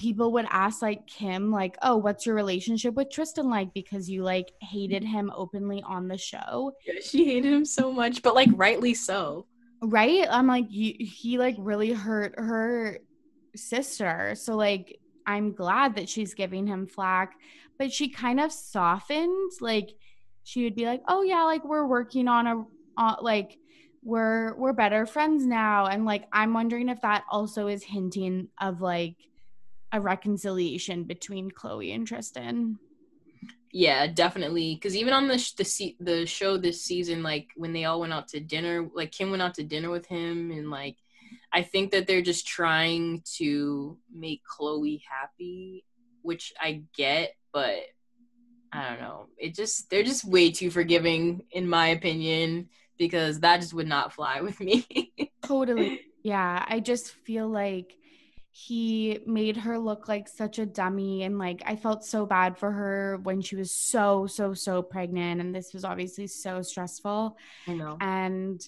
people 0.00 0.32
would 0.32 0.46
ask 0.48 0.80
like 0.80 1.06
Kim, 1.06 1.52
like, 1.52 1.76
oh, 1.82 1.98
what's 1.98 2.24
your 2.24 2.34
relationship 2.34 2.94
with 2.94 3.10
Tristan 3.10 3.50
like? 3.50 3.74
Because 3.74 4.08
you 4.08 4.22
like 4.22 4.50
hated 4.62 5.04
him 5.04 5.30
openly 5.36 5.82
on 5.86 6.08
the 6.08 6.16
show. 6.16 6.72
Yeah, 6.86 6.94
she 7.04 7.26
hated 7.26 7.52
him 7.52 7.66
so 7.66 7.92
much, 7.92 8.22
but 8.22 8.34
like 8.34 8.48
rightly 8.54 8.94
so. 8.94 9.46
Right? 9.82 10.26
I'm 10.28 10.46
like, 10.46 10.64
you, 10.70 10.94
he 10.98 11.36
like 11.36 11.54
really 11.58 11.92
hurt 11.92 12.34
her 12.38 12.98
sister. 13.54 14.34
So 14.36 14.56
like 14.56 14.98
I'm 15.26 15.52
glad 15.52 15.96
that 15.96 16.08
she's 16.08 16.32
giving 16.32 16.66
him 16.66 16.86
flack, 16.86 17.34
but 17.78 17.92
she 17.92 18.08
kind 18.08 18.40
of 18.40 18.50
softened. 18.50 19.52
Like 19.60 19.90
she 20.44 20.64
would 20.64 20.74
be 20.74 20.86
like, 20.86 21.02
"Oh 21.08 21.22
yeah, 21.22 21.44
like 21.44 21.62
we're 21.62 21.86
working 21.86 22.26
on 22.26 22.46
a 22.46 22.64
uh, 22.96 23.16
like 23.20 23.58
we're 24.02 24.56
we're 24.56 24.72
better 24.72 25.04
friends 25.04 25.44
now." 25.44 25.86
And 25.88 26.06
like 26.06 26.24
I'm 26.32 26.54
wondering 26.54 26.88
if 26.88 27.02
that 27.02 27.24
also 27.30 27.66
is 27.66 27.84
hinting 27.84 28.48
of 28.58 28.80
like 28.80 29.16
a 29.92 30.00
reconciliation 30.00 31.04
between 31.04 31.50
Khloé 31.50 31.94
and 31.94 32.06
Tristan. 32.06 32.78
Yeah, 33.72 34.06
definitely. 34.08 34.74
Because 34.74 34.96
even 34.96 35.12
on 35.12 35.28
the 35.28 35.38
sh- 35.38 35.52
the 35.52 35.64
se- 35.64 35.96
the 36.00 36.26
show 36.26 36.56
this 36.56 36.82
season, 36.82 37.22
like 37.22 37.48
when 37.56 37.72
they 37.72 37.84
all 37.84 38.00
went 38.00 38.12
out 38.12 38.28
to 38.28 38.40
dinner, 38.40 38.88
like 38.94 39.12
Kim 39.12 39.30
went 39.30 39.42
out 39.42 39.54
to 39.54 39.64
dinner 39.64 39.90
with 39.90 40.06
him, 40.06 40.50
and 40.50 40.70
like 40.70 40.96
I 41.52 41.62
think 41.62 41.92
that 41.92 42.06
they're 42.06 42.22
just 42.22 42.46
trying 42.46 43.22
to 43.36 43.96
make 44.12 44.42
Khloé 44.44 45.00
happy, 45.08 45.84
which 46.22 46.52
I 46.60 46.82
get, 46.96 47.34
but 47.52 47.76
I 48.72 48.88
don't 48.88 49.00
know. 49.00 49.28
It 49.38 49.54
just 49.54 49.90
they're 49.90 50.02
just 50.02 50.24
way 50.24 50.50
too 50.50 50.70
forgiving 50.70 51.44
in 51.50 51.68
my 51.68 51.88
opinion 51.88 52.68
because 52.98 53.40
that 53.40 53.60
just 53.60 53.74
would 53.74 53.88
not 53.88 54.12
fly 54.12 54.40
with 54.42 54.60
me. 54.60 54.86
totally. 55.42 56.00
Yeah, 56.22 56.62
I 56.68 56.80
just 56.80 57.12
feel 57.12 57.48
like 57.48 57.96
he 58.52 59.20
made 59.26 59.56
her 59.56 59.78
look 59.78 60.08
like 60.08 60.28
such 60.28 60.58
a 60.58 60.66
dummy 60.66 61.22
and 61.22 61.38
like 61.38 61.62
I 61.64 61.76
felt 61.76 62.04
so 62.04 62.26
bad 62.26 62.58
for 62.58 62.70
her 62.70 63.18
when 63.22 63.40
she 63.40 63.54
was 63.54 63.70
so 63.70 64.26
so 64.26 64.54
so 64.54 64.82
pregnant 64.82 65.40
and 65.40 65.54
this 65.54 65.72
was 65.72 65.84
obviously 65.84 66.26
so 66.26 66.60
stressful. 66.62 67.36
I 67.68 67.74
know. 67.74 67.96
And 68.00 68.60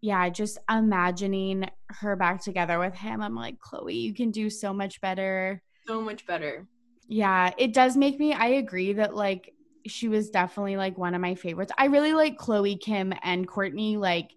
yeah, 0.00 0.28
just 0.28 0.58
imagining 0.70 1.68
her 1.88 2.16
back 2.16 2.42
together 2.42 2.78
with 2.78 2.94
him, 2.94 3.20
I'm 3.20 3.34
like, 3.34 3.58
Khloé, 3.58 4.00
you 4.00 4.14
can 4.14 4.30
do 4.30 4.50
so 4.50 4.72
much 4.72 5.00
better. 5.00 5.62
So 5.86 6.00
much 6.00 6.26
better. 6.26 6.66
Yeah, 7.08 7.52
it 7.58 7.72
does 7.72 7.96
make 7.96 8.18
me, 8.18 8.32
I 8.32 8.46
agree 8.46 8.92
that 8.94 9.14
like 9.14 9.54
she 9.86 10.08
was 10.08 10.30
definitely 10.30 10.76
like 10.76 10.98
one 10.98 11.14
of 11.14 11.20
my 11.20 11.34
favorites. 11.34 11.72
I 11.78 11.86
really 11.86 12.12
like 12.12 12.38
Khloé, 12.38 12.80
Kim, 12.80 13.12
and 13.22 13.48
Kourtney, 13.48 13.96
like 13.96 14.30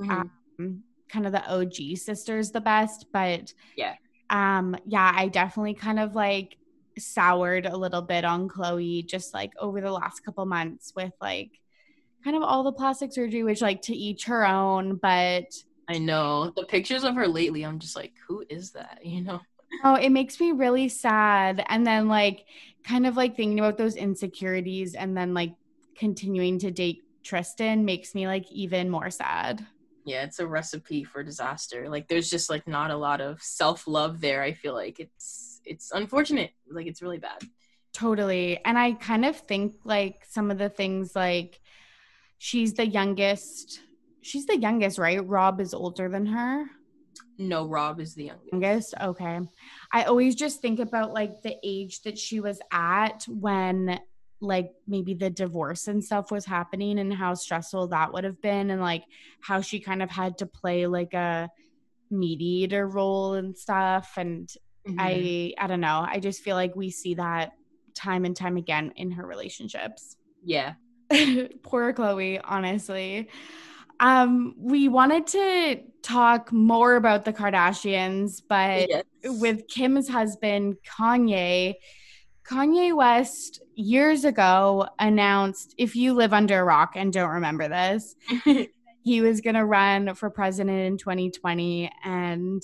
mm-hmm. 0.00 0.10
um, 0.58 0.82
kind 1.08 1.26
of 1.26 1.32
the 1.32 1.46
OG 1.48 1.96
sisters 1.96 2.50
the 2.50 2.60
best, 2.60 3.06
but 3.12 3.54
yeah. 3.76 3.94
Um, 4.30 4.76
yeah, 4.86 5.12
I 5.14 5.28
definitely 5.28 5.74
kind 5.74 5.98
of 5.98 6.14
like 6.14 6.56
soured 6.98 7.66
a 7.66 7.76
little 7.76 8.02
bit 8.02 8.24
on 8.24 8.48
khloé 8.48 9.06
just 9.06 9.32
like 9.32 9.52
over 9.58 9.80
the 9.80 9.92
last 9.92 10.20
couple 10.20 10.44
months 10.46 10.92
with 10.96 11.12
like 11.20 11.50
kind 12.24 12.36
of 12.36 12.42
all 12.42 12.62
the 12.62 12.72
plastic 12.72 13.12
surgery, 13.12 13.42
which 13.42 13.62
like 13.62 13.82
to 13.82 13.94
each 13.94 14.24
her 14.24 14.46
own, 14.46 14.96
but 14.96 15.44
I 15.88 15.98
know 15.98 16.52
the 16.54 16.64
pictures 16.64 17.04
of 17.04 17.14
her 17.14 17.26
lately. 17.26 17.64
I'm 17.64 17.78
just 17.78 17.96
like, 17.96 18.12
who 18.26 18.44
is 18.48 18.72
that? 18.72 19.00
You 19.04 19.22
know? 19.22 19.40
Oh, 19.84 19.94
it 19.94 20.10
makes 20.10 20.40
me 20.40 20.52
really 20.52 20.88
sad. 20.88 21.64
And 21.68 21.86
then 21.86 22.08
like 22.08 22.44
kind 22.84 23.06
of 23.06 23.16
like 23.16 23.36
thinking 23.36 23.58
about 23.58 23.78
those 23.78 23.96
insecurities 23.96 24.94
and 24.94 25.16
then 25.16 25.34
like 25.34 25.54
continuing 25.96 26.58
to 26.60 26.70
date 26.70 27.02
Tristan 27.22 27.84
makes 27.84 28.14
me 28.14 28.26
like 28.26 28.50
even 28.50 28.88
more 28.90 29.10
sad. 29.10 29.66
Yeah, 30.08 30.24
it's 30.24 30.38
a 30.38 30.46
recipe 30.46 31.04
for 31.04 31.22
disaster. 31.22 31.88
Like 31.90 32.08
there's 32.08 32.30
just 32.30 32.48
like 32.48 32.66
not 32.66 32.90
a 32.90 32.96
lot 32.96 33.20
of 33.20 33.42
self-love 33.42 34.20
there. 34.20 34.42
I 34.42 34.52
feel 34.52 34.72
like 34.72 34.98
it's 35.00 35.60
it's 35.66 35.92
unfortunate. 35.92 36.52
Like 36.70 36.86
it's 36.86 37.02
really 37.02 37.18
bad. 37.18 37.42
Totally. 37.92 38.64
And 38.64 38.78
I 38.78 38.92
kind 38.92 39.26
of 39.26 39.36
think 39.36 39.74
like 39.84 40.24
some 40.28 40.50
of 40.50 40.56
the 40.56 40.70
things 40.70 41.14
like 41.14 41.60
she's 42.38 42.72
the 42.72 42.86
youngest. 42.86 43.80
She's 44.22 44.46
the 44.46 44.56
youngest, 44.56 44.98
right? 44.98 45.26
Rob 45.26 45.60
is 45.60 45.74
older 45.74 46.08
than 46.08 46.26
her. 46.26 46.64
No, 47.36 47.66
Rob 47.66 48.00
is 48.00 48.14
the 48.14 48.24
youngest. 48.24 48.52
youngest. 48.52 48.94
Okay. 49.00 49.40
I 49.92 50.04
always 50.04 50.34
just 50.34 50.62
think 50.62 50.80
about 50.80 51.12
like 51.12 51.42
the 51.42 51.56
age 51.62 52.02
that 52.02 52.18
she 52.18 52.40
was 52.40 52.60
at 52.72 53.24
when 53.28 54.00
like 54.40 54.72
maybe 54.86 55.14
the 55.14 55.30
divorce 55.30 55.88
and 55.88 56.04
stuff 56.04 56.30
was 56.30 56.44
happening 56.44 56.98
and 56.98 57.12
how 57.12 57.34
stressful 57.34 57.88
that 57.88 58.12
would 58.12 58.24
have 58.24 58.40
been 58.40 58.70
and 58.70 58.80
like 58.80 59.04
how 59.40 59.60
she 59.60 59.80
kind 59.80 60.02
of 60.02 60.10
had 60.10 60.38
to 60.38 60.46
play 60.46 60.86
like 60.86 61.14
a 61.14 61.48
mediator 62.10 62.86
role 62.86 63.34
and 63.34 63.56
stuff 63.56 64.14
and 64.16 64.48
mm-hmm. 64.86 64.96
I 64.98 65.54
I 65.58 65.66
don't 65.66 65.80
know. 65.80 66.06
I 66.08 66.20
just 66.20 66.42
feel 66.42 66.56
like 66.56 66.76
we 66.76 66.90
see 66.90 67.14
that 67.14 67.52
time 67.94 68.24
and 68.24 68.36
time 68.36 68.56
again 68.56 68.92
in 68.96 69.10
her 69.12 69.26
relationships. 69.26 70.16
Yeah. 70.44 70.74
Poor 71.62 71.92
khloé 71.92 72.40
honestly. 72.44 73.28
Um, 74.00 74.54
we 74.56 74.88
wanted 74.88 75.26
to 75.28 75.80
talk 76.02 76.52
more 76.52 76.94
about 76.94 77.24
the 77.24 77.32
Kardashians, 77.32 78.42
but 78.48 78.88
yes. 78.88 79.04
with 79.24 79.66
Kim's 79.66 80.08
husband, 80.08 80.76
Kanye, 80.86 81.74
Kanye 82.48 82.96
West 82.96 83.60
years 83.74 84.24
ago 84.24 84.88
announced 84.98 85.74
if 85.76 85.94
you 85.94 86.14
live 86.14 86.32
under 86.32 86.60
a 86.60 86.64
rock 86.64 86.92
and 86.96 87.12
don't 87.12 87.30
remember 87.30 87.68
this, 87.68 88.16
he 89.02 89.20
was 89.20 89.42
going 89.42 89.54
to 89.54 89.66
run 89.66 90.14
for 90.14 90.30
president 90.30 90.78
in 90.78 90.96
2020. 90.96 91.92
And, 92.04 92.62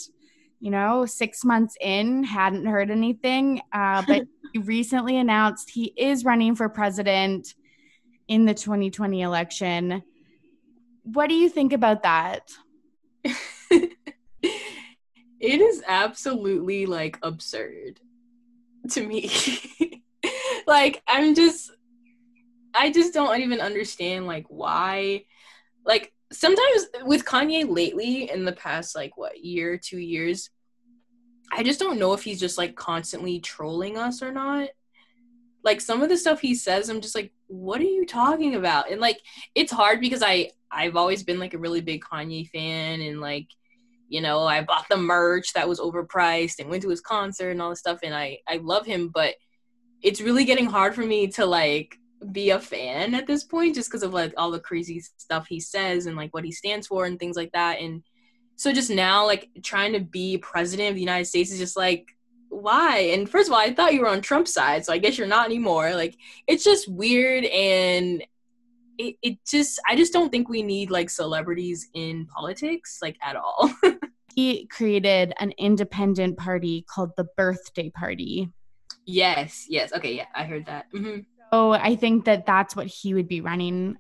you 0.59 0.71
know, 0.71 1.05
six 1.05 1.45
months 1.45 1.77
in, 1.81 2.25
hadn't 2.25 2.65
heard 2.65 2.91
anything. 2.91 3.61
Uh, 3.73 4.03
but 4.09 4.23
he 4.55 4.61
recently 4.61 5.19
announced 5.19 5.69
he 5.69 5.93
is 5.97 6.25
running 6.25 6.55
for 6.55 6.71
president 6.71 7.55
in 8.27 8.47
the 8.47 8.55
2020 8.55 9.21
election. 9.21 10.03
What 11.03 11.29
do 11.29 11.35
you 11.35 11.51
think 11.51 11.75
about 11.75 12.05
that? 12.05 12.51
it 13.71 13.91
is 15.41 15.83
absolutely 15.87 16.87
like 16.87 17.19
absurd 17.23 18.01
to 18.91 19.07
me. 19.07 19.31
like 20.67 21.03
I'm 21.07 21.35
just 21.35 21.71
I 22.75 22.91
just 22.91 23.15
don't 23.15 23.41
even 23.41 23.61
understand 23.61 24.27
like 24.27 24.47
why 24.49 25.25
like 25.85 26.13
sometimes 26.33 26.87
with 27.03 27.25
Kanye 27.25 27.69
lately 27.69 28.31
in 28.31 28.45
the 28.45 28.53
past 28.53 28.97
like 28.97 29.17
what 29.17 29.45
year, 29.45 29.79
2 29.79 29.99
years 29.99 30.51
I 31.53 31.63
just 31.63 31.79
don't 31.79 31.99
know 31.99 32.15
if 32.15 32.25
he's 32.25 32.41
just 32.41 32.59
like 32.59 32.75
constantly 32.75 33.39
trolling 33.39 33.97
us 33.97 34.23
or 34.23 34.33
not 34.33 34.69
like 35.65 35.81
some 35.81 36.03
of 36.03 36.09
the 36.09 36.17
stuff 36.17 36.41
he 36.41 36.55
says 36.55 36.89
i'm 36.89 37.01
just 37.01 37.15
like 37.15 37.33
what 37.49 37.81
are 37.81 37.85
you 37.85 38.07
talking 38.07 38.55
about 38.55 38.91
and 38.91 39.01
like 39.01 39.19
it's 39.55 39.73
hard 39.73 40.01
because 40.01 40.23
i 40.23 40.49
i've 40.71 40.97
always 40.97 41.23
been 41.23 41.41
like 41.41 41.55
a 41.55 41.59
really 41.59 41.81
big 41.81 42.05
kanye 42.05 42.49
fan 42.51 43.01
and 43.01 43.21
like 43.21 43.49
you 44.09 44.21
know 44.21 44.45
i 44.45 44.63
bought 44.63 44.87
the 44.89 44.97
merch 44.97 45.53
that 45.53 45.69
was 45.69 45.81
overpriced 45.81 46.59
and 46.59 46.69
went 46.69 46.83
to 46.83 46.89
his 46.89 47.01
concert 47.01 47.51
and 47.51 47.61
all 47.61 47.71
this 47.71 47.79
stuff 47.79 47.99
and 48.03 48.15
i 48.15 48.39
i 48.49 48.57
love 48.63 48.87
him 48.87 49.09
but 49.09 49.35
it's 50.03 50.21
really 50.21 50.45
getting 50.45 50.67
hard 50.67 50.95
for 50.95 51.03
me 51.03 51.27
to 51.27 51.47
like 51.47 51.97
be 52.33 52.51
a 52.51 52.61
fan 52.61 53.15
at 53.15 53.27
this 53.27 53.45
point 53.45 53.75
just 53.75 53.91
because 53.91 54.03
of 54.03 54.15
like 54.15 54.33
all 54.37 54.51
the 54.51 54.61
crazy 54.61 55.01
stuff 55.19 55.47
he 55.47 55.61
says 55.61 56.07
and 56.07 56.17
like 56.17 56.33
what 56.33 56.45
he 56.45 56.53
stands 56.53 56.87
for 56.87 57.05
and 57.05 57.19
things 57.19 57.37
like 57.37 57.53
that 57.53 57.81
and 57.81 58.03
so 58.57 58.73
just 58.73 58.91
now 58.91 59.27
like 59.27 59.49
trying 59.63 59.93
to 59.93 60.01
be 60.01 60.39
president 60.39 60.91
of 60.91 60.95
the 60.95 61.01
united 61.01 61.27
states 61.27 61.53
is 61.53 61.59
just 61.59 61.77
like 61.77 62.15
why? 62.55 62.99
And 63.13 63.29
first 63.29 63.49
of 63.49 63.53
all, 63.53 63.59
I 63.59 63.75
thought 63.75 63.95
you 63.95 64.01
were 64.01 64.09
on 64.09 64.21
Trump's 64.21 64.55
side, 64.55 64.85
so 64.85 64.93
I 64.93 64.99
guess 64.99 65.19
you're 65.19 65.27
not 65.27 65.47
anymore. 65.47 65.95
Like, 65.95 66.17
it's 66.47 66.65
just 66.65 66.89
weird 66.89 67.45
and 67.45 68.25
it, 68.99 69.17
it 69.23 69.39
just 69.47 69.81
I 69.89 69.97
just 69.97 70.13
don't 70.13 70.31
think 70.31 70.49
we 70.49 70.63
need 70.63 70.91
like 70.91 71.11
celebrities 71.11 71.89
in 71.95 72.27
politics, 72.27 72.99
like 73.03 73.17
at 73.23 73.37
all. 73.37 73.73
he 74.35 74.67
created 74.67 75.33
an 75.39 75.53
independent 75.59 76.37
party 76.37 76.85
called 76.89 77.13
the 77.17 77.27
Birthday 77.37 77.91
Party. 77.91 78.51
Yes, 79.07 79.67
yes. 79.69 79.93
Okay, 79.93 80.15
yeah, 80.15 80.27
I 80.35 80.45
heard 80.45 80.67
that. 80.67 80.87
Mm-hmm. 80.95 81.21
So 81.53 81.73
I 81.73 81.95
think 81.95 82.25
that 82.25 82.47
that's 82.47 82.75
what 82.75 82.87
he 82.87 83.15
would 83.15 83.29
be 83.29 83.41
running 83.41 83.97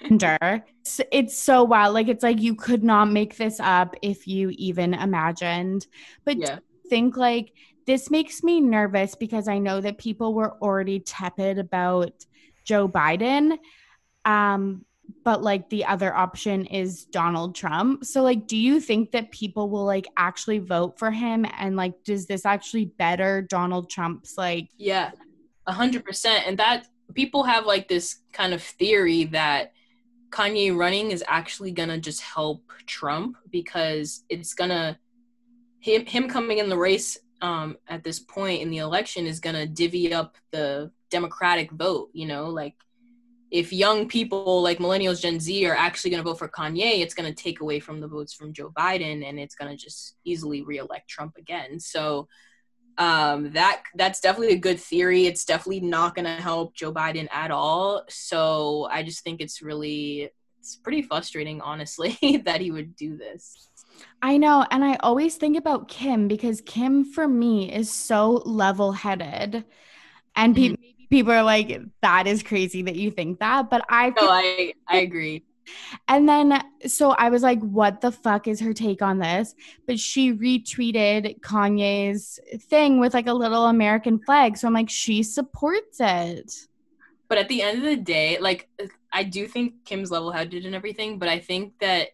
It's, 0.00 1.00
it's 1.10 1.38
so 1.38 1.64
wild. 1.64 1.94
Like 1.94 2.08
it's 2.08 2.22
like 2.22 2.40
you 2.40 2.54
could 2.54 2.84
not 2.84 3.06
make 3.06 3.36
this 3.36 3.60
up 3.60 3.94
if 4.02 4.26
you 4.26 4.50
even 4.56 4.94
imagined. 4.94 5.86
But 6.24 6.38
Yeah. 6.38 6.58
think 6.88 7.16
like 7.16 7.52
this 7.86 8.10
makes 8.10 8.42
me 8.42 8.60
nervous 8.60 9.14
because 9.14 9.48
I 9.48 9.58
know 9.58 9.80
that 9.80 9.98
people 9.98 10.34
were 10.34 10.56
already 10.62 11.00
tepid 11.00 11.58
about 11.58 12.12
Joe 12.64 12.88
Biden. 12.88 13.58
Um, 14.24 14.84
but 15.24 15.42
like 15.42 15.68
the 15.70 15.84
other 15.84 16.14
option 16.14 16.66
is 16.66 17.04
Donald 17.06 17.54
Trump. 17.54 18.04
So 18.04 18.22
like 18.22 18.46
do 18.46 18.56
you 18.56 18.80
think 18.80 19.12
that 19.12 19.30
people 19.30 19.70
will 19.70 19.84
like 19.84 20.06
actually 20.16 20.58
vote 20.58 20.98
for 20.98 21.10
him 21.10 21.46
and 21.58 21.76
like 21.76 22.04
does 22.04 22.26
this 22.26 22.44
actually 22.44 22.86
better 22.86 23.42
Donald 23.42 23.90
Trump's 23.90 24.36
like 24.36 24.68
Yeah, 24.76 25.12
a 25.66 25.72
hundred 25.72 26.04
percent. 26.04 26.44
And 26.46 26.58
that 26.58 26.86
people 27.14 27.44
have 27.44 27.66
like 27.66 27.88
this 27.88 28.18
kind 28.32 28.52
of 28.52 28.62
theory 28.62 29.24
that 29.24 29.72
Kanye 30.30 30.76
running 30.76 31.10
is 31.10 31.24
actually 31.26 31.72
gonna 31.72 31.98
just 31.98 32.20
help 32.20 32.70
Trump 32.86 33.38
because 33.50 34.24
it's 34.28 34.54
gonna 34.54 34.98
him 35.80 36.04
him 36.06 36.28
coming 36.28 36.58
in 36.58 36.68
the 36.68 36.76
race 36.76 37.16
um 37.40 37.76
at 37.86 38.02
this 38.02 38.18
point 38.18 38.60
in 38.62 38.70
the 38.70 38.78
election 38.78 39.26
is 39.26 39.40
gonna 39.40 39.66
divvy 39.66 40.12
up 40.12 40.36
the 40.50 40.90
Democratic 41.10 41.70
vote, 41.70 42.10
you 42.12 42.26
know, 42.26 42.50
like 42.50 42.74
if 43.50 43.72
young 43.72 44.08
people 44.08 44.62
like 44.62 44.78
millennials, 44.78 45.22
Gen 45.22 45.40
Z 45.40 45.66
are 45.66 45.74
actually 45.74 46.10
gonna 46.10 46.22
vote 46.22 46.38
for 46.38 46.48
Kanye, 46.48 47.00
it's 47.00 47.14
gonna 47.14 47.34
take 47.34 47.60
away 47.60 47.80
from 47.80 48.00
the 48.00 48.08
votes 48.08 48.34
from 48.34 48.52
Joe 48.52 48.70
Biden 48.70 49.28
and 49.28 49.38
it's 49.38 49.54
gonna 49.54 49.76
just 49.76 50.16
easily 50.24 50.62
reelect 50.62 51.08
Trump 51.08 51.36
again. 51.36 51.80
So 51.80 52.28
um, 52.98 53.52
that 53.52 53.82
that's 53.94 54.20
definitely 54.20 54.54
a 54.54 54.58
good 54.58 54.80
theory. 54.80 55.26
It's 55.26 55.44
definitely 55.44 55.80
not 55.80 56.16
going 56.16 56.24
to 56.24 56.42
help 56.42 56.74
Joe 56.74 56.92
Biden 56.92 57.28
at 57.32 57.52
all. 57.52 58.02
So 58.08 58.88
I 58.90 59.04
just 59.04 59.22
think 59.22 59.40
it's 59.40 59.62
really 59.62 60.30
it's 60.58 60.76
pretty 60.76 61.02
frustrating, 61.02 61.60
honestly, 61.60 62.42
that 62.44 62.60
he 62.60 62.72
would 62.72 62.96
do 62.96 63.16
this. 63.16 63.70
I 64.20 64.36
know. 64.36 64.66
And 64.70 64.84
I 64.84 64.96
always 64.96 65.36
think 65.36 65.56
about 65.56 65.88
Kim 65.88 66.26
because 66.26 66.60
Kim, 66.60 67.04
for 67.04 67.28
me, 67.28 67.72
is 67.72 67.90
so 67.90 68.42
level 68.44 68.92
headed. 68.92 69.64
And 70.34 70.54
pe- 70.54 70.74
people 71.10 71.32
are 71.32 71.42
like, 71.42 71.80
that 72.02 72.26
is 72.26 72.42
crazy 72.42 72.82
that 72.82 72.96
you 72.96 73.10
think 73.10 73.40
that. 73.40 73.70
But 73.70 73.84
I, 73.88 74.10
No, 74.10 74.28
I 74.28 74.74
I 74.86 74.98
agree. 74.98 75.44
and 76.08 76.28
then 76.28 76.62
so 76.86 77.10
I 77.10 77.28
was 77.30 77.42
like, 77.42 77.60
what 77.60 78.00
the 78.00 78.10
fuck 78.12 78.48
is 78.48 78.60
her 78.60 78.72
take 78.72 79.02
on 79.02 79.18
this? 79.18 79.54
But 79.86 79.98
she 79.98 80.32
retweeted 80.32 81.40
Kanye's 81.40 82.40
thing 82.70 83.00
with 83.00 83.14
like 83.14 83.26
a 83.26 83.34
little 83.34 83.66
American 83.66 84.18
flag. 84.18 84.56
So 84.56 84.66
I'm 84.66 84.74
like, 84.74 84.90
she 84.90 85.22
supports 85.22 85.98
it. 86.00 86.52
But 87.28 87.38
at 87.38 87.48
the 87.48 87.60
end 87.62 87.78
of 87.78 87.84
the 87.84 87.96
day, 87.96 88.38
like 88.40 88.68
I 89.12 89.24
do 89.24 89.46
think 89.46 89.84
Kim's 89.84 90.10
level 90.10 90.30
headed 90.32 90.64
and 90.64 90.74
everything, 90.74 91.18
but 91.18 91.28
I 91.28 91.38
think 91.38 91.78
that 91.80 92.08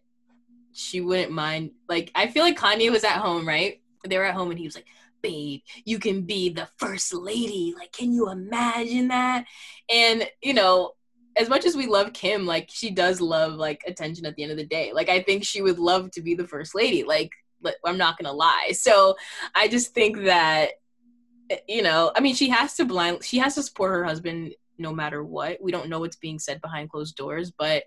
she 0.72 1.01
wouldn't 1.01 1.30
mind. 1.30 1.70
Like 1.88 2.11
I 2.14 2.26
feel 2.28 2.42
like 2.42 2.59
Kanye 2.59 2.90
was 2.90 3.05
at 3.05 3.18
home, 3.18 3.47
right? 3.47 3.80
They 4.07 4.18
were 4.18 4.24
at 4.24 4.34
home 4.34 4.51
and 4.51 4.59
he 4.59 4.66
was 4.66 4.74
like, 4.74 4.86
babe, 5.25 5.62
you 5.85 5.99
can 5.99 6.22
be 6.22 6.51
the 6.51 6.68
first 6.77 7.14
lady. 7.14 7.75
Like, 7.77 7.93
can 7.93 8.12
you 8.12 8.31
imagine 8.31 9.09
that? 9.09 9.47
And, 9.91 10.29
you 10.43 10.53
know, 10.53 10.93
as 11.37 11.49
much 11.49 11.64
as 11.64 11.77
we 11.77 11.87
love 11.87 12.12
Kim, 12.12 12.47
like 12.47 12.68
she 12.70 12.91
does 12.91 13.20
love 13.20 13.55
like 13.55 13.83
attention 13.87 14.27
at 14.27 14.37
the 14.37 14.43
end 14.43 14.53
of 14.53 14.59
the 14.59 14.66
day. 14.66 14.93
Like 14.93 15.09
I 15.09 15.22
think 15.22 15.45
she 15.45 15.62
would 15.62 15.79
love 15.79 16.11
to 16.12 16.22
be 16.22 16.35
the 16.35 16.47
first 16.47 16.75
lady. 16.75 17.03
Like 17.03 17.31
I'm 17.85 17.99
not 17.99 18.18
gonna 18.18 18.33
lie. 18.33 18.70
So 18.72 19.16
I 19.55 19.68
just 19.68 19.95
think 19.95 20.25
that 20.25 20.72
eh, 21.51 21.59
you 21.68 21.83
know, 21.83 22.12
I 22.14 22.20
mean, 22.20 22.35
she 22.35 22.51
has 22.51 22.75
to 22.77 22.85
blind, 22.85 23.25
she 23.25 23.39
has 23.39 23.57
to 23.57 23.62
support 23.62 23.91
her 23.91 24.05
husband 24.05 24.55
no 24.79 24.93
matter 24.93 25.25
what. 25.25 25.59
We 25.61 25.72
don't 25.72 25.89
know 25.89 26.01
what's 26.01 26.16
being 26.16 26.39
said 26.39 26.61
behind 26.61 26.91
closed 26.91 27.16
doors, 27.16 27.51
but 27.51 27.85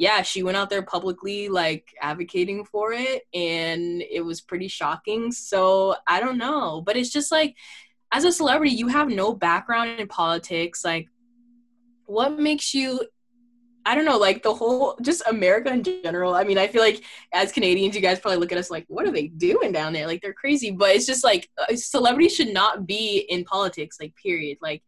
yeah, 0.00 0.22
she 0.22 0.42
went 0.42 0.56
out 0.56 0.70
there 0.70 0.80
publicly 0.80 1.50
like 1.50 1.94
advocating 2.00 2.64
for 2.64 2.94
it, 2.94 3.24
and 3.34 4.00
it 4.00 4.24
was 4.24 4.40
pretty 4.40 4.66
shocking. 4.66 5.30
So 5.30 5.94
I 6.06 6.20
don't 6.20 6.38
know, 6.38 6.80
but 6.80 6.96
it's 6.96 7.10
just 7.10 7.30
like, 7.30 7.54
as 8.10 8.24
a 8.24 8.32
celebrity, 8.32 8.74
you 8.74 8.88
have 8.88 9.10
no 9.10 9.34
background 9.34 10.00
in 10.00 10.08
politics. 10.08 10.86
Like, 10.86 11.08
what 12.06 12.38
makes 12.38 12.72
you 12.72 13.02
I 13.84 13.94
don't 13.94 14.06
know, 14.06 14.16
like 14.16 14.42
the 14.42 14.54
whole 14.54 14.98
just 15.02 15.22
America 15.26 15.70
in 15.70 15.82
general. 15.82 16.34
I 16.34 16.44
mean, 16.44 16.56
I 16.56 16.66
feel 16.66 16.82
like 16.82 17.02
as 17.34 17.52
Canadians, 17.52 17.94
you 17.94 18.00
guys 18.00 18.20
probably 18.20 18.38
look 18.38 18.52
at 18.52 18.58
us 18.58 18.70
like, 18.70 18.86
what 18.88 19.06
are 19.06 19.12
they 19.12 19.28
doing 19.28 19.70
down 19.70 19.92
there? 19.92 20.06
Like 20.06 20.22
they're 20.22 20.32
crazy. 20.32 20.70
But 20.70 20.94
it's 20.96 21.06
just 21.06 21.24
like 21.24 21.50
uh, 21.58 21.76
celebrities 21.76 22.34
should 22.34 22.54
not 22.54 22.86
be 22.86 23.26
in 23.28 23.44
politics, 23.44 23.98
like 24.00 24.14
period. 24.16 24.58
Like, 24.62 24.82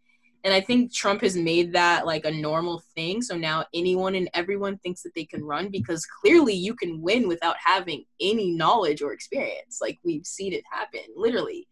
and 0.45 0.53
I 0.53 0.61
think 0.61 0.93
Trump 0.93 1.21
has 1.21 1.37
made 1.37 1.73
that 1.73 2.05
like 2.05 2.25
a 2.25 2.31
normal 2.31 2.83
thing. 2.97 3.23
So 3.23 3.37
now 3.37 3.65
anyone 3.73 4.17
and 4.17 4.29
everyone 4.35 4.77
thinks 4.79 5.03
that 5.03 5.15
they 5.15 5.25
can 5.25 5.45
run 5.45 5.69
because 5.71 6.05
clearly 6.05 6.55
you 6.55 6.75
can 6.75 7.01
win 7.01 7.29
without 7.29 7.57
having 7.65 8.05
any 8.21 8.51
knowledge 8.51 9.03
or 9.03 9.13
experience. 9.13 9.79
Like 9.81 9.99
we've 10.03 10.27
seen 10.27 10.53
it 10.53 10.65
happen, 10.71 11.03
literally. 11.15 11.69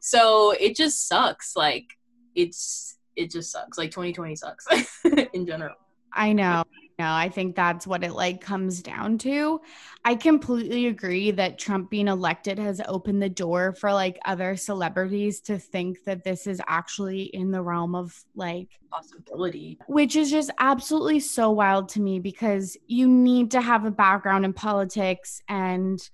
So 0.00 0.52
it 0.52 0.76
just 0.76 1.08
sucks. 1.08 1.56
Like 1.56 1.86
it's 2.36 2.96
it 3.16 3.30
just 3.30 3.50
sucks. 3.50 3.76
Like 3.76 3.90
2020 3.90 4.36
sucks 4.36 4.66
in 5.32 5.44
general. 5.44 5.74
I 6.12 6.32
know. 6.32 6.62
I 7.10 7.28
think 7.28 7.56
that's 7.56 7.86
what 7.86 8.04
it 8.04 8.12
like 8.12 8.40
comes 8.40 8.82
down 8.82 9.18
to. 9.18 9.60
I 10.04 10.14
completely 10.14 10.86
agree 10.86 11.30
that 11.32 11.58
Trump 11.58 11.90
being 11.90 12.08
elected 12.08 12.58
has 12.58 12.80
opened 12.86 13.22
the 13.22 13.28
door 13.28 13.72
for 13.72 13.92
like 13.92 14.18
other 14.24 14.56
celebrities 14.56 15.40
to 15.42 15.58
think 15.58 16.04
that 16.04 16.24
this 16.24 16.46
is 16.46 16.60
actually 16.68 17.22
in 17.22 17.50
the 17.50 17.62
realm 17.62 17.94
of 17.94 18.14
like 18.34 18.68
possibility. 18.90 19.78
which 19.86 20.16
is 20.16 20.30
just 20.30 20.50
absolutely 20.58 21.20
so 21.20 21.50
wild 21.50 21.88
to 21.90 22.00
me 22.00 22.18
because 22.18 22.76
you 22.86 23.08
need 23.08 23.52
to 23.52 23.60
have 23.60 23.84
a 23.84 23.90
background 23.90 24.44
in 24.44 24.52
politics 24.52 25.40
and 25.48 26.10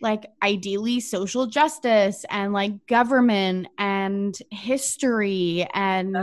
like 0.00 0.26
ideally 0.42 1.00
social 1.00 1.46
justice 1.46 2.24
and 2.30 2.52
like 2.52 2.86
government 2.86 3.68
and 3.78 4.38
history 4.50 5.66
and. 5.74 6.16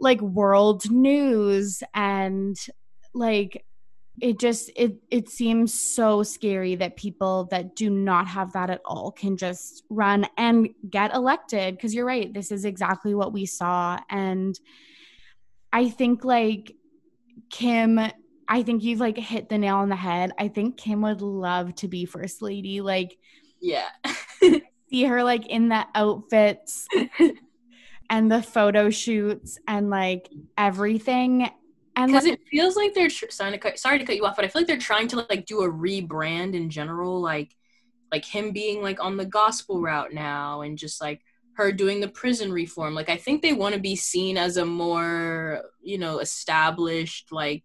Like 0.00 0.20
world 0.20 0.90
news 0.90 1.82
and 1.94 2.56
like 3.14 3.64
it 4.20 4.38
just 4.38 4.70
it 4.76 4.96
it 5.10 5.28
seems 5.28 5.72
so 5.72 6.22
scary 6.22 6.74
that 6.76 6.96
people 6.96 7.46
that 7.50 7.76
do 7.76 7.88
not 7.88 8.26
have 8.26 8.52
that 8.52 8.70
at 8.70 8.80
all 8.84 9.12
can 9.12 9.36
just 9.36 9.84
run 9.90 10.26
and 10.36 10.68
get 10.88 11.14
elected. 11.14 11.76
Because 11.76 11.94
you're 11.94 12.06
right 12.06 12.32
this 12.32 12.50
is 12.50 12.64
exactly 12.64 13.14
what 13.14 13.32
we 13.32 13.46
saw. 13.46 13.98
And 14.10 14.58
i 15.72 15.88
think 15.88 16.24
like 16.24 16.74
kim 17.50 18.00
i 18.48 18.62
think 18.62 18.82
you've 18.82 19.00
like 19.00 19.18
hit 19.18 19.48
the 19.48 19.58
nail 19.58 19.76
on 19.76 19.88
the 19.88 19.96
head. 19.96 20.32
I 20.38 20.48
think 20.48 20.76
kim 20.76 21.02
would 21.02 21.22
love 21.22 21.74
to 21.76 21.88
be 21.88 22.04
first 22.04 22.42
lady. 22.42 22.80
Like 22.80 23.16
Yeah. 23.60 23.88
see 24.90 25.04
her 25.04 25.22
like 25.22 25.46
in 25.46 25.68
the 25.68 25.84
outfits 25.94 26.86
and 28.10 28.30
the 28.30 28.42
photo 28.42 28.90
shoots 28.90 29.58
and 29.66 29.90
like 29.90 30.28
everything 30.56 31.50
and 31.96 32.12
Because 32.12 32.24
like, 32.24 32.34
it 32.34 32.40
feels 32.50 32.76
like 32.76 32.94
they're 32.94 33.08
tr- 33.08 33.26
sorry 33.30 33.52
to, 33.52 33.58
cut, 33.58 33.78
sorry 33.78 33.98
to 33.98 34.04
cut 34.04 34.16
you 34.16 34.24
off, 34.24 34.36
but 34.36 34.44
I 34.44 34.48
feel 34.48 34.62
like 34.62 34.66
they're 34.68 34.78
trying 34.78 35.08
to 35.08 35.26
like 35.28 35.46
do 35.46 35.62
a 35.62 35.70
rebrand 35.70 36.54
in 36.54 36.70
general, 36.70 37.20
like 37.20 37.54
like 38.12 38.24
him 38.24 38.52
being 38.52 38.82
like 38.82 39.02
on 39.04 39.16
the 39.16 39.26
gospel 39.26 39.80
route 39.80 40.12
now, 40.14 40.62
and 40.62 40.78
just 40.78 41.00
like 41.00 41.22
her 41.54 41.72
doing 41.72 42.00
the 42.00 42.08
prison 42.08 42.52
reform. 42.52 42.94
Like 42.94 43.08
I 43.10 43.16
think 43.16 43.42
they 43.42 43.52
want 43.52 43.74
to 43.74 43.80
be 43.80 43.96
seen 43.96 44.38
as 44.38 44.56
a 44.56 44.64
more 44.64 45.62
you 45.82 45.98
know 45.98 46.20
established 46.20 47.32
like 47.32 47.64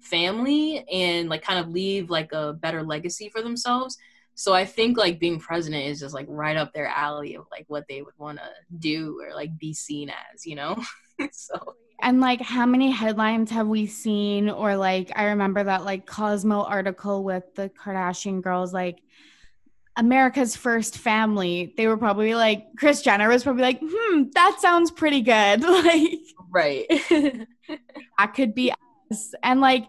family 0.00 0.84
and 0.90 1.28
like 1.28 1.42
kind 1.42 1.58
of 1.60 1.68
leave 1.68 2.10
like 2.10 2.32
a 2.32 2.54
better 2.54 2.82
legacy 2.82 3.28
for 3.28 3.42
themselves. 3.42 3.96
So 4.34 4.52
I 4.52 4.64
think 4.64 4.98
like 4.98 5.20
being 5.20 5.38
president 5.38 5.86
is 5.86 6.00
just 6.00 6.14
like 6.14 6.26
right 6.28 6.56
up 6.56 6.72
their 6.72 6.88
alley 6.88 7.36
of 7.36 7.46
like 7.50 7.64
what 7.68 7.84
they 7.88 8.02
would 8.02 8.14
want 8.18 8.38
to 8.38 8.48
do 8.78 9.20
or 9.22 9.34
like 9.34 9.56
be 9.58 9.72
seen 9.72 10.10
as, 10.10 10.44
you 10.44 10.56
know. 10.56 10.82
so 11.32 11.76
and 12.02 12.20
like 12.20 12.40
how 12.40 12.66
many 12.66 12.90
headlines 12.90 13.50
have 13.50 13.68
we 13.68 13.86
seen 13.86 14.50
or 14.50 14.76
like 14.76 15.12
i 15.14 15.26
remember 15.26 15.62
that 15.62 15.84
like 15.84 16.06
cosmo 16.06 16.62
article 16.62 17.22
with 17.22 17.44
the 17.54 17.70
kardashian 17.70 18.42
girls 18.42 18.74
like 18.74 19.00
america's 19.96 20.56
first 20.56 20.98
family 20.98 21.72
they 21.76 21.86
were 21.86 21.96
probably 21.96 22.34
like 22.34 22.66
kris 22.76 23.00
jenner 23.00 23.28
was 23.28 23.44
probably 23.44 23.62
like 23.62 23.80
hmm 23.80 24.24
that 24.34 24.58
sounds 24.60 24.90
pretty 24.90 25.20
good 25.20 25.62
like 25.62 26.18
right. 26.50 26.86
that 28.18 28.34
could 28.34 28.54
be 28.54 28.72
us 29.10 29.34
and 29.42 29.60
like 29.60 29.86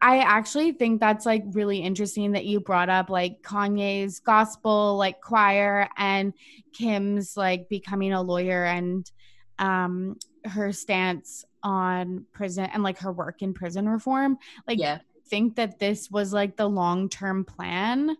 i 0.00 0.18
actually 0.18 0.72
think 0.72 1.00
that's 1.00 1.26
like 1.26 1.42
really 1.52 1.78
interesting 1.78 2.32
that 2.32 2.44
you 2.44 2.60
brought 2.60 2.88
up 2.88 3.10
like 3.10 3.42
kanye's 3.42 4.20
gospel 4.20 4.96
like 4.96 5.20
choir 5.20 5.88
and 5.96 6.32
kim's 6.72 7.36
like 7.36 7.68
becoming 7.68 8.12
a 8.12 8.22
lawyer 8.22 8.64
and 8.64 9.10
um 9.58 10.16
her 10.44 10.72
stance 10.72 11.44
on 11.62 12.24
prison 12.32 12.68
and 12.72 12.82
like 12.82 12.98
her 12.98 13.12
work 13.12 13.42
in 13.42 13.52
prison 13.52 13.88
reform 13.88 14.38
like 14.66 14.78
yeah. 14.78 14.98
think 15.28 15.56
that 15.56 15.78
this 15.78 16.10
was 16.10 16.32
like 16.32 16.56
the 16.56 16.68
long-term 16.68 17.44
plan 17.44 18.16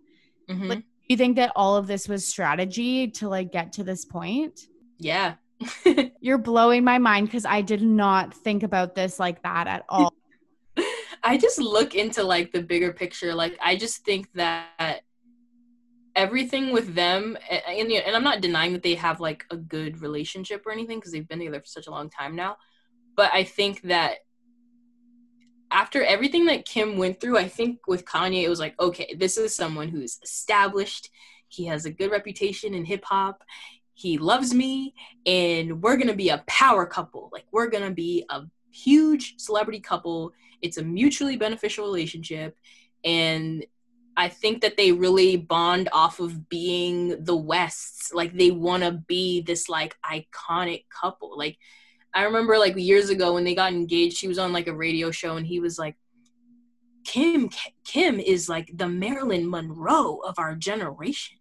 Mhm. 0.48 0.68
Like- 0.68 0.84
you 1.08 1.16
think 1.16 1.36
that 1.36 1.52
all 1.56 1.76
of 1.76 1.86
this 1.86 2.06
was 2.08 2.26
strategy 2.26 3.08
to 3.12 3.28
like 3.28 3.50
get 3.52 3.72
to 3.74 3.84
this 3.84 4.04
point 4.04 4.66
yeah. 4.98 5.34
you're 6.20 6.38
blowing 6.38 6.84
my 6.84 6.98
mind 6.98 7.26
because 7.26 7.44
i 7.46 7.60
did 7.62 7.82
not 7.82 8.34
think 8.34 8.62
about 8.62 8.94
this 8.94 9.18
like 9.18 9.42
that 9.42 9.66
at 9.66 9.84
all 9.88 10.12
I 11.28 11.36
just 11.36 11.58
look 11.58 11.94
into 11.94 12.22
like 12.22 12.52
the 12.52 12.62
bigger 12.62 12.92
picture. 12.92 13.34
Like 13.34 13.58
I 13.62 13.76
just 13.76 14.02
think 14.04 14.32
that 14.32 15.02
everything 16.16 16.72
with 16.72 16.94
them 16.94 17.36
and, 17.50 17.92
and 17.92 18.16
I'm 18.16 18.24
not 18.24 18.40
denying 18.40 18.72
that 18.72 18.82
they 18.82 18.94
have 18.94 19.20
like 19.20 19.44
a 19.50 19.56
good 19.56 20.00
relationship 20.00 20.66
or 20.66 20.72
anything 20.72 20.98
because 20.98 21.12
they've 21.12 21.28
been 21.28 21.38
together 21.38 21.60
for 21.60 21.66
such 21.66 21.86
a 21.86 21.90
long 21.90 22.08
time 22.08 22.34
now. 22.34 22.56
But 23.14 23.30
I 23.34 23.44
think 23.44 23.82
that 23.82 24.20
after 25.70 26.02
everything 26.02 26.46
that 26.46 26.64
Kim 26.64 26.96
went 26.96 27.20
through, 27.20 27.36
I 27.36 27.46
think 27.46 27.86
with 27.86 28.06
Kanye, 28.06 28.42
it 28.42 28.48
was 28.48 28.60
like, 28.60 28.80
okay, 28.80 29.14
this 29.18 29.36
is 29.36 29.54
someone 29.54 29.88
who's 29.88 30.18
established. 30.22 31.10
He 31.48 31.66
has 31.66 31.84
a 31.84 31.90
good 31.90 32.10
reputation 32.10 32.72
in 32.72 32.86
hip 32.86 33.04
hop. 33.04 33.44
He 33.92 34.16
loves 34.16 34.54
me, 34.54 34.94
and 35.26 35.82
we're 35.82 35.98
gonna 35.98 36.14
be 36.14 36.30
a 36.30 36.42
power 36.46 36.86
couple. 36.86 37.28
Like, 37.32 37.44
we're 37.50 37.68
gonna 37.68 37.90
be 37.90 38.24
a 38.30 38.44
huge 38.70 39.34
celebrity 39.38 39.80
couple. 39.80 40.32
It's 40.62 40.78
a 40.78 40.82
mutually 40.82 41.36
beneficial 41.36 41.84
relationship. 41.84 42.56
And 43.04 43.64
I 44.16 44.28
think 44.28 44.62
that 44.62 44.76
they 44.76 44.92
really 44.92 45.36
bond 45.36 45.88
off 45.92 46.18
of 46.18 46.48
being 46.48 47.24
the 47.24 47.36
Wests. 47.36 48.12
Like, 48.12 48.36
they 48.36 48.50
wanna 48.50 48.92
be 48.92 49.42
this, 49.42 49.68
like, 49.68 49.96
iconic 50.04 50.84
couple. 50.90 51.38
Like, 51.38 51.58
I 52.14 52.24
remember 52.24 52.58
like 52.58 52.76
years 52.76 53.10
ago 53.10 53.34
when 53.34 53.44
they 53.44 53.54
got 53.54 53.72
engaged, 53.72 54.16
she 54.16 54.28
was 54.28 54.38
on 54.38 54.52
like 54.52 54.66
a 54.66 54.74
radio 54.74 55.10
show 55.10 55.36
and 55.36 55.46
he 55.46 55.60
was 55.60 55.78
like, 55.78 55.96
Kim 57.04 57.48
Kim 57.84 58.20
is 58.20 58.48
like 58.48 58.70
the 58.74 58.88
Marilyn 58.88 59.48
Monroe 59.48 60.16
of 60.16 60.38
our 60.38 60.54
generation. 60.54 61.38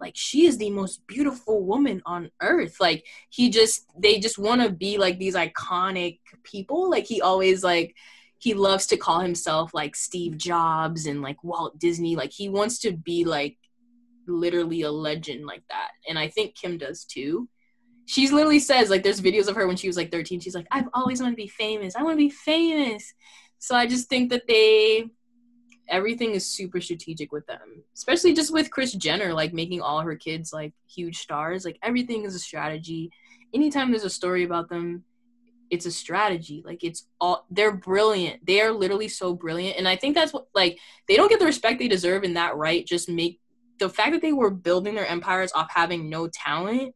Like 0.00 0.14
she 0.16 0.46
is 0.46 0.58
the 0.58 0.70
most 0.70 1.06
beautiful 1.06 1.64
woman 1.64 2.02
on 2.06 2.30
earth. 2.40 2.76
Like 2.80 3.04
he 3.30 3.50
just 3.50 3.86
they 3.98 4.18
just 4.18 4.38
want 4.38 4.62
to 4.62 4.70
be 4.70 4.96
like 4.96 5.18
these 5.18 5.34
iconic 5.34 6.20
people. 6.44 6.90
Like 6.90 7.06
he 7.06 7.20
always 7.20 7.62
like 7.62 7.94
he 8.42 8.54
loves 8.54 8.86
to 8.86 8.96
call 8.96 9.20
himself 9.20 9.72
like 9.72 9.94
Steve 9.94 10.36
Jobs 10.36 11.06
and 11.06 11.22
like 11.22 11.44
Walt 11.44 11.78
Disney. 11.78 12.16
Like 12.16 12.32
he 12.32 12.48
wants 12.48 12.80
to 12.80 12.90
be 12.90 13.24
like 13.24 13.56
literally 14.26 14.82
a 14.82 14.90
legend 14.90 15.46
like 15.46 15.62
that. 15.70 15.90
And 16.08 16.18
I 16.18 16.26
think 16.26 16.56
Kim 16.56 16.76
does 16.76 17.04
too. 17.04 17.48
She's 18.06 18.32
literally 18.32 18.58
says 18.58 18.90
like 18.90 19.04
there's 19.04 19.20
videos 19.20 19.46
of 19.46 19.54
her 19.54 19.68
when 19.68 19.76
she 19.76 19.86
was 19.86 19.96
like 19.96 20.10
13 20.10 20.40
she's 20.40 20.56
like 20.56 20.66
i've 20.72 20.88
always 20.92 21.20
wanted 21.20 21.34
to 21.34 21.42
be 21.42 21.46
famous. 21.46 21.94
I 21.94 22.02
want 22.02 22.14
to 22.14 22.24
be 22.24 22.30
famous. 22.30 23.14
So 23.60 23.76
i 23.76 23.86
just 23.86 24.08
think 24.08 24.30
that 24.30 24.48
they 24.48 25.04
everything 25.88 26.32
is 26.32 26.44
super 26.44 26.80
strategic 26.80 27.32
with 27.32 27.46
them 27.46 27.82
especially 27.94 28.32
just 28.32 28.52
with 28.52 28.70
kris 28.70 28.92
jenner 28.92 29.34
like 29.34 29.52
making 29.52 29.82
all 29.82 30.00
her 30.00 30.16
kids 30.16 30.52
like 30.52 30.72
huge 30.92 31.18
stars. 31.18 31.64
Like 31.64 31.78
everything 31.82 32.24
is 32.24 32.34
a 32.34 32.38
strategy. 32.38 33.10
Anytime 33.54 33.90
there's 33.90 34.04
a 34.04 34.10
story 34.10 34.44
about 34.44 34.68
them 34.68 35.04
it's 35.72 35.86
a 35.86 35.90
strategy 35.90 36.62
like 36.66 36.84
it's 36.84 37.08
all 37.18 37.46
they're 37.50 37.74
brilliant 37.74 38.44
they 38.46 38.60
are 38.60 38.70
literally 38.70 39.08
so 39.08 39.34
brilliant 39.34 39.76
and 39.78 39.88
i 39.88 39.96
think 39.96 40.14
that's 40.14 40.32
what 40.32 40.46
like 40.54 40.78
they 41.08 41.16
don't 41.16 41.30
get 41.30 41.40
the 41.40 41.46
respect 41.46 41.78
they 41.78 41.88
deserve 41.88 42.24
in 42.24 42.34
that 42.34 42.54
right 42.56 42.86
just 42.86 43.08
make 43.08 43.40
the 43.78 43.88
fact 43.88 44.12
that 44.12 44.20
they 44.20 44.34
were 44.34 44.50
building 44.50 44.94
their 44.94 45.06
empires 45.06 45.50
off 45.54 45.68
having 45.74 46.10
no 46.10 46.28
talent 46.28 46.94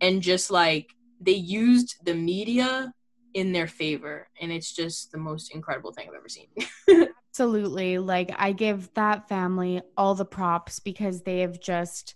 and 0.00 0.22
just 0.22 0.48
like 0.48 0.94
they 1.20 1.32
used 1.32 1.96
the 2.04 2.14
media 2.14 2.92
in 3.34 3.52
their 3.52 3.66
favor 3.66 4.28
and 4.40 4.52
it's 4.52 4.72
just 4.72 5.10
the 5.10 5.18
most 5.18 5.52
incredible 5.52 5.92
thing 5.92 6.08
i've 6.08 6.14
ever 6.14 6.28
seen. 6.28 6.46
Absolutely 7.32 7.98
like 7.98 8.32
i 8.38 8.52
give 8.52 8.94
that 8.94 9.28
family 9.28 9.82
all 9.96 10.14
the 10.14 10.24
props 10.24 10.78
because 10.78 11.22
they 11.22 11.40
have 11.40 11.60
just 11.60 12.14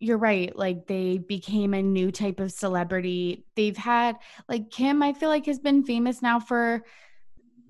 you're 0.00 0.18
right 0.18 0.56
like 0.56 0.86
they 0.86 1.18
became 1.18 1.74
a 1.74 1.82
new 1.82 2.10
type 2.10 2.40
of 2.40 2.52
celebrity 2.52 3.44
they've 3.56 3.76
had 3.76 4.16
like 4.48 4.70
kim 4.70 5.02
i 5.02 5.12
feel 5.12 5.28
like 5.28 5.46
has 5.46 5.58
been 5.58 5.82
famous 5.82 6.22
now 6.22 6.38
for 6.38 6.84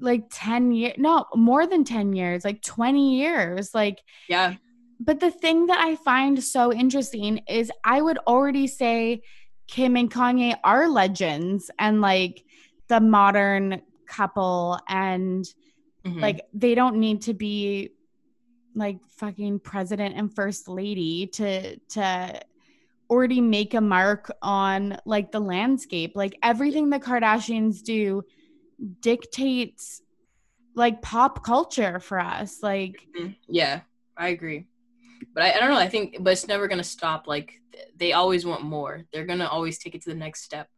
like 0.00 0.24
10 0.30 0.72
years 0.72 0.94
no 0.98 1.24
more 1.34 1.66
than 1.66 1.84
10 1.84 2.12
years 2.12 2.44
like 2.44 2.62
20 2.62 3.16
years 3.16 3.74
like 3.74 4.00
yeah 4.28 4.54
but 5.00 5.20
the 5.20 5.30
thing 5.30 5.66
that 5.66 5.78
I 5.78 5.96
find 5.96 6.42
so 6.42 6.72
interesting 6.72 7.42
is 7.48 7.70
I 7.84 8.02
would 8.02 8.18
already 8.26 8.66
say 8.66 9.22
Kim 9.68 9.96
and 9.96 10.10
Kanye 10.10 10.56
are 10.64 10.88
legends 10.88 11.70
and 11.78 12.00
like 12.00 12.44
the 12.88 13.00
modern 13.00 13.82
couple 14.06 14.78
and 14.88 15.44
mm-hmm. 16.04 16.18
like 16.18 16.40
they 16.52 16.74
don't 16.74 16.96
need 16.96 17.22
to 17.22 17.34
be 17.34 17.90
like 18.78 18.98
fucking 19.16 19.58
president 19.60 20.14
and 20.16 20.34
first 20.34 20.68
lady 20.68 21.26
to 21.26 21.76
to 21.76 22.40
already 23.10 23.40
make 23.40 23.74
a 23.74 23.80
mark 23.80 24.30
on 24.42 24.98
like 25.06 25.32
the 25.32 25.40
landscape 25.40 26.12
like 26.14 26.36
everything 26.42 26.90
the 26.90 27.00
kardashians 27.00 27.82
do 27.82 28.22
dictates 29.00 30.02
like 30.74 31.00
pop 31.00 31.42
culture 31.42 31.98
for 32.00 32.20
us 32.20 32.62
like 32.62 33.06
mm-hmm. 33.18 33.32
yeah 33.48 33.80
i 34.16 34.28
agree 34.28 34.66
but 35.34 35.42
I, 35.42 35.52
I 35.52 35.60
don't 35.60 35.70
know. 35.70 35.78
I 35.78 35.88
think, 35.88 36.16
but 36.20 36.32
it's 36.32 36.48
never 36.48 36.68
gonna 36.68 36.84
stop. 36.84 37.26
Like 37.26 37.60
they 37.96 38.12
always 38.12 38.44
want 38.44 38.62
more. 38.62 39.04
They're 39.12 39.26
gonna 39.26 39.46
always 39.46 39.78
take 39.78 39.94
it 39.94 40.02
to 40.02 40.10
the 40.10 40.16
next 40.16 40.42
step. 40.42 40.68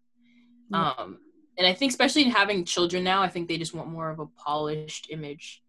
Mm-hmm. 0.72 1.00
Um, 1.02 1.18
and 1.58 1.66
I 1.66 1.74
think, 1.74 1.90
especially 1.90 2.22
in 2.24 2.30
having 2.30 2.64
children 2.64 3.04
now, 3.04 3.22
I 3.22 3.28
think 3.28 3.48
they 3.48 3.58
just 3.58 3.74
want 3.74 3.88
more 3.88 4.10
of 4.10 4.18
a 4.18 4.26
polished 4.26 5.08
image. 5.10 5.62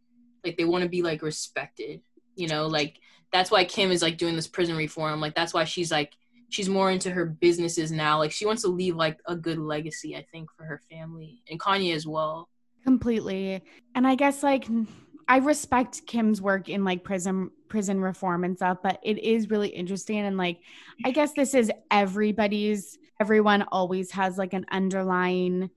Like 0.44 0.58
they 0.58 0.66
want 0.66 0.84
to 0.84 0.90
be 0.90 1.02
like 1.02 1.22
respected. 1.22 2.02
You 2.36 2.48
know, 2.48 2.68
like 2.68 2.98
that's 3.32 3.52
why 3.52 3.64
Kim 3.64 3.92
is 3.92 4.02
like 4.02 4.18
doing 4.18 4.36
this 4.36 4.48
prison 4.48 4.76
reform. 4.76 5.22
Like 5.22 5.36
that's 5.36 5.54
why 5.54 5.64
she's 5.64 5.92
like 5.92 6.14
she's 6.50 6.70
more 6.70 6.92
into 6.92 7.10
her 7.10 7.26
businesses 7.26 7.92
now. 7.92 8.20
Like 8.20 8.32
she 8.32 8.46
wants 8.46 8.62
to 8.64 8.68
leave 8.68 8.96
like 8.96 9.20
a 9.26 9.36
good 9.36 9.58
legacy. 9.58 10.16
I 10.16 10.26
think 10.32 10.50
for 10.56 10.64
her 10.66 10.82
family 10.90 11.42
and 11.50 11.60
Kanye 11.60 11.96
as 11.96 12.06
well. 12.06 12.50
Completely. 12.84 13.62
And 13.96 14.06
I 14.06 14.16
guess 14.16 14.44
like 14.44 14.68
I 15.28 15.38
respect 15.38 16.06
Kim's 16.06 16.42
work 16.42 16.70
in 16.70 16.84
like 16.84 17.04
prison 17.04 17.52
prison 17.70 18.02
reform 18.02 18.44
and 18.44 18.58
stuff, 18.58 18.80
but 18.84 19.00
it 19.02 19.18
is 19.20 19.50
really 19.50 19.70
interesting 19.70 20.20
and 20.20 20.38
like 20.38 20.60
I 21.06 21.12
guess 21.12 21.34
this 21.34 21.54
is 21.54 21.72
everybody's 21.90 22.98
everyone 23.20 23.64
always 23.72 24.12
has 24.12 24.38
like 24.38 24.54
an 24.54 24.66
underlying 24.72 25.70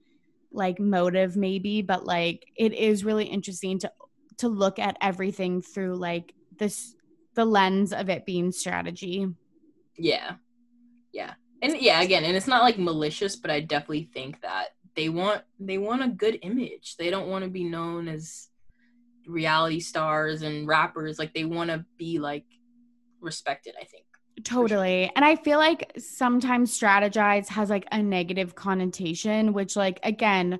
like 0.50 0.80
motive 0.80 1.36
maybe, 1.36 1.82
but 1.82 2.04
like 2.04 2.46
it 2.56 2.72
is 2.72 3.04
really 3.04 3.26
interesting 3.26 3.78
to 3.80 3.92
to 4.38 4.48
look 4.48 4.80
at 4.80 4.96
everything 5.00 5.62
through 5.62 5.94
like 5.94 6.34
this 6.58 6.94
the 7.34 7.44
lens 7.44 7.92
of 7.92 8.08
it 8.08 8.24
being 8.24 8.52
strategy. 8.52 9.28
Yeah. 9.96 10.36
Yeah. 11.12 11.34
And 11.62 11.80
yeah, 11.80 12.02
again, 12.02 12.24
and 12.24 12.36
it's 12.36 12.46
not 12.46 12.62
like 12.62 12.78
malicious, 12.78 13.36
but 13.36 13.50
I 13.50 13.60
definitely 13.60 14.08
think 14.12 14.40
that 14.42 14.68
they 14.94 15.08
want 15.08 15.42
they 15.58 15.78
want 15.78 16.02
a 16.02 16.08
good 16.08 16.38
image. 16.42 16.96
They 16.96 17.10
don't 17.10 17.28
want 17.28 17.44
to 17.44 17.50
be 17.50 17.64
known 17.64 18.08
as 18.08 18.48
reality 19.26 19.80
stars 19.80 20.42
and 20.42 20.66
rappers 20.66 21.18
like 21.18 21.34
they 21.34 21.44
want 21.44 21.70
to 21.70 21.84
be 21.96 22.18
like 22.18 22.44
respected 23.20 23.74
i 23.80 23.84
think 23.84 24.04
totally 24.42 25.10
and 25.16 25.24
i 25.24 25.36
feel 25.36 25.58
like 25.58 25.92
sometimes 25.98 26.78
strategize 26.78 27.48
has 27.48 27.70
like 27.70 27.86
a 27.92 28.02
negative 28.02 28.54
connotation 28.54 29.52
which 29.52 29.76
like 29.76 29.98
again 30.02 30.58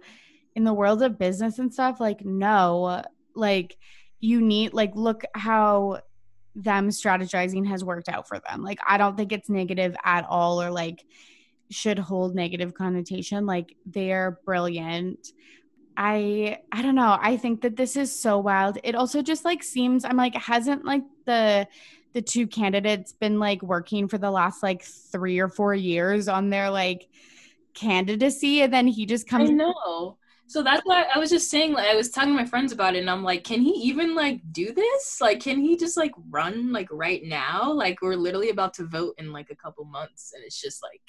in 0.54 0.64
the 0.64 0.72
world 0.72 1.02
of 1.02 1.18
business 1.18 1.58
and 1.58 1.72
stuff 1.72 2.00
like 2.00 2.24
no 2.24 3.02
like 3.34 3.76
you 4.24 4.40
need 4.40 4.72
like 4.72 4.94
look 4.94 5.22
how 5.34 6.00
them 6.54 6.88
strategizing 6.88 7.66
has 7.66 7.84
worked 7.84 8.08
out 8.08 8.26
for 8.26 8.40
them 8.48 8.62
like 8.62 8.78
i 8.86 8.96
don't 8.96 9.16
think 9.16 9.32
it's 9.32 9.50
negative 9.50 9.94
at 10.04 10.24
all 10.28 10.62
or 10.62 10.70
like 10.70 11.04
should 11.70 11.98
hold 11.98 12.34
negative 12.34 12.74
connotation 12.74 13.44
like 13.44 13.76
they're 13.86 14.38
brilliant 14.44 15.32
I 15.96 16.58
I 16.72 16.82
don't 16.82 16.96
know. 16.96 17.16
I 17.20 17.36
think 17.36 17.60
that 17.62 17.76
this 17.76 17.96
is 17.96 18.18
so 18.18 18.38
wild. 18.38 18.78
It 18.82 18.96
also 18.96 19.22
just 19.22 19.44
like 19.44 19.62
seems 19.62 20.04
I'm 20.04 20.16
like 20.16 20.34
hasn't 20.34 20.84
like 20.84 21.04
the 21.24 21.68
the 22.14 22.22
two 22.22 22.46
candidates 22.46 23.12
been 23.12 23.38
like 23.38 23.62
working 23.62 24.08
for 24.08 24.18
the 24.18 24.30
last 24.30 24.62
like 24.62 24.82
3 24.82 25.38
or 25.38 25.48
4 25.48 25.74
years 25.74 26.28
on 26.28 26.50
their 26.50 26.70
like 26.70 27.08
candidacy 27.74 28.62
and 28.62 28.72
then 28.72 28.86
he 28.86 29.06
just 29.06 29.28
comes 29.28 29.50
I 29.50 29.52
know. 29.52 30.18
So 30.46 30.62
that's 30.62 30.82
why 30.84 31.06
I 31.12 31.18
was 31.18 31.30
just 31.30 31.50
saying 31.50 31.72
like 31.72 31.88
I 31.88 31.96
was 31.96 32.10
talking 32.10 32.30
to 32.30 32.34
my 32.34 32.44
friends 32.44 32.72
about 32.72 32.94
it 32.94 33.00
and 33.00 33.10
I'm 33.10 33.24
like 33.24 33.44
can 33.44 33.60
he 33.60 33.72
even 33.88 34.14
like 34.14 34.40
do 34.52 34.72
this? 34.72 35.20
Like 35.20 35.40
can 35.40 35.58
he 35.58 35.76
just 35.76 35.96
like 35.96 36.12
run 36.30 36.72
like 36.72 36.88
right 36.90 37.22
now? 37.24 37.72
Like 37.72 38.02
we're 38.02 38.16
literally 38.16 38.50
about 38.50 38.74
to 38.74 38.84
vote 38.84 39.14
in 39.18 39.32
like 39.32 39.50
a 39.50 39.56
couple 39.56 39.84
months 39.84 40.32
and 40.34 40.44
it's 40.44 40.60
just 40.60 40.82
like 40.82 41.00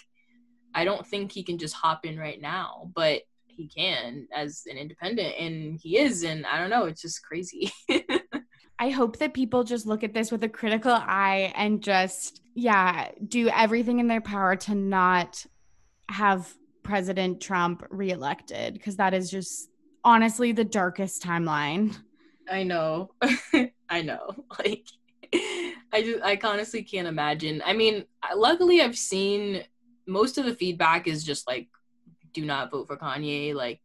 I 0.73 0.83
don't 0.83 1.07
think 1.07 1.31
he 1.31 1.43
can 1.43 1.57
just 1.57 1.73
hop 1.73 2.05
in 2.05 2.17
right 2.17 2.41
now. 2.41 2.91
But 2.95 3.21
he 3.55 3.67
can 3.67 4.27
as 4.35 4.63
an 4.69 4.77
independent 4.77 5.33
and 5.39 5.79
he 5.81 5.97
is 5.97 6.23
and 6.23 6.45
i 6.45 6.59
don't 6.59 6.69
know 6.69 6.85
it's 6.85 7.01
just 7.01 7.23
crazy 7.23 7.71
i 8.79 8.89
hope 8.89 9.17
that 9.17 9.33
people 9.33 9.63
just 9.63 9.85
look 9.85 10.03
at 10.03 10.13
this 10.13 10.31
with 10.31 10.43
a 10.43 10.49
critical 10.49 10.91
eye 10.91 11.51
and 11.55 11.81
just 11.81 12.41
yeah 12.53 13.09
do 13.27 13.49
everything 13.49 13.99
in 13.99 14.07
their 14.07 14.21
power 14.21 14.55
to 14.55 14.75
not 14.75 15.45
have 16.09 16.53
president 16.85 17.41
trump 17.41 17.83
reelected 17.89 18.73
because 18.73 18.95
that 18.95 19.13
is 19.13 19.29
just 19.29 19.69
honestly 20.03 20.51
the 20.51 20.63
darkest 20.63 21.21
timeline 21.21 21.95
i 22.49 22.63
know 22.63 23.11
i 23.89 24.01
know 24.01 24.45
like 24.59 24.85
i 25.91 26.01
just 26.01 26.23
i 26.23 26.39
honestly 26.43 26.83
can't 26.83 27.07
imagine 27.07 27.61
i 27.65 27.73
mean 27.73 28.05
luckily 28.35 28.81
i've 28.81 28.97
seen 28.97 29.63
most 30.07 30.37
of 30.37 30.45
the 30.45 30.53
feedback 30.53 31.07
is 31.07 31.23
just 31.23 31.47
like 31.47 31.67
do 32.35 32.45
not 32.45 32.69
vote 32.69 32.85
for 32.85 32.97
Kanye. 32.97 33.55
Like, 33.55 33.79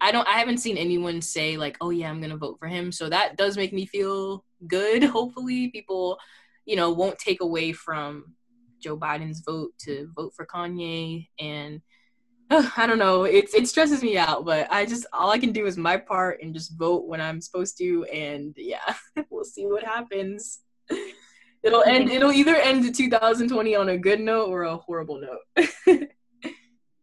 I 0.00 0.10
don't 0.12 0.26
I 0.26 0.38
haven't 0.38 0.58
seen 0.58 0.78
anyone 0.78 1.20
say 1.20 1.58
like, 1.58 1.76
"Oh 1.82 1.90
yeah, 1.90 2.08
I'm 2.08 2.20
going 2.20 2.30
to 2.30 2.36
vote 2.36 2.58
for 2.58 2.68
him." 2.68 2.90
So 2.90 3.10
that 3.10 3.36
does 3.36 3.56
make 3.58 3.74
me 3.74 3.84
feel 3.84 4.44
good. 4.66 5.04
Hopefully 5.18 5.68
people, 5.68 6.18
you 6.64 6.76
know, 6.76 6.90
won't 6.90 7.18
take 7.18 7.42
away 7.42 7.72
from 7.72 8.34
Joe 8.80 8.96
Biden's 8.96 9.40
vote 9.40 9.72
to 9.80 10.10
vote 10.16 10.32
for 10.34 10.46
Kanye 10.46 11.28
and 11.38 11.82
uh, 12.52 12.68
I 12.76 12.86
don't 12.86 12.98
know. 12.98 13.24
It 13.24 13.52
it 13.54 13.68
stresses 13.68 14.02
me 14.02 14.16
out, 14.16 14.44
but 14.44 14.70
I 14.70 14.86
just 14.86 15.06
all 15.12 15.30
I 15.30 15.38
can 15.38 15.52
do 15.52 15.66
is 15.66 15.76
my 15.76 15.96
part 15.96 16.42
and 16.42 16.54
just 16.54 16.76
vote 16.76 17.06
when 17.06 17.20
I'm 17.20 17.40
supposed 17.40 17.78
to 17.78 18.04
and 18.04 18.54
yeah, 18.56 18.94
we'll 19.30 19.44
see 19.44 19.66
what 19.66 19.84
happens. 19.84 20.60
It'll 21.62 21.84
end 21.84 22.10
it'll 22.10 22.32
either 22.32 22.56
end 22.56 22.92
2020 22.92 23.76
on 23.76 23.88
a 23.88 23.96
good 23.96 24.18
note 24.18 24.48
or 24.48 24.64
a 24.64 24.76
horrible 24.76 25.20
note. 25.20 25.68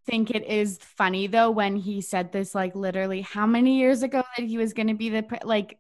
think 0.10 0.32
it 0.32 0.46
is 0.48 0.80
funny 0.82 1.28
though 1.28 1.52
when 1.52 1.76
he 1.76 2.02
said 2.02 2.32
this 2.32 2.56
like 2.56 2.76
literally 2.76 3.22
how 3.22 3.46
many 3.46 3.78
years 3.78 4.02
ago 4.02 4.24
that 4.36 4.44
he 4.44 4.58
was 4.58 4.74
going 4.74 4.88
to 4.88 4.96
be 4.96 5.10
the 5.10 5.22
pre- 5.22 5.38
like 5.44 5.78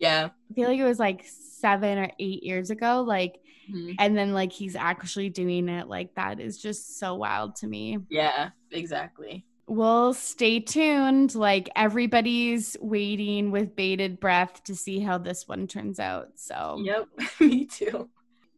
yeah 0.00 0.30
i 0.50 0.54
feel 0.54 0.68
like 0.68 0.80
it 0.80 0.84
was 0.84 0.98
like 0.98 1.24
seven 1.24 1.96
or 1.96 2.10
eight 2.18 2.42
years 2.42 2.70
ago 2.70 3.04
like 3.06 3.38
mm-hmm. 3.70 3.92
and 3.98 4.16
then 4.16 4.32
like 4.32 4.52
he's 4.52 4.76
actually 4.76 5.28
doing 5.28 5.68
it 5.68 5.88
like 5.88 6.14
that 6.14 6.40
is 6.40 6.58
just 6.58 6.98
so 6.98 7.14
wild 7.14 7.56
to 7.56 7.66
me 7.66 7.98
yeah 8.08 8.50
exactly 8.70 9.44
well 9.66 10.14
stay 10.14 10.60
tuned 10.60 11.34
like 11.34 11.68
everybody's 11.76 12.76
waiting 12.80 13.50
with 13.50 13.76
bated 13.76 14.18
breath 14.18 14.62
to 14.64 14.74
see 14.74 15.00
how 15.00 15.18
this 15.18 15.46
one 15.46 15.66
turns 15.66 16.00
out 16.00 16.28
so 16.36 16.80
yep 16.82 17.06
me 17.40 17.64
too 17.64 18.08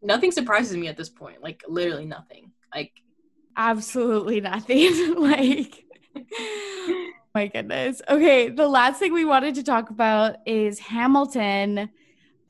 nothing 0.03 0.31
surprises 0.31 0.77
me 0.77 0.89
at 0.89 0.97
this 0.97 1.09
point 1.11 1.43
like 1.43 1.63
literally 1.69 2.07
nothing 2.07 2.51
like 2.75 2.93
absolutely 3.61 4.41
nothing. 4.41 5.15
like, 5.17 5.85
my 7.35 7.47
goodness. 7.47 8.03
Okay, 8.09 8.49
the 8.49 8.69
last 8.69 8.99
thing 8.99 9.13
we 9.13 9.25
wanted 9.25 9.55
to 9.57 9.63
talk 9.63 9.91
about 9.91 10.37
is 10.47 10.79
Hamilton 10.79 11.91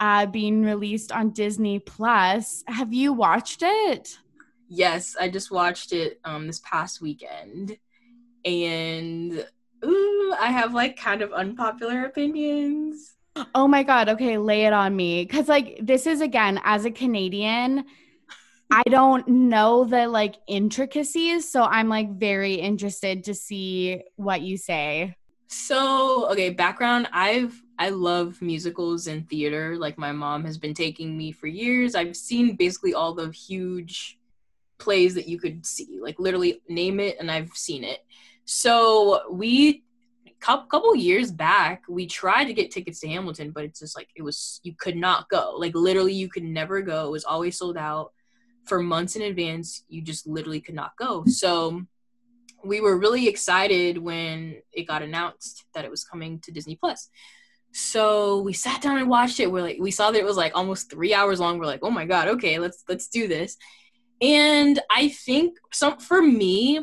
uh, 0.01 0.26
being 0.26 0.64
released 0.64 1.12
on 1.12 1.30
Disney 1.30 1.78
Plus. 1.78 2.64
Have 2.66 2.92
you 2.92 3.12
watched 3.12 3.62
it? 3.62 4.18
Yes, 4.68 5.16
I 5.20 5.28
just 5.28 5.51
watched 5.51 5.92
it 5.92 6.20
um, 6.24 6.46
this 6.46 6.61
past 6.61 7.01
weekend, 7.01 7.76
and 8.44 9.46
ooh, 9.84 10.34
I 10.40 10.51
have 10.51 10.74
like 10.74 10.96
kind 10.96 11.22
of 11.22 11.32
unpopular 11.32 12.05
opinions. 12.05 13.14
Oh 13.55 13.68
my 13.68 13.82
god! 13.82 14.09
Okay, 14.09 14.38
lay 14.38 14.64
it 14.64 14.72
on 14.72 14.96
me, 14.96 15.24
because 15.24 15.48
like 15.48 15.78
this 15.82 16.07
is 16.07 16.20
again 16.20 16.61
as 16.64 16.84
a 16.84 16.90
Canadian 16.90 17.84
I 18.70 18.82
don't 18.84 19.26
know 19.26 19.84
the 19.84 20.07
like 20.07 20.36
intricacies, 20.46 21.51
so 21.51 21.64
I'm 21.64 21.88
like 21.88 22.18
very 22.18 22.55
interested 22.55 23.24
to 23.24 23.34
see 23.34 24.03
what 24.14 24.42
you 24.42 24.57
say. 24.57 25.16
So, 25.48 26.30
okay, 26.30 26.51
background, 26.51 27.09
I've 27.12 27.61
I 27.81 27.89
love 27.89 28.43
musicals 28.43 29.07
and 29.07 29.26
theater. 29.26 29.78
Like 29.78 29.97
my 29.97 30.12
mom 30.12 30.45
has 30.45 30.59
been 30.59 30.74
taking 30.74 31.16
me 31.16 31.33
for 31.33 31.47
years. 31.47 31.95
I've 31.95 32.14
seen 32.14 32.55
basically 32.55 32.93
all 32.93 33.14
the 33.14 33.31
huge 33.33 34.18
plays 34.76 35.14
that 35.14 35.26
you 35.26 35.39
could 35.39 35.64
see. 35.64 35.99
Like 35.99 36.18
literally 36.18 36.61
name 36.68 37.01
it 37.01 37.16
and 37.18 37.31
I've 37.31 37.53
seen 37.55 37.83
it. 37.83 38.05
So, 38.45 39.22
we 39.31 39.83
a 40.43 40.66
couple 40.70 40.97
years 40.97 41.31
back 41.31 41.83
we 41.87 42.07
tried 42.07 42.45
to 42.45 42.55
get 42.55 42.70
tickets 42.70 43.01
to 43.01 43.07
hamilton 43.07 43.51
but 43.51 43.62
it's 43.62 43.81
just 43.81 43.95
like 43.95 44.09
it 44.16 44.22
was 44.22 44.59
you 44.62 44.74
could 44.74 44.97
not 44.97 45.28
go 45.28 45.55
like 45.59 45.74
literally 45.74 46.14
you 46.14 46.31
could 46.31 46.43
never 46.43 46.81
go 46.81 47.09
it 47.09 47.11
was 47.11 47.24
always 47.24 47.59
sold 47.59 47.76
out 47.76 48.12
for 48.64 48.83
months 48.83 49.16
in 49.16 49.22
advance 49.22 49.85
you 49.91 50.01
just 50.01 50.26
literally 50.26 50.59
could 50.59 50.74
not 50.74 50.93
go 50.97 51.22
so 51.26 51.83
we 52.64 52.81
were 52.81 52.97
really 52.97 53.28
excited 53.28 53.99
when 53.99 54.57
it 54.72 54.89
got 54.89 55.03
announced 55.03 55.66
that 55.74 55.85
it 55.85 55.91
was 55.91 56.05
coming 56.05 56.39
to 56.39 56.51
disney 56.51 56.74
plus 56.74 57.11
so 57.72 58.40
we 58.40 58.52
sat 58.52 58.82
down 58.82 58.98
and 58.98 59.08
watched 59.08 59.40
it. 59.40 59.50
We're 59.50 59.62
like 59.62 59.78
we 59.80 59.90
saw 59.90 60.10
that 60.10 60.18
it 60.18 60.24
was 60.24 60.36
like 60.36 60.56
almost 60.56 60.90
three 60.90 61.14
hours 61.14 61.40
long. 61.40 61.58
We're 61.58 61.66
like 61.66 61.80
oh 61.82 61.90
my 61.90 62.04
god 62.04 62.28
okay 62.28 62.58
let's 62.58 62.84
let's 62.88 63.08
do 63.08 63.28
this. 63.28 63.56
And 64.22 64.78
i 64.90 65.08
think 65.08 65.56
some 65.72 65.98
for 65.98 66.20
me 66.20 66.78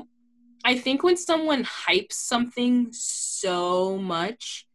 i 0.65 0.75
think 0.75 1.03
when 1.03 1.15
someone 1.15 1.63
hypes 1.63 2.13
something 2.13 2.87
so 2.91 3.99
much 3.99 4.67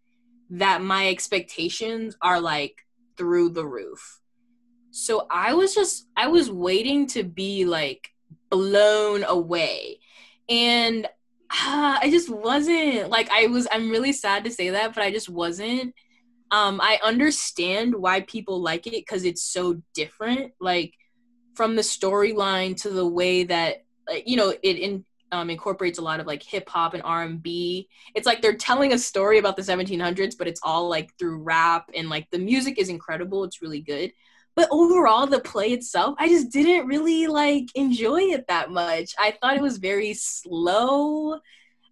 that 0.53 0.83
my 0.83 1.09
expectations 1.09 2.15
are 2.21 2.41
like 2.41 2.85
through 3.17 3.49
the 3.51 3.67
roof. 3.67 4.21
So 4.91 5.27
I 5.31 5.55
was 5.55 5.75
just 5.75 6.07
I 6.17 6.29
was 6.29 6.51
waiting 6.51 7.07
to 7.09 7.25
be 7.25 7.65
like 7.65 8.11
blown 8.51 9.25
away. 9.25 10.01
And 10.49 11.09
I 11.65 12.09
just 12.11 12.31
wasn't 12.31 13.11
like 13.11 13.31
I 13.31 13.47
was 13.47 13.69
I'm 13.71 13.91
really 13.91 14.13
sad 14.13 14.45
to 14.45 14.51
say 14.51 14.71
that, 14.71 14.95
but 14.95 15.03
I 15.03 15.11
just 15.11 15.29
wasn't. 15.29 15.95
Um 16.51 16.81
I 16.81 16.99
understand 17.03 17.95
why 17.95 18.23
people 18.23 18.61
like 18.61 18.87
it 18.87 19.07
cuz 19.07 19.25
it's 19.25 19.43
so 19.43 19.83
different 19.95 20.53
like 20.61 20.95
from 21.55 21.77
the 21.77 21.83
storyline 21.83 22.81
to 22.83 22.91
the 22.91 23.07
way 23.07 23.45
that 23.45 23.85
like 24.09 24.27
you 24.27 24.37
know 24.37 24.51
it 24.51 24.77
in 24.77 25.05
um, 25.31 25.49
incorporates 25.49 25.99
a 25.99 26.03
lot 26.03 26.21
of 26.21 26.27
like 26.27 26.43
hip 26.43 26.69
hop 26.69 26.93
and 26.93 27.03
R 27.03 27.23
and 27.23 27.43
B. 27.43 27.89
It's 28.15 28.27
like 28.27 28.43
they're 28.43 28.55
telling 28.55 28.93
a 28.93 28.99
story 28.99 29.39
about 29.39 29.57
the 29.57 29.63
1700s, 29.63 30.37
but 30.37 30.47
it's 30.47 30.61
all 30.63 30.91
like 30.91 31.17
through 31.19 31.39
rap 31.39 31.89
and 31.95 32.11
like 32.11 32.31
the 32.31 32.39
music 32.39 32.79
is 32.79 32.91
incredible. 32.91 33.43
It's 33.45 33.63
really 33.63 33.81
good 33.81 34.13
but 34.55 34.69
overall 34.71 35.27
the 35.27 35.41
play 35.41 35.73
itself 35.73 36.15
i 36.19 36.29
just 36.29 36.51
didn't 36.51 36.87
really 36.87 37.27
like 37.27 37.67
enjoy 37.75 38.21
it 38.21 38.45
that 38.49 38.71
much. 38.71 39.13
I 39.19 39.33
thought 39.41 39.57
it 39.57 39.63
was 39.63 39.79
very 39.79 40.15
slow. 40.15 41.39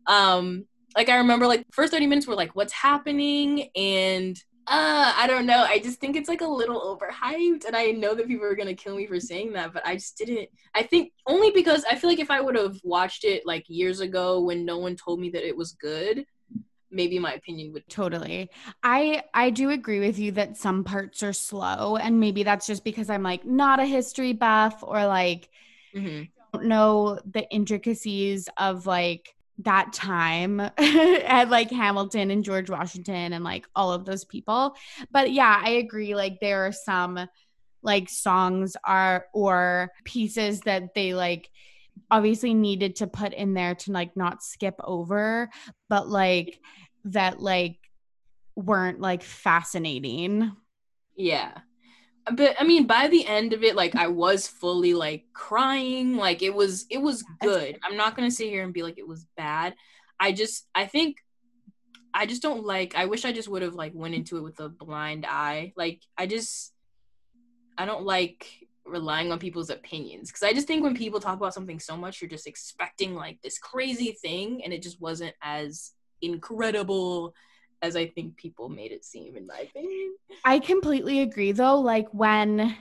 Um 0.07 0.67
like 0.97 1.09
i 1.09 1.17
remember 1.17 1.47
like 1.47 1.65
first 1.73 1.93
30 1.93 2.07
minutes 2.07 2.27
were 2.27 2.35
like 2.35 2.55
what's 2.57 2.73
happening? 2.73 3.69
And 3.77 4.37
uh 4.67 5.13
i 5.17 5.27
don't 5.27 5.47
know. 5.47 5.65
I 5.65 5.79
just 5.79 6.01
think 6.01 6.17
it's 6.17 6.29
like 6.29 6.41
a 6.41 6.47
little 6.47 6.81
overhyped 6.81 7.65
and 7.67 7.77
i 7.77 7.91
know 7.91 8.15
that 8.15 8.29
people 8.29 8.47
are 8.47 8.57
gonna 8.57 8.75
kill 8.75 8.97
me 8.97 9.07
for 9.07 9.21
saying 9.21 9.53
that 9.55 9.73
but 9.73 9.87
i 9.87 9.95
just 9.95 10.17
didn't 10.19 10.49
i 10.75 10.83
think 10.83 11.13
only 11.27 11.51
because 11.51 11.85
i 11.91 11.95
feel 11.95 12.11
like 12.11 12.21
if 12.21 12.31
i 12.31 12.41
would 12.41 12.57
have 12.57 12.79
watched 12.85 13.25
it 13.25 13.47
like 13.47 13.65
years 13.69 14.01
ago 14.01 14.41
when 14.41 14.65
no 14.65 14.79
one 14.79 14.97
told 14.97 15.21
me 15.21 15.31
that 15.31 15.47
it 15.47 15.57
was 15.57 15.73
good 15.73 16.25
maybe 16.91 17.19
my 17.19 17.35
opinion 17.35 17.73
would 17.73 17.89
totally 17.89 18.51
i 18.83 19.23
i 19.35 19.51
do 19.51 19.71
agree 19.71 20.01
with 20.01 20.19
you 20.19 20.33
that 20.33 20.57
some 20.57 20.85
parts 20.85 21.23
are 21.23 21.33
slow 21.33 21.97
and 21.97 22.19
maybe 22.19 22.43
that's 22.43 22.67
just 22.67 22.85
because 22.85 23.11
i'm 23.11 23.23
like 23.23 23.45
not 23.45 23.81
a 23.81 23.87
history 23.87 24.33
buff 24.33 24.83
or 24.83 25.07
like 25.07 25.49
mm-hmm. 25.95 26.25
don't 26.53 26.67
know 26.67 27.19
the 27.31 27.49
intricacies 27.51 28.49
of 28.57 28.87
like 28.87 29.35
that 29.59 29.93
time 29.93 30.61
at 30.79 31.49
like 31.49 31.71
hamilton 31.71 32.31
and 32.31 32.45
george 32.45 32.71
washington 32.71 33.33
and 33.33 33.45
like 33.45 33.67
all 33.77 33.93
of 33.93 34.05
those 34.05 34.25
people 34.25 34.75
but 35.11 35.31
yeah 35.31 35.61
i 35.65 35.71
agree 35.71 36.15
like 36.15 36.41
there 36.41 36.67
are 36.67 36.73
some 36.73 37.29
like 37.83 38.09
songs 38.09 38.77
are 38.85 39.27
or 39.33 39.91
pieces 40.05 40.61
that 40.61 40.95
they 40.95 41.15
like 41.15 41.51
obviously 42.11 42.55
needed 42.55 42.97
to 42.97 43.07
put 43.07 43.33
in 43.33 43.55
there 43.55 43.75
to 43.75 43.93
like 43.93 44.17
not 44.17 44.43
skip 44.43 44.75
over 44.83 45.49
but 45.89 46.09
like 46.09 46.59
that 47.05 47.41
like 47.41 47.79
weren't 48.57 49.01
like 49.01 49.23
fascinating. 49.23 50.55
Yeah. 51.17 51.53
But 52.31 52.57
i 52.61 52.65
mean 52.65 52.87
by 52.87 53.09
the 53.09 53.27
end 53.27 53.53
of 53.53 53.65
it 53.65 53.75
like 53.75 53.97
i 53.97 54.07
was 54.07 54.47
fully 54.47 54.95
like 54.95 55.25
crying. 55.33 56.17
Like 56.17 56.43
it 56.43 56.55
was 56.55 56.87
it 56.91 56.99
was 56.99 57.25
good. 57.41 57.79
i'm 57.83 57.97
not 57.97 58.17
gonna 58.17 58.31
sit 58.31 58.49
here 58.49 58.63
and 58.63 58.75
be 58.75 58.83
like 58.83 58.99
it 58.99 59.09
was 59.09 59.27
bad. 59.37 59.75
I 60.19 60.33
just 60.33 60.69
i 60.75 60.87
think 60.87 61.17
i 62.13 62.27
just 62.27 62.43
don't 62.43 62.65
like 62.65 62.95
i 62.97 63.07
wish 63.07 63.25
i 63.25 63.33
just 63.33 63.49
would 63.49 63.63
have 63.63 63.75
like 63.75 63.93
went 63.95 64.15
into 64.15 64.37
it 64.37 64.43
with 64.43 64.61
a 64.61 64.69
blind 64.69 65.27
eye. 65.27 65.73
Like 65.77 66.03
i 66.17 66.27
just 66.27 66.73
i 67.79 67.87
don't 67.87 68.05
like 68.05 68.47
relying 68.91 69.33
on 69.33 69.39
people's 69.39 69.71
opinions. 69.71 70.31
Because 70.31 70.43
i 70.43 70.53
just 70.53 70.67
think 70.67 70.83
when 70.83 70.97
people 70.97 71.21
talk 71.21 71.37
about 71.37 71.55
something 71.55 71.81
so 71.81 71.97
much 71.97 72.21
you're 72.21 72.31
just 72.31 72.47
expecting 72.47 73.15
like 73.15 73.41
this 73.43 73.59
crazy 73.59 74.13
thing 74.13 74.63
and 74.65 74.73
it 74.73 74.83
just 74.83 75.01
wasn't 75.01 75.35
as 75.43 75.93
incredible 76.23 77.35
as 77.83 77.97
i 77.97 78.07
think 78.07 78.37
people 78.37 78.69
made 78.69 78.93
it 78.93 79.05
seem 79.05 79.37
in 79.37 79.47
my 79.47 79.61
opinion. 79.61 80.15
I 80.45 80.59
completely 80.59 81.21
agree 81.21 81.53
though. 81.53 81.81
Like 81.81 82.09
when 82.13 82.77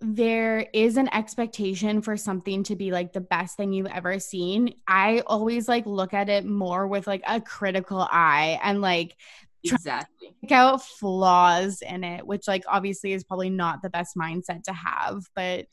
there 0.00 0.66
is 0.72 0.96
an 0.96 1.08
expectation 1.14 2.02
for 2.02 2.16
something 2.16 2.64
to 2.64 2.74
be 2.74 2.90
like 2.90 3.12
the 3.12 3.20
best 3.20 3.56
thing 3.56 3.72
you've 3.72 3.86
ever 3.86 4.18
seen 4.18 4.74
i 4.88 5.22
always 5.28 5.68
like 5.68 5.86
look 5.86 6.12
at 6.12 6.28
it 6.28 6.44
more 6.44 6.88
with 6.88 7.06
like 7.06 7.22
a 7.24 7.40
critical 7.40 8.00
eye 8.10 8.58
and 8.64 8.80
like 8.80 9.16
exactly. 9.64 10.34
pick 10.40 10.52
out 10.52 10.82
flaws 10.82 11.82
in 11.82 12.04
it 12.04 12.26
which 12.26 12.48
like 12.48 12.64
obviously 12.68 13.12
is 13.12 13.24
probably 13.24 13.50
not 13.50 13.82
the 13.82 13.90
best 13.90 14.16
mindset 14.16 14.62
to 14.62 14.72
have 14.72 15.22
but 15.34 15.66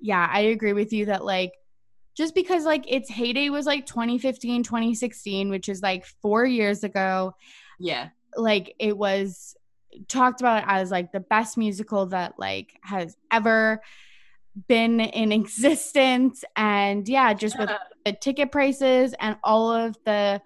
yeah 0.00 0.28
i 0.32 0.40
agree 0.40 0.72
with 0.72 0.92
you 0.92 1.06
that 1.06 1.24
like 1.24 1.52
just 2.14 2.34
because 2.34 2.64
like 2.64 2.84
its 2.90 3.10
heyday 3.10 3.48
was 3.48 3.66
like 3.66 3.86
2015 3.86 4.62
2016 4.62 5.50
which 5.50 5.68
is 5.68 5.82
like 5.82 6.04
four 6.04 6.44
years 6.44 6.84
ago 6.84 7.34
yeah. 7.78 8.08
like 8.36 8.74
it 8.78 8.96
was 8.96 9.56
talked 10.08 10.40
about 10.40 10.64
as 10.66 10.90
like 10.90 11.12
the 11.12 11.20
best 11.20 11.56
musical 11.56 12.06
that 12.06 12.34
like 12.38 12.78
has 12.82 13.16
ever 13.30 13.82
been 14.68 15.00
in 15.00 15.32
existence. 15.40 16.44
And 16.56 17.08
yeah 17.08 17.34
just 17.34 17.58
with 17.58 17.70
the 18.04 18.12
ticket 18.12 18.52
prices 18.52 19.14
and 19.20 19.36
all 19.44 19.72
of 19.72 19.96
the 20.04 20.40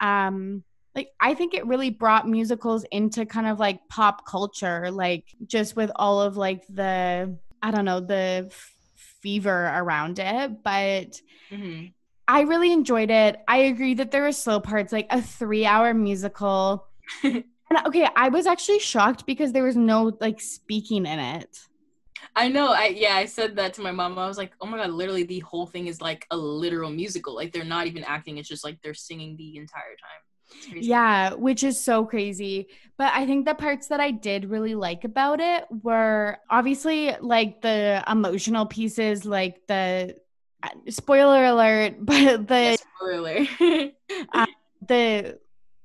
um 0.00 0.64
like 0.94 1.10
I 1.20 1.34
think 1.34 1.54
it 1.54 1.66
really 1.66 1.90
brought 1.90 2.28
musicals 2.28 2.84
into 2.90 3.26
kind 3.26 3.46
of 3.46 3.58
like 3.58 3.80
pop 3.88 4.26
culture, 4.26 4.90
like 4.90 5.24
just 5.46 5.76
with 5.76 5.90
all 5.96 6.20
of 6.20 6.36
like 6.36 6.64
the 6.68 7.36
I 7.62 7.70
don't 7.70 7.84
know 7.84 8.00
the 8.00 8.48
f- 8.50 8.74
fever 9.20 9.72
around 9.74 10.18
it. 10.18 10.62
But 10.62 11.20
mm-hmm. 11.50 11.86
I 12.28 12.42
really 12.42 12.72
enjoyed 12.72 13.10
it. 13.10 13.36
I 13.48 13.58
agree 13.58 13.94
that 13.94 14.10
there 14.10 14.22
were 14.22 14.32
slow 14.32 14.60
parts, 14.60 14.92
like 14.92 15.08
a 15.10 15.20
three-hour 15.20 15.94
musical. 15.94 16.86
and 17.22 17.44
okay, 17.86 18.08
I 18.16 18.28
was 18.28 18.46
actually 18.46 18.78
shocked 18.78 19.26
because 19.26 19.52
there 19.52 19.64
was 19.64 19.76
no 19.76 20.16
like 20.20 20.40
speaking 20.40 21.06
in 21.06 21.18
it. 21.18 21.58
I 22.36 22.48
know. 22.48 22.72
I 22.72 22.86
yeah, 22.86 23.16
I 23.16 23.26
said 23.26 23.56
that 23.56 23.74
to 23.74 23.82
my 23.82 23.90
mom. 23.90 24.18
I 24.18 24.26
was 24.26 24.38
like, 24.38 24.52
"Oh 24.60 24.66
my 24.66 24.78
god, 24.78 24.90
literally 24.90 25.24
the 25.24 25.40
whole 25.40 25.66
thing 25.66 25.88
is 25.88 26.00
like 26.00 26.26
a 26.30 26.36
literal 26.36 26.90
musical. 26.90 27.34
Like 27.34 27.52
they're 27.52 27.64
not 27.64 27.86
even 27.86 28.04
acting. 28.04 28.38
It's 28.38 28.48
just 28.48 28.64
like 28.64 28.80
they're 28.82 28.94
singing 28.94 29.36
the 29.36 29.56
entire 29.56 29.96
time." 30.00 30.22
Yeah, 30.72 31.34
which 31.34 31.62
is 31.64 31.82
so 31.82 32.04
crazy. 32.04 32.68
But 32.96 33.12
I 33.14 33.26
think 33.26 33.46
the 33.46 33.54
parts 33.54 33.88
that 33.88 34.00
I 34.00 34.10
did 34.10 34.50
really 34.50 34.74
like 34.74 35.04
about 35.04 35.40
it 35.40 35.64
were 35.82 36.38
obviously 36.48 37.16
like 37.20 37.60
the 37.60 38.04
emotional 38.08 38.66
pieces, 38.66 39.24
like 39.24 39.66
the 39.66 40.16
uh, 40.62 40.68
spoiler 40.88 41.44
alert, 41.44 41.94
but 42.00 42.46
the 42.46 42.54
yeah, 42.54 42.76
spoiler 42.96 43.90
uh, 44.32 44.46
the 44.88 45.38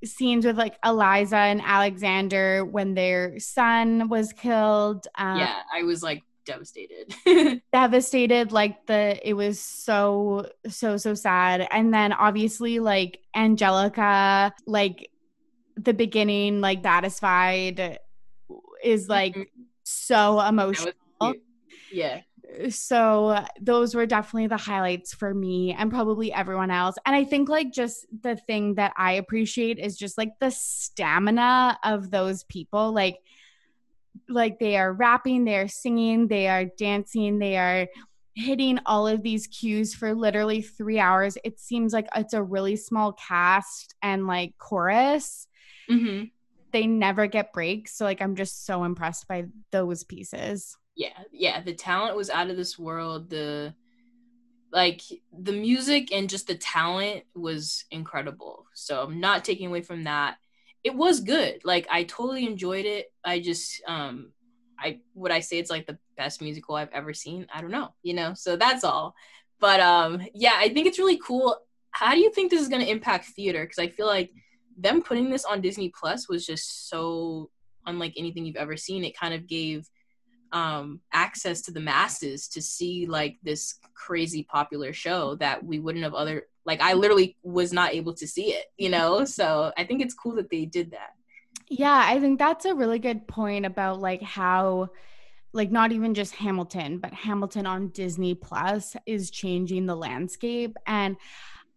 scenes 0.04 0.46
with 0.46 0.58
like 0.58 0.78
Eliza 0.86 1.36
and 1.36 1.62
Alexander 1.64 2.64
when 2.64 2.94
their 2.94 3.40
son 3.40 4.10
was 4.10 4.34
killed. 4.34 5.08
Um, 5.18 5.40
yeah, 5.40 5.62
I 5.74 5.84
was 5.84 6.04
like 6.04 6.24
devastated. 6.50 7.62
devastated. 7.74 8.52
Like 8.52 8.86
the 8.88 9.20
it 9.28 9.34
was 9.34 9.60
so 9.60 10.50
so 10.68 10.98
so 10.98 11.14
sad. 11.14 11.68
And 11.72 11.94
then 11.94 12.14
obviously 12.14 12.80
like 12.80 13.20
Angelica, 13.36 14.54
like 14.66 15.12
the 15.78 15.94
beginning, 15.94 16.62
like 16.62 16.84
satisfied 16.84 18.00
is 18.84 19.08
like 19.08 19.34
mm-hmm. 19.34 19.62
so 19.84 20.40
emotional. 20.42 20.94
Yeah. 21.92 22.22
So 22.70 23.46
those 23.62 23.94
were 23.94 24.08
definitely 24.08 24.48
the 24.48 24.58
highlights 24.58 25.14
for 25.14 25.34
me 25.34 25.74
and 25.78 25.92
probably 25.92 26.34
everyone 26.34 26.72
else. 26.72 26.96
And 27.06 27.16
I 27.16 27.24
think 27.24 27.48
like 27.48 27.72
just 27.72 28.08
the 28.24 28.36
thing 28.36 28.76
that 28.76 28.94
I 28.98 29.14
appreciate 29.14 29.78
is 29.78 29.98
just 29.98 30.18
like 30.18 30.32
the 30.40 30.50
stamina 30.50 31.78
of 31.84 32.10
those 32.10 32.44
people. 32.46 32.92
Like 32.92 33.20
like 34.30 34.60
they 34.60 34.78
are 34.78 34.94
rapping, 34.94 35.46
they 35.46 35.58
are 35.58 35.68
singing, 35.68 36.28
they 36.28 36.48
are 36.48 36.66
dancing, 36.66 37.40
they 37.40 37.58
are 37.58 37.88
hitting 38.36 38.80
all 38.86 39.08
of 39.08 39.22
these 39.22 39.48
cues 39.48 39.94
for 39.94 40.14
literally 40.14 40.62
three 40.62 41.00
hours. 41.00 41.38
It 41.44 41.60
seems 41.60 41.94
like 41.94 42.08
it's 42.16 42.34
a 42.34 42.42
really 42.42 42.76
small 42.76 43.14
cast 43.14 43.96
and 44.02 44.28
like 44.28 44.54
chorus. 44.58 45.48
Mm-hmm. 45.90 46.26
They 46.72 46.88
never 46.88 47.28
get 47.28 47.52
breaks. 47.52 47.98
So, 47.98 48.06
like, 48.06 48.22
I'm 48.22 48.36
just 48.36 48.66
so 48.66 48.84
impressed 48.84 49.28
by 49.28 49.46
those 49.72 50.04
pieces. 50.04 50.78
Yeah. 50.96 51.18
Yeah. 51.32 51.62
The 51.62 51.74
talent 51.74 52.16
was 52.16 52.30
out 52.30 52.52
of 52.52 52.58
this 52.58 52.78
world. 52.78 53.32
The, 53.32 53.74
like, 54.72 55.02
the 55.36 55.52
music 55.52 56.14
and 56.14 56.30
just 56.30 56.46
the 56.46 56.54
talent 56.54 57.24
was 57.34 57.86
incredible. 57.90 58.68
So, 58.76 59.02
I'm 59.02 59.20
not 59.20 59.44
taking 59.44 59.68
away 59.68 59.82
from 59.82 60.04
that 60.04 60.38
it 60.84 60.96
was 60.96 61.20
good. 61.20 61.62
Like 61.64 61.88
I 61.92 62.04
totally 62.04 62.46
enjoyed 62.46 62.86
it. 62.86 63.12
I 63.24 63.40
just 63.40 63.82
um 63.88 64.32
I 64.80 65.00
would 65.14 65.32
I 65.32 65.42
say 65.42 65.60
it's 65.60 65.70
like 65.70 65.88
the 65.88 65.98
best 66.18 66.42
musical 66.42 66.76
I've 66.76 66.92
ever 66.92 67.14
seen? 67.14 67.48
I 67.54 67.62
don't 67.62 67.72
know, 67.72 67.94
you 68.02 68.14
know. 68.14 68.34
So 68.34 68.56
that's 68.56 68.84
all. 68.84 69.16
But 69.60 69.80
um 69.80 70.22
yeah, 70.34 70.54
I 70.56 70.70
think 70.70 70.88
it's 70.88 71.00
really 71.00 71.20
cool. 71.20 71.58
How 71.92 72.14
do 72.14 72.20
you 72.20 72.32
think 72.32 72.50
this 72.50 72.62
is 72.62 72.70
going 72.70 72.84
to 72.84 72.92
impact 72.92 73.26
theater 73.26 73.66
cuz 73.66 73.80
I 73.80 73.88
feel 73.88 74.08
like 74.08 74.32
them 74.78 75.02
putting 75.02 75.30
this 75.30 75.44
on 75.44 75.62
Disney 75.62 75.92
Plus 76.00 76.30
was 76.30 76.46
just 76.46 76.90
so 76.90 77.50
unlike 77.86 78.14
anything 78.16 78.46
you've 78.46 78.56
ever 78.56 78.78
seen. 78.78 79.04
It 79.04 79.18
kind 79.18 79.34
of 79.34 79.48
gave 79.48 79.90
um 80.52 81.00
access 81.14 81.62
to 81.62 81.72
the 81.72 81.80
masses 81.80 82.48
to 82.48 82.62
see 82.62 83.06
like 83.06 83.38
this 83.44 83.76
crazy 83.94 84.44
popular 84.44 84.94
show 84.94 85.36
that 85.36 85.64
we 85.64 85.80
wouldn't 85.80 86.04
have 86.04 86.14
other 86.14 86.48
like 86.66 86.82
I 86.82 86.94
literally 86.94 87.36
was 87.42 87.74
not 87.74 87.94
able 87.94 88.14
to 88.14 88.28
see 88.28 88.54
it, 88.54 88.66
you 88.78 88.90
know? 88.90 89.26
So 89.26 89.72
I 89.76 89.84
think 89.84 90.02
it's 90.02 90.14
cool 90.14 90.36
that 90.36 90.52
they 90.52 90.66
did 90.66 90.92
that. 90.92 91.16
Yeah, 91.68 92.04
I 92.06 92.20
think 92.20 92.38
that's 92.38 92.66
a 92.66 92.76
really 92.76 93.00
good 93.00 93.28
point 93.28 93.66
about 93.66 94.00
like 94.00 94.22
how 94.22 94.90
like 95.52 95.72
not 95.72 95.92
even 95.92 96.14
just 96.14 96.36
Hamilton, 96.36 97.00
but 97.00 97.12
Hamilton 97.12 97.66
on 97.66 97.90
Disney 97.90 98.36
Plus 98.36 98.96
is 99.08 99.32
changing 99.32 99.88
the 99.88 99.96
landscape 99.96 100.78
and 100.86 101.18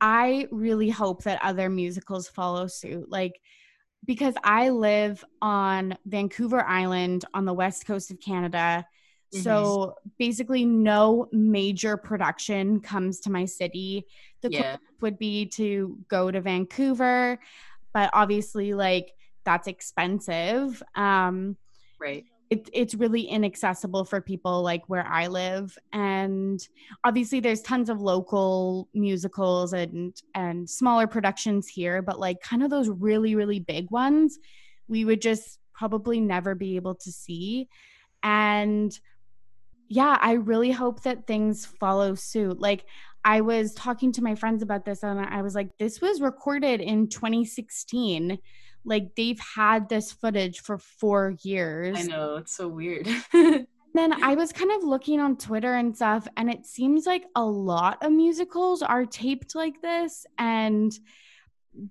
I 0.01 0.49
really 0.51 0.91
hope 0.91 1.23
that 1.23 1.43
other 1.43 1.71
musicals 1.71 2.29
follow 2.29 2.67
suit. 2.67 3.09
Like 3.09 3.41
because 4.05 4.35
I 4.43 4.71
live 4.71 5.25
on 5.41 5.97
Vancouver 6.07 6.63
Island 6.65 7.25
on 7.35 7.45
the 7.45 7.53
west 7.53 7.87
coast 7.87 8.11
of 8.11 8.21
Canada. 8.21 8.85
Mm-hmm. 9.33 9.43
So 9.43 9.95
basically, 10.19 10.65
no 10.65 11.29
major 11.33 11.97
production 11.97 12.81
comes 12.81 13.21
to 13.21 13.31
my 13.31 13.45
city. 13.45 14.07
The 14.43 14.51
yeah. 14.51 14.77
would 15.01 15.19
be 15.19 15.47
to 15.51 15.99
go 16.09 16.31
to 16.31 16.41
Vancouver, 16.41 17.39
but 17.95 18.11
obviously, 18.13 18.75
like 18.75 19.13
that's 19.45 19.69
expensive. 19.69 20.83
Um, 20.95 21.57
right. 21.99 22.25
It, 22.53 22.71
it's 22.73 22.95
really 22.95 23.23
inaccessible 23.23 24.05
for 24.05 24.21
people 24.21 24.63
like 24.63 24.83
where 24.89 25.07
I 25.07 25.29
live, 25.29 25.77
and 25.93 26.61
obviously 27.05 27.41
there's 27.41 27.63
tons 27.63 27.89
of 27.89 28.01
local 28.01 28.89
musicals 28.95 29.73
and 29.73 30.15
and 30.35 30.69
smaller 30.69 31.07
productions 31.07 31.69
here, 31.69 32.03
but 32.03 32.21
like 32.21 32.41
kind 32.41 32.63
of 32.63 32.71
those 32.71 32.89
really 32.89 33.35
really 33.35 33.61
big 33.61 33.91
ones, 33.91 34.39
we 34.89 35.05
would 35.05 35.23
just 35.23 35.59
probably 35.73 36.21
never 36.21 36.55
be 36.55 36.77
able 36.77 36.95
to 36.97 37.11
see, 37.11 37.69
and 38.23 38.99
yeah, 39.89 40.17
I 40.21 40.33
really 40.33 40.71
hope 40.71 41.03
that 41.03 41.27
things 41.27 41.67
follow 41.67 42.15
suit. 42.15 42.59
Like, 42.59 42.87
I 43.25 43.43
was 43.43 43.75
talking 43.75 44.11
to 44.13 44.23
my 44.23 44.35
friends 44.35 44.63
about 44.63 44.87
this 44.87 45.03
and 45.03 45.21
I 45.21 45.43
was 45.43 45.55
like, 45.55 45.69
this 45.79 46.01
was 46.01 46.21
recorded 46.21 46.81
in 46.81 47.09
2016. 47.09 48.39
Like, 48.85 49.15
they've 49.17 49.41
had 49.41 49.89
this 49.89 50.13
footage 50.13 50.61
for 50.61 50.79
four 50.79 51.35
years. 51.43 51.99
I 51.99 52.03
know, 52.03 52.37
it's 52.37 52.57
so 52.57 52.69
weird. 52.69 53.09
then 53.33 54.23
I 54.23 54.35
was 54.35 54.53
kind 54.53 54.73
of 54.73 54.83
looking 54.83 55.21
on 55.21 55.37
Twitter 55.37 55.75
and 55.75 55.95
stuff, 55.95 56.27
and 56.37 56.51
it 56.51 56.67
seems 56.67 57.07
like 57.07 57.25
a 57.37 57.45
lot 57.45 57.99
of 58.03 58.13
musicals 58.13 58.83
are 58.83 59.07
taped 59.07 59.55
like 59.55 59.81
this. 59.83 60.27
And 60.39 60.93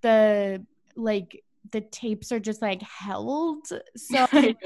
the 0.01 0.65
like 0.95 1.43
the 1.71 1.81
tapes 1.81 2.31
are 2.31 2.39
just 2.39 2.61
like 2.61 2.81
held. 2.81 3.67
So 3.95 4.27
it 4.33 4.57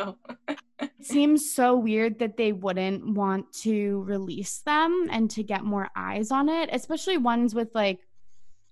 seems 1.01 1.53
so 1.53 1.75
weird 1.75 2.19
that 2.19 2.37
they 2.37 2.51
wouldn't 2.51 3.13
want 3.15 3.51
to 3.61 4.03
release 4.03 4.59
them 4.59 5.07
and 5.11 5.29
to 5.31 5.43
get 5.43 5.63
more 5.63 5.89
eyes 5.95 6.31
on 6.31 6.49
it, 6.49 6.69
especially 6.71 7.17
ones 7.17 7.53
with 7.53 7.69
like 7.75 7.99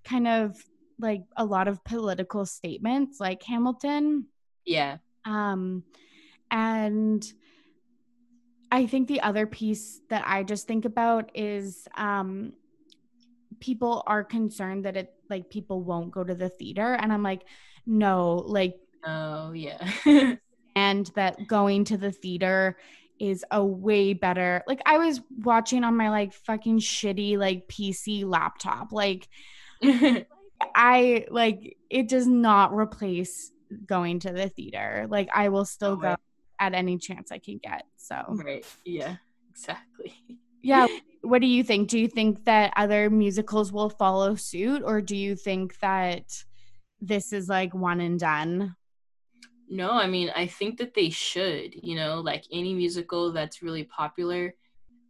kind 0.04 0.28
of 0.28 0.58
like 0.99 1.23
a 1.35 1.45
lot 1.45 1.67
of 1.67 1.83
political 1.83 2.45
statements 2.45 3.19
like 3.19 3.43
Hamilton. 3.43 4.27
Yeah. 4.65 4.97
Um 5.25 5.83
and 6.51 7.25
I 8.71 8.87
think 8.87 9.07
the 9.07 9.21
other 9.21 9.45
piece 9.45 10.01
that 10.09 10.23
I 10.25 10.43
just 10.43 10.67
think 10.67 10.85
about 10.85 11.31
is 11.35 11.87
um 11.95 12.53
people 13.59 14.03
are 14.07 14.23
concerned 14.23 14.85
that 14.85 14.97
it 14.97 15.13
like 15.29 15.49
people 15.49 15.81
won't 15.81 16.11
go 16.11 16.23
to 16.23 16.35
the 16.35 16.49
theater 16.49 16.93
and 16.93 17.13
I'm 17.13 17.23
like 17.23 17.43
no, 17.85 18.43
like, 18.45 18.79
oh, 19.05 19.51
yeah. 19.51 19.87
and 20.75 21.05
that 21.15 21.47
going 21.47 21.85
to 21.85 21.97
the 21.97 22.11
theater 22.11 22.77
is 23.19 23.45
a 23.51 23.63
way 23.63 24.13
better. 24.13 24.63
Like, 24.67 24.81
I 24.85 24.97
was 24.97 25.21
watching 25.39 25.83
on 25.83 25.97
my 25.97 26.09
like 26.09 26.33
fucking 26.33 26.79
shitty 26.79 27.37
like 27.37 27.67
PC 27.67 28.25
laptop. 28.25 28.91
Like, 28.91 29.27
I 30.76 31.26
like 31.30 31.78
it 31.89 32.07
does 32.09 32.28
not 32.28 32.74
replace 32.74 33.51
going 33.86 34.20
to 34.20 34.32
the 34.32 34.49
theater. 34.49 35.07
Like, 35.09 35.30
I 35.34 35.49
will 35.49 35.66
still 35.66 35.95
go 35.95 36.16
at 36.59 36.74
any 36.74 36.97
chance 36.97 37.32
I 37.32 37.39
can 37.39 37.57
get. 37.57 37.84
So, 37.97 38.24
right. 38.30 38.66
Yeah, 38.86 39.18
exactly. 39.49 40.14
Yeah. 40.66 40.88
What 41.24 41.41
do 41.41 41.47
you 41.47 41.61
think? 41.61 41.89
Do 41.89 41.99
you 41.99 42.07
think 42.07 42.45
that 42.45 42.72
other 42.78 43.09
musicals 43.09 43.74
will 43.74 43.89
follow 43.89 44.36
suit, 44.36 44.82
or 44.82 45.01
do 45.01 45.14
you 45.14 45.36
think 45.36 45.78
that 45.80 46.24
this 47.01 47.34
is 47.34 47.49
like 47.49 47.74
one 47.74 47.99
and 47.99 48.18
done? 48.18 48.74
No, 49.70 49.91
I 49.91 50.07
mean, 50.07 50.32
I 50.34 50.47
think 50.47 50.78
that 50.78 50.93
they 50.93 51.09
should, 51.09 51.74
you 51.84 51.95
know, 51.95 52.22
like 52.22 52.45
any 52.49 52.74
musical 52.74 53.34
that's 53.34 53.61
really 53.61 53.84
popular, 53.84 54.53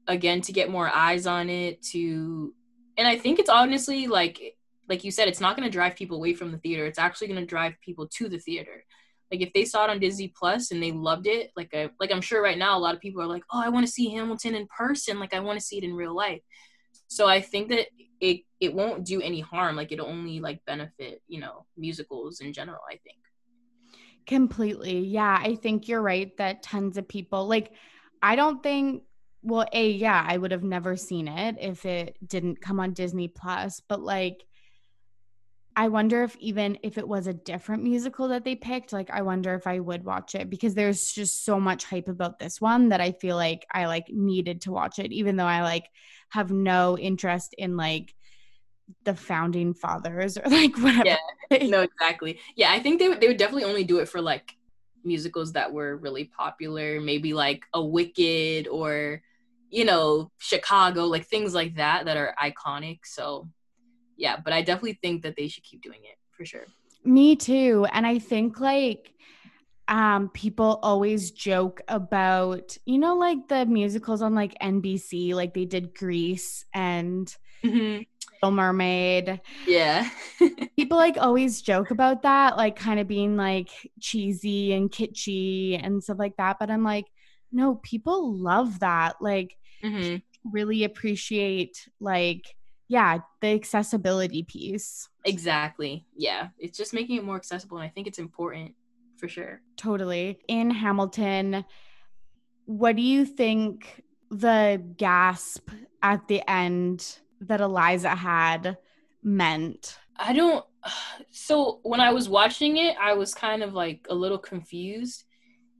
again, 0.07 0.41
to 0.41 0.51
get 0.51 0.71
more 0.71 0.89
eyes 0.89 1.27
on 1.27 1.49
it, 1.49 1.83
to, 1.91 2.53
and 2.97 3.07
I 3.07 3.17
think 3.17 3.37
it's 3.37 3.49
honestly 3.49 4.07
like, 4.07 4.55
like 4.89 5.03
you 5.03 5.11
said, 5.11 5.27
it's 5.27 5.39
not 5.39 5.55
going 5.55 5.67
to 5.67 5.71
drive 5.71 5.95
people 5.95 6.17
away 6.17 6.33
from 6.33 6.51
the 6.51 6.57
theater. 6.57 6.85
It's 6.85 6.99
actually 6.99 7.27
going 7.27 7.39
to 7.39 7.45
drive 7.45 7.73
people 7.81 8.07
to 8.07 8.29
the 8.29 8.39
theater. 8.39 8.83
Like 9.31 9.41
if 9.41 9.53
they 9.53 9.65
saw 9.65 9.85
it 9.85 9.89
on 9.89 9.99
Disney 9.99 10.33
Plus 10.37 10.71
and 10.71 10.83
they 10.83 10.91
loved 10.91 11.25
it, 11.27 11.51
like 11.55 11.73
I, 11.73 11.89
like 11.99 12.11
I'm 12.11 12.21
sure 12.21 12.43
right 12.43 12.57
now 12.57 12.77
a 12.77 12.79
lot 12.79 12.93
of 12.93 13.01
people 13.01 13.21
are 13.21 13.27
like, 13.27 13.43
oh, 13.51 13.61
I 13.63 13.69
want 13.69 13.85
to 13.85 13.91
see 13.91 14.13
Hamilton 14.13 14.55
in 14.55 14.67
person. 14.67 15.19
Like 15.19 15.33
I 15.33 15.39
want 15.39 15.59
to 15.59 15.65
see 15.65 15.77
it 15.77 15.83
in 15.83 15.95
real 15.95 16.15
life. 16.15 16.41
So 17.07 17.27
I 17.27 17.41
think 17.41 17.69
that 17.69 17.87
it 18.23 18.41
it 18.61 18.73
won't 18.73 19.05
do 19.05 19.21
any 19.21 19.41
harm 19.41 19.75
like 19.75 19.91
it'll 19.91 20.07
only 20.07 20.39
like 20.39 20.63
benefit 20.65 21.21
you 21.27 21.41
know 21.41 21.65
musicals 21.77 22.39
in 22.39 22.53
general 22.53 22.79
i 22.89 22.95
think 23.03 23.17
completely 24.25 24.99
yeah 24.99 25.37
i 25.43 25.55
think 25.55 25.87
you're 25.89 26.01
right 26.01 26.37
that 26.37 26.63
tons 26.63 26.97
of 26.97 27.05
people 27.07 27.45
like 27.47 27.73
i 28.21 28.37
don't 28.37 28.63
think 28.63 29.03
well 29.41 29.67
a 29.73 29.89
yeah 29.89 30.25
i 30.25 30.37
would 30.37 30.51
have 30.51 30.63
never 30.63 30.95
seen 30.95 31.27
it 31.27 31.57
if 31.59 31.85
it 31.85 32.17
didn't 32.25 32.61
come 32.61 32.79
on 32.79 32.93
disney 32.93 33.27
plus 33.27 33.81
but 33.89 33.99
like 33.99 34.45
I 35.75 35.87
wonder 35.87 36.23
if 36.23 36.35
even 36.37 36.77
if 36.83 36.97
it 36.97 37.07
was 37.07 37.27
a 37.27 37.33
different 37.33 37.83
musical 37.83 38.27
that 38.27 38.43
they 38.43 38.55
picked, 38.55 38.93
like 38.93 39.09
I 39.09 39.23
wonder 39.23 39.55
if 39.55 39.65
I 39.65 39.79
would 39.79 40.05
watch 40.05 40.35
it 40.35 40.49
because 40.49 40.75
there's 40.75 41.11
just 41.11 41.45
so 41.45 41.59
much 41.59 41.85
hype 41.85 42.07
about 42.07 42.37
this 42.39 42.61
one 42.61 42.89
that 42.89 43.01
I 43.01 43.11
feel 43.11 43.35
like 43.35 43.65
I 43.71 43.87
like 43.87 44.05
needed 44.09 44.61
to 44.61 44.71
watch 44.71 44.99
it, 44.99 45.11
even 45.11 45.35
though 45.35 45.45
I 45.45 45.61
like 45.63 45.89
have 46.29 46.51
no 46.51 46.97
interest 46.97 47.55
in 47.57 47.75
like 47.75 48.13
the 49.03 49.15
founding 49.15 49.73
fathers 49.73 50.37
or 50.43 50.49
like 50.49 50.77
whatever. 50.77 51.17
Yeah, 51.49 51.67
no, 51.67 51.81
exactly. 51.81 52.39
Yeah, 52.55 52.71
I 52.71 52.79
think 52.79 52.99
they 52.99 53.09
would 53.09 53.19
they 53.19 53.27
would 53.27 53.37
definitely 53.37 53.65
only 53.65 53.83
do 53.83 53.99
it 53.99 54.09
for 54.09 54.21
like 54.21 54.55
musicals 55.03 55.53
that 55.53 55.71
were 55.71 55.97
really 55.97 56.25
popular, 56.25 57.01
maybe 57.01 57.33
like 57.33 57.63
a 57.73 57.83
Wicked 57.83 58.67
or 58.67 59.21
you 59.71 59.85
know 59.85 60.31
Chicago, 60.37 61.05
like 61.05 61.25
things 61.25 61.53
like 61.55 61.75
that 61.75 62.05
that 62.05 62.17
are 62.17 62.35
iconic. 62.41 62.99
So 63.05 63.49
yeah, 64.17 64.37
but 64.43 64.53
I 64.53 64.61
definitely 64.61 64.99
think 65.01 65.23
that 65.23 65.35
they 65.35 65.47
should 65.47 65.63
keep 65.63 65.81
doing 65.81 65.99
it 66.03 66.17
for 66.31 66.45
sure. 66.45 66.65
Me 67.03 67.35
too, 67.35 67.85
and 67.91 68.05
I 68.05 68.19
think 68.19 68.59
like 68.59 69.13
um 69.89 70.29
people 70.29 70.79
always 70.81 71.31
joke 71.31 71.81
about 71.89 72.77
you 72.85 72.97
know 72.97 73.15
like 73.15 73.49
the 73.49 73.65
musicals 73.65 74.21
on 74.21 74.33
like 74.33 74.57
NBC 74.59 75.33
like 75.33 75.53
they 75.53 75.65
did 75.65 75.93
Grease 75.93 76.63
and 76.73 77.35
mm-hmm. 77.63 78.03
Little 78.41 78.55
Mermaid. 78.55 79.41
Yeah. 79.65 80.09
people 80.77 80.97
like 80.97 81.17
always 81.17 81.61
joke 81.61 81.91
about 81.91 82.23
that 82.23 82.57
like 82.57 82.75
kind 82.75 82.99
of 82.99 83.07
being 83.07 83.37
like 83.37 83.69
cheesy 83.99 84.73
and 84.73 84.91
kitschy 84.91 85.79
and 85.81 86.03
stuff 86.03 86.19
like 86.19 86.35
that 86.37 86.57
but 86.59 86.69
I'm 86.69 86.83
like 86.83 87.05
no 87.51 87.75
people 87.75 88.35
love 88.35 88.79
that 88.79 89.15
like 89.21 89.55
mm-hmm. 89.83 90.17
really 90.51 90.83
appreciate 90.83 91.87
like 92.01 92.55
yeah, 92.87 93.19
the 93.41 93.47
accessibility 93.47 94.43
piece. 94.43 95.09
Exactly. 95.25 96.05
Yeah. 96.15 96.49
It's 96.57 96.77
just 96.77 96.93
making 96.93 97.17
it 97.17 97.23
more 97.23 97.35
accessible. 97.35 97.77
And 97.77 97.85
I 97.85 97.89
think 97.89 98.07
it's 98.07 98.19
important 98.19 98.75
for 99.17 99.27
sure. 99.27 99.61
Totally. 99.77 100.39
In 100.47 100.69
Hamilton, 100.69 101.65
what 102.65 102.95
do 102.95 103.01
you 103.01 103.25
think 103.25 104.03
the 104.29 104.83
gasp 104.97 105.69
at 106.01 106.27
the 106.27 106.47
end 106.49 107.19
that 107.41 107.61
Eliza 107.61 108.09
had 108.09 108.77
meant? 109.21 109.97
I 110.17 110.33
don't. 110.33 110.65
So 111.35 111.79
when 111.83 111.99
I 111.99 112.11
was 112.13 112.29
watching 112.29 112.77
it, 112.77 112.95
I 113.01 113.13
was 113.13 113.33
kind 113.33 113.63
of 113.63 113.73
like 113.73 114.05
a 114.09 114.15
little 114.15 114.37
confused. 114.37 115.23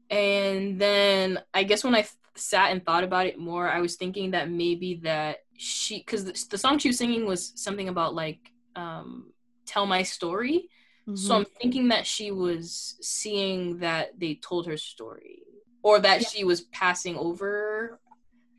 And 0.10 0.80
then 0.80 1.40
I 1.54 1.64
guess 1.64 1.84
when 1.84 1.96
I 1.96 2.06
sat 2.36 2.72
and 2.72 2.84
thought 2.84 3.04
about 3.04 3.28
it 3.28 3.38
more, 3.38 3.70
I 3.70 3.80
was 3.80 3.96
thinking 3.96 4.32
that 4.32 4.50
maybe 4.50 5.00
that 5.04 5.38
she 5.64 6.00
because 6.00 6.26
the, 6.26 6.46
the, 6.50 6.58
song 6.58 6.78
she 6.78 6.90
was 6.90 6.98
singing 6.98 7.26
was 7.26 7.54
something 7.56 7.88
about 7.88 8.14
like 8.14 8.52
um 8.76 9.32
tell 9.66 9.86
my 9.86 10.04
story. 10.04 10.70
Mm-hmm. 11.08 11.18
so 11.18 11.36
i'm 11.36 11.46
thinking 11.62 11.90
that 11.90 12.08
she 12.08 12.32
was 12.32 12.96
seeing 13.02 13.80
that 13.80 14.18
they 14.18 14.36
told 14.36 14.68
her 14.68 14.78
story 14.78 15.40
or 15.82 16.00
that 16.00 16.22
yeah. 16.22 16.28
she 16.30 16.44
was 16.46 16.62
passing 16.62 17.18
over. 17.18 18.00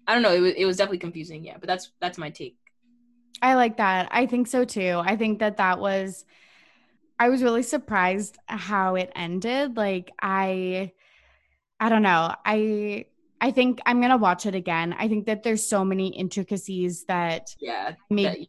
I 0.07 0.13
don't 0.13 0.23
know. 0.23 0.35
It 0.35 0.41
was, 0.41 0.53
it 0.55 0.67
was 0.67 0.77
definitely 0.77 0.99
confusing. 0.99 1.45
Yeah 1.45 1.57
but 1.59 1.67
that's 1.67 1.93
that's 2.01 2.19
my 2.19 2.31
take. 2.31 2.59
I 3.41 3.55
like 3.55 3.79
that. 3.79 4.09
I 4.11 4.27
think 4.27 4.47
so 4.47 4.65
too. 4.65 5.01
I 5.03 5.17
think 5.17 5.39
that 5.41 5.57
that 5.57 5.79
was 5.81 6.25
i 7.19 7.29
was 7.29 7.43
really 7.43 7.63
surprised 7.63 8.39
how 8.47 8.95
it 8.97 9.11
ended. 9.15 9.77
Like 9.77 10.13
i 10.21 10.93
i 11.81 11.89
don't 11.89 12.03
know. 12.03 12.35
I 12.45 13.07
I 13.45 13.51
think 13.51 13.83
I'm 13.85 14.01
gonna 14.01 14.17
watch 14.17 14.47
it 14.47 14.55
again. 14.55 14.95
I 14.99 15.07
think 15.07 15.27
that 15.27 15.43
there's 15.43 15.63
so 15.63 15.85
many 15.85 16.09
intricacies 16.09 17.05
that 17.09 17.55
yeah 17.61 17.93
maybe 18.09 18.49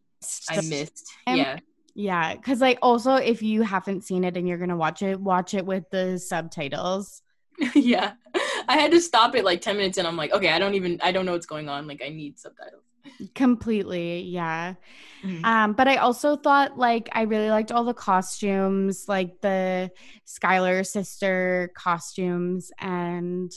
I 0.50 0.56
missed. 0.62 1.06
Yeah. 1.28 1.60
Yeah, 1.98 2.34
because 2.34 2.62
like 2.62 2.80
also 2.82 3.16
if 3.16 3.42
you 3.42 3.62
haven't 3.62 4.06
seen 4.06 4.24
it 4.24 4.38
and 4.38 4.48
you're 4.48 4.58
gonna 4.58 4.78
watch 4.78 5.02
it, 5.02 5.20
watch 5.20 5.54
it 5.54 5.66
with 5.66 5.84
the 5.90 6.18
subtitles. 6.18 7.22
yeah, 7.76 8.14
I 8.70 8.78
had 8.78 8.92
to 8.92 9.02
stop 9.02 9.36
it 9.36 9.44
like 9.44 9.60
ten 9.60 9.76
minutes 9.76 9.98
and 9.98 10.08
I'm 10.08 10.16
like, 10.16 10.32
okay, 10.32 10.50
I 10.50 10.60
don't 10.60 10.76
even 10.76 11.02
I 11.04 11.12
don't 11.12 11.26
know 11.26 11.34
what's 11.34 11.46
going 11.46 11.68
on. 11.68 11.88
Like 11.88 12.02
I 12.02 12.08
need 12.08 12.40
subtitles. 12.40 12.84
Completely, 13.34 14.22
yeah. 14.22 14.76
Mm-hmm. 15.24 15.44
Um, 15.44 15.74
but 15.74 15.90
I 15.90 15.98
also 15.98 16.38
thought 16.38 16.78
like 16.78 17.10
I 17.12 17.24
really 17.24 17.50
liked 17.50 17.74
all 17.74 17.84
the 17.84 17.94
costumes, 17.94 19.10
like 19.10 19.42
the 19.42 19.92
Schuyler 20.24 20.86
sister 20.86 21.72
costumes 21.76 22.72
and 22.80 23.52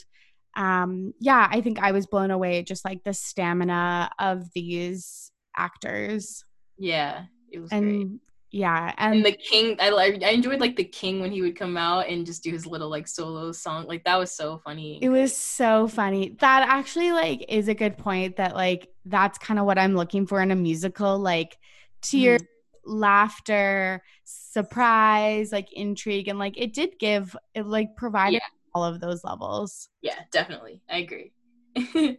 um 0.55 1.13
yeah 1.19 1.47
i 1.51 1.61
think 1.61 1.79
i 1.79 1.91
was 1.91 2.07
blown 2.07 2.31
away 2.31 2.63
just 2.63 2.83
like 2.83 3.03
the 3.03 3.13
stamina 3.13 4.09
of 4.19 4.51
these 4.53 5.31
actors. 5.55 6.45
Yeah 6.77 7.25
it 7.51 7.59
was 7.59 7.71
and 7.71 7.83
great. 7.83 8.19
yeah 8.51 8.93
and, 8.97 9.15
and 9.15 9.25
the 9.25 9.31
king 9.31 9.75
I, 9.79 9.89
I 9.89 10.29
enjoyed 10.29 10.59
like 10.59 10.75
the 10.75 10.83
king 10.83 11.19
when 11.19 11.31
he 11.31 11.41
would 11.41 11.57
come 11.57 11.75
out 11.77 12.07
and 12.07 12.25
just 12.25 12.43
do 12.43 12.51
his 12.51 12.65
little 12.65 12.89
like 12.89 13.07
solo 13.07 13.51
song. 13.51 13.85
Like 13.87 14.03
that 14.05 14.17
was 14.17 14.31
so 14.31 14.61
funny. 14.63 14.99
It 15.01 15.09
was 15.09 15.35
so 15.35 15.87
funny. 15.87 16.37
That 16.39 16.67
actually 16.69 17.11
like 17.11 17.45
is 17.49 17.67
a 17.67 17.73
good 17.73 17.97
point 17.97 18.37
that 18.37 18.55
like 18.55 18.87
that's 19.09 19.37
kind 19.37 19.59
of 19.59 19.65
what 19.65 19.77
i'm 19.77 19.95
looking 19.95 20.25
for 20.27 20.41
in 20.41 20.51
a 20.51 20.55
musical 20.55 21.17
like 21.19 21.57
tears 22.01 22.41
mm. 22.41 22.45
laughter 22.85 24.01
surprise 24.23 25.51
like 25.51 25.71
intrigue 25.73 26.27
and 26.27 26.39
like 26.39 26.57
it 26.57 26.73
did 26.73 26.97
give 26.99 27.35
it 27.55 27.65
like 27.65 27.95
provided 27.95 28.35
yeah 28.35 28.58
all 28.73 28.83
of 28.83 28.99
those 28.99 29.23
levels. 29.23 29.89
Yeah, 30.01 30.19
definitely. 30.31 30.81
I 30.89 30.97
agree. 30.97 31.33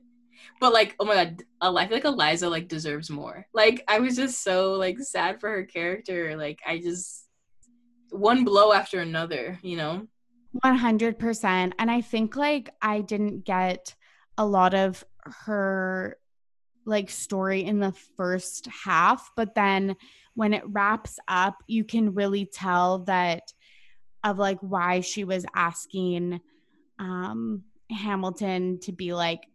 but 0.60 0.72
like, 0.72 0.94
oh 0.98 1.04
my 1.04 1.14
god, 1.14 1.42
uh, 1.60 1.74
I 1.74 1.86
feel 1.86 1.96
like 1.96 2.04
Eliza 2.04 2.48
like 2.48 2.68
deserves 2.68 3.10
more. 3.10 3.46
Like, 3.52 3.84
I 3.88 4.00
was 4.00 4.16
just 4.16 4.42
so 4.42 4.74
like 4.74 4.98
sad 4.98 5.40
for 5.40 5.50
her 5.50 5.64
character. 5.64 6.36
Like, 6.36 6.60
I 6.66 6.78
just 6.78 7.26
one 8.10 8.44
blow 8.44 8.72
after 8.72 9.00
another, 9.00 9.58
you 9.62 9.76
know. 9.76 10.06
One 10.62 10.76
hundred 10.76 11.18
percent, 11.18 11.74
and 11.78 11.90
I 11.90 12.00
think 12.00 12.36
like 12.36 12.70
I 12.82 13.02
didn't 13.02 13.44
get 13.44 13.94
a 14.36 14.44
lot 14.44 14.74
of 14.74 15.04
her 15.44 16.16
like 16.86 17.10
story 17.10 17.64
in 17.64 17.78
the 17.78 17.92
first 18.16 18.66
half, 18.66 19.30
but 19.36 19.54
then 19.54 19.94
when 20.34 20.54
it 20.54 20.64
wraps 20.66 21.18
up, 21.28 21.62
you 21.66 21.84
can 21.84 22.14
really 22.14 22.46
tell 22.46 23.00
that 23.00 23.42
of 24.24 24.38
like 24.38 24.58
why 24.60 25.00
she 25.00 25.24
was 25.24 25.44
asking 25.54 26.40
um, 26.98 27.62
Hamilton 27.90 28.78
to 28.80 28.92
be 28.92 29.12
like 29.14 29.46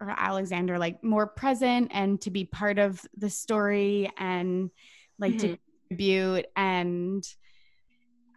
or 0.00 0.14
Alexander 0.16 0.78
like 0.78 1.02
more 1.02 1.26
present 1.26 1.90
and 1.92 2.20
to 2.20 2.30
be 2.30 2.44
part 2.44 2.78
of 2.78 3.04
the 3.16 3.30
story 3.30 4.10
and 4.16 4.70
like 5.18 5.32
mm-hmm. 5.34 5.54
to 5.54 5.58
contribute 5.88 6.46
and 6.56 7.24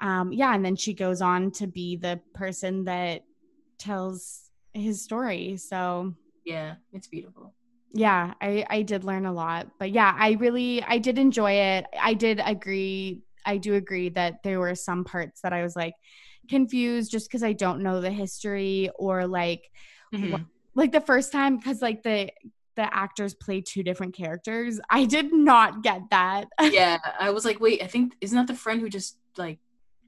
um 0.02 0.32
yeah 0.34 0.54
and 0.56 0.66
then 0.66 0.76
she 0.76 0.94
goes 0.94 1.22
on 1.22 1.52
to 1.52 1.68
be 1.68 1.96
the 1.96 2.20
person 2.34 2.86
that 2.86 3.24
tells 3.78 4.50
his 4.74 5.04
story. 5.04 5.58
So 5.58 6.16
yeah 6.46 6.76
it's 6.94 7.08
beautiful. 7.08 7.54
Yeah 7.94 8.34
i 8.42 8.66
i 8.70 8.82
did 8.82 9.04
learn 9.04 9.26
a 9.26 9.34
lot 9.34 9.68
but 9.78 9.92
yeah 9.92 10.16
i 10.18 10.32
really 10.32 10.82
i 10.84 10.98
did 10.98 11.20
enjoy 11.20 11.52
it. 11.52 11.86
I 12.00 12.14
did 12.14 12.42
agree 12.44 13.22
I 13.46 13.58
do 13.58 13.76
agree 13.76 14.10
that 14.10 14.44
there 14.44 14.60
were 14.60 14.76
some 14.76 15.04
parts 15.04 15.42
that 15.42 15.54
I 15.54 15.64
was 15.64 15.76
like 15.76 15.94
confused 16.50 17.12
just 17.12 17.28
because 17.28 17.44
I 17.44 17.54
don't 17.54 17.82
know 17.82 18.02
the 18.02 18.12
history 18.12 18.90
or 18.96 19.28
like 19.28 19.70
mm-hmm. 20.14 20.32
what, 20.32 20.42
like 20.76 20.92
the 20.92 21.02
first 21.02 21.32
time 21.32 21.58
because 21.58 21.82
like 21.82 22.04
the 22.04 22.30
the 22.76 22.94
actors 22.96 23.34
play 23.34 23.62
two 23.62 23.84
different 23.84 24.16
characters. 24.16 24.80
I 24.90 25.06
did 25.06 25.34
not 25.34 25.84
get 25.84 26.02
that. 26.10 26.48
yeah, 26.62 26.98
I 27.20 27.32
was 27.32 27.44
like, 27.44 27.60
wait, 27.60 27.84
I 27.84 27.88
think 27.88 28.16
isn't 28.22 28.38
that 28.38 28.48
the 28.48 28.58
friend 28.58 28.80
who 28.82 28.90
just 28.90 29.18
like 29.38 29.60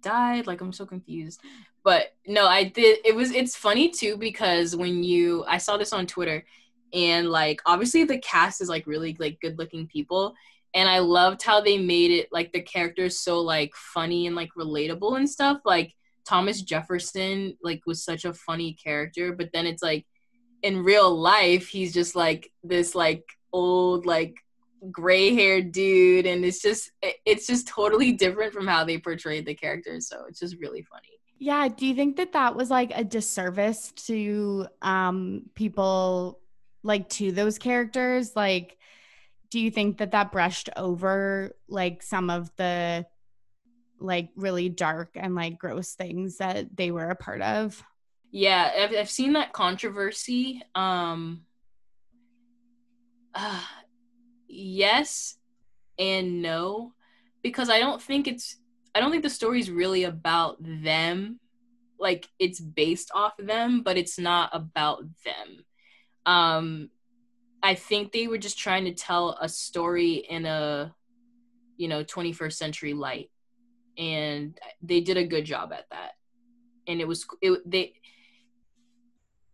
died? 0.02 0.48
Like 0.48 0.62
I'm 0.62 0.74
so 0.74 0.86
confused. 0.86 1.42
But 1.84 2.14
no, 2.26 2.48
I 2.48 2.64
did. 2.64 3.00
It 3.06 3.16
was 3.16 3.32
it's 3.32 3.56
funny 3.56 3.90
too 3.90 4.18
because 4.18 4.76
when 4.76 5.04
you 5.04 5.44
I 5.48 5.58
saw 5.58 5.78
this 5.78 5.94
on 5.94 6.08
Twitter 6.08 6.46
and 6.94 7.30
like 7.30 7.62
obviously 7.66 8.04
the 8.04 8.20
cast 8.20 8.62
is 8.62 8.70
like 8.70 8.88
really 8.88 9.18
like 9.20 9.42
good 9.42 9.58
looking 9.58 9.88
people 9.88 10.36
and 10.74 10.90
I 10.90 11.00
loved 11.00 11.44
how 11.44 11.62
they 11.62 11.78
made 11.78 12.12
it 12.12 12.30
like 12.32 12.52
the 12.52 12.62
characters 12.62 13.20
so 13.20 13.42
like 13.42 13.74
funny 13.76 14.28
and 14.28 14.36
like 14.36 14.50
relatable 14.58 15.18
and 15.18 15.30
stuff. 15.30 15.60
Like 15.66 15.94
Thomas 16.26 16.62
Jefferson 16.62 17.58
like 17.62 17.82
was 17.86 18.04
such 18.04 18.26
a 18.26 18.34
funny 18.34 18.74
character, 18.74 19.34
but 19.34 19.50
then 19.54 19.68
it's 19.68 19.84
like 19.84 20.06
in 20.64 20.84
real 20.84 21.16
life 21.16 21.68
he's 21.68 21.94
just 21.94 22.16
like 22.16 22.50
this 22.64 22.96
like 22.96 23.24
old 23.52 24.06
like 24.06 24.34
gray 24.92 25.34
haired 25.34 25.72
dude 25.72 26.26
and 26.26 26.44
it's 26.44 26.62
just 26.62 26.92
it's 27.26 27.46
just 27.46 27.68
totally 27.68 28.12
different 28.12 28.54
from 28.54 28.68
how 28.68 28.84
they 28.84 28.98
portrayed 28.98 29.46
the 29.46 29.54
characters 29.54 30.08
so 30.08 30.24
it's 30.28 30.40
just 30.40 30.58
really 30.60 30.82
funny 30.82 31.20
yeah 31.38 31.68
do 31.68 31.86
you 31.86 31.94
think 31.94 32.18
that 32.18 32.34
that 32.34 32.56
was 32.56 32.70
like 32.70 32.92
a 32.96 33.04
disservice 33.04 33.92
to 33.92 34.66
um 34.82 35.44
people 35.54 36.40
like 36.82 37.08
to 37.08 37.32
those 37.32 37.58
characters 37.58 38.36
like 38.36 38.78
do 39.54 39.60
you 39.60 39.70
think 39.70 40.00
that 40.00 40.10
that 40.14 40.32
brushed 40.32 40.72
over 40.76 41.56
like 41.68 42.02
some 42.02 42.32
of 42.32 42.50
the 42.56 43.06
like 44.00 44.30
really 44.36 44.68
dark 44.68 45.12
and 45.14 45.36
like 45.36 45.60
gross 45.60 45.94
things 45.94 46.38
that 46.38 46.76
they 46.76 46.90
were 46.90 47.12
a 47.12 47.16
part 47.16 47.40
of? 47.44 47.84
Yeah 48.32 48.72
i've, 48.76 48.96
I've 48.96 49.12
seen 49.12 49.34
that 49.34 49.54
controversy 49.54 50.64
um 50.74 51.44
uh, 53.36 53.62
yes 54.48 55.38
and 56.00 56.42
no 56.42 56.94
because 57.44 57.70
i 57.70 57.80
don't 57.80 58.02
think 58.02 58.28
it's 58.28 58.58
i 58.96 59.00
don't 59.00 59.12
think 59.12 59.22
the 59.22 59.30
story's 59.30 59.70
really 59.70 60.04
about 60.04 60.58
them. 60.60 61.40
Like 62.00 62.28
it's 62.40 62.60
based 62.60 63.12
off 63.14 63.38
of 63.38 63.46
them 63.46 63.84
but 63.84 63.98
it's 63.98 64.18
not 64.18 64.50
about 64.52 65.04
them. 65.24 65.64
Um 66.26 66.90
i 67.64 67.74
think 67.74 68.12
they 68.12 68.28
were 68.28 68.38
just 68.38 68.60
trying 68.60 68.86
to 68.86 68.94
tell 68.94 69.38
a 69.42 69.50
story 69.50 70.16
in 70.30 70.46
a 70.46 70.94
you 71.78 71.88
know 71.88 72.04
21st 72.04 72.54
century 72.54 72.94
light. 72.94 73.30
And 73.98 74.58
they 74.82 75.02
did 75.02 75.18
a 75.18 75.28
good 75.28 75.46
job 75.46 75.72
at 75.72 75.90
that. 75.92 76.14
And 76.88 77.00
it 77.00 77.08
was 77.08 77.26
it 77.42 77.70
they 77.70 77.94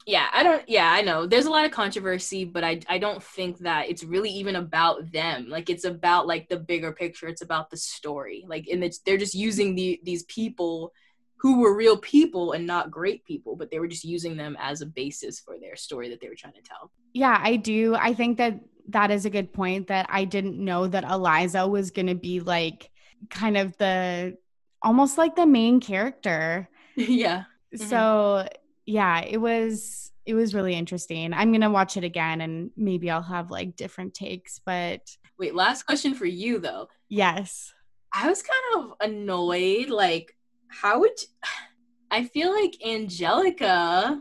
yeah 0.06 0.28
i 0.34 0.44
don't 0.44 0.68
yeah 0.68 0.92
i 0.92 1.02
know. 1.02 1.26
There's 1.26 1.46
a 1.46 1.52
lot 1.52 1.66
of 1.66 1.72
controversy 1.72 2.46
but 2.46 2.64
i 2.64 2.80
i 2.88 2.98
don't 2.98 3.22
think 3.22 3.60
that 3.60 3.90
it's 3.90 4.04
really 4.04 4.30
even 4.30 4.56
about 4.56 5.12
them. 5.12 5.50
Like 5.50 5.70
it's 5.70 5.86
about 5.86 6.28
like 6.28 6.50
the 6.50 6.58
bigger 6.58 6.92
picture. 6.92 7.28
It's 7.28 7.42
about 7.42 7.70
the 7.70 7.78
story. 7.78 8.46
Like 8.48 8.68
and 8.68 8.84
it's 8.84 9.00
they're 9.00 9.18
just 9.18 9.36
using 9.36 9.76
the 9.76 10.00
these 10.04 10.24
people 10.24 10.94
who 11.40 11.60
were 11.60 11.76
real 11.76 11.98
people 11.98 12.54
and 12.54 12.66
not 12.66 12.92
great 12.92 13.24
people 13.26 13.56
but 13.56 13.72
they 13.72 13.80
were 13.80 13.88
just 13.88 14.04
using 14.04 14.38
them 14.38 14.58
as 14.60 14.82
a 14.82 14.86
basis 14.86 15.40
for 15.40 15.58
their 15.60 15.76
story 15.76 16.10
that 16.10 16.20
they 16.22 16.30
were 16.30 16.36
trying 16.36 16.54
to 16.54 16.62
tell 16.62 16.92
yeah 17.14 17.40
i 17.44 17.56
do 17.56 17.96
i 17.96 18.14
think 18.14 18.38
that 18.38 18.60
that 18.88 19.12
is 19.12 19.26
a 19.26 19.30
good 19.30 19.54
point 19.54 19.88
that 19.88 20.06
i 20.10 20.24
didn't 20.24 20.58
know 20.58 20.88
that 20.88 21.04
eliza 21.04 21.68
was 21.68 21.92
going 21.92 22.08
to 22.08 22.16
be 22.16 22.40
like 22.40 22.90
kind 23.30 23.58
of 23.58 23.76
the 23.78 24.36
almost 24.82 25.18
like 25.18 25.36
the 25.36 25.46
main 25.46 25.80
character 25.80 26.70
yeah 26.96 27.44
mm-hmm. 27.74 27.86
so 27.86 28.48
yeah, 28.90 29.22
it 29.22 29.38
was 29.38 30.12
it 30.26 30.34
was 30.34 30.56
really 30.56 30.74
interesting. 30.74 31.32
I'm 31.32 31.52
gonna 31.52 31.70
watch 31.70 31.96
it 31.96 32.04
again 32.04 32.42
and 32.42 32.72
maybe 32.76 33.12
I'll 33.12 33.22
have 33.22 33.52
like 33.52 33.76
different 33.76 34.16
takes. 34.16 34.60
But 34.66 35.02
wait, 35.38 35.54
last 35.54 35.84
question 35.84 36.16
for 36.16 36.26
you 36.26 36.58
though. 36.58 36.88
Yes. 37.08 37.72
I 38.12 38.28
was 38.28 38.42
kind 38.42 38.84
of 38.84 38.94
annoyed. 39.00 39.90
Like, 39.90 40.36
how 40.70 41.00
would 41.00 41.20
you... 41.22 41.28
I 42.12 42.24
feel 42.24 42.52
like 42.52 42.76
Angelica 42.84 44.20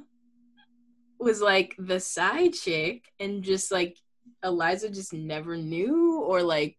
was 1.19 1.41
like 1.41 1.75
the 1.79 1.99
side 1.99 2.53
chick 2.53 3.05
and 3.19 3.43
just 3.43 3.73
like 3.73 3.97
Eliza 4.45 4.91
just 4.91 5.15
never 5.15 5.57
knew 5.57 6.21
or 6.21 6.43
like 6.43 6.77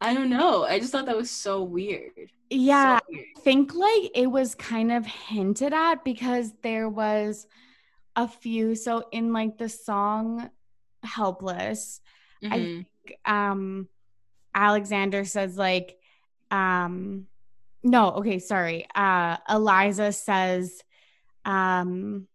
I 0.00 0.14
don't 0.14 0.30
know. 0.30 0.64
I 0.64 0.78
just 0.78 0.92
thought 0.92 1.06
that 1.06 1.16
was 1.16 1.30
so 1.30 1.62
weird. 1.62 2.30
Yeah. 2.50 2.98
So 2.98 3.04
weird. 3.10 3.24
I 3.36 3.40
think 3.40 3.74
like 3.74 4.10
it 4.14 4.28
was 4.28 4.54
kind 4.54 4.92
of 4.92 5.04
hinted 5.06 5.72
at 5.72 6.04
because 6.04 6.52
there 6.62 6.88
was 6.88 7.46
a 8.14 8.28
few. 8.28 8.74
So 8.74 9.08
in 9.10 9.32
like 9.32 9.58
the 9.58 9.68
song 9.68 10.50
Helpless, 11.02 12.00
mm-hmm. 12.42 12.52
I 12.52 12.56
think 12.58 12.86
um 13.24 13.88
Alexander 14.54 15.24
says 15.24 15.56
like 15.56 15.96
um 16.50 17.26
no, 17.82 18.10
okay, 18.12 18.38
sorry. 18.38 18.86
Uh 18.94 19.36
Eliza 19.48 20.12
says 20.12 20.82
um 21.44 22.26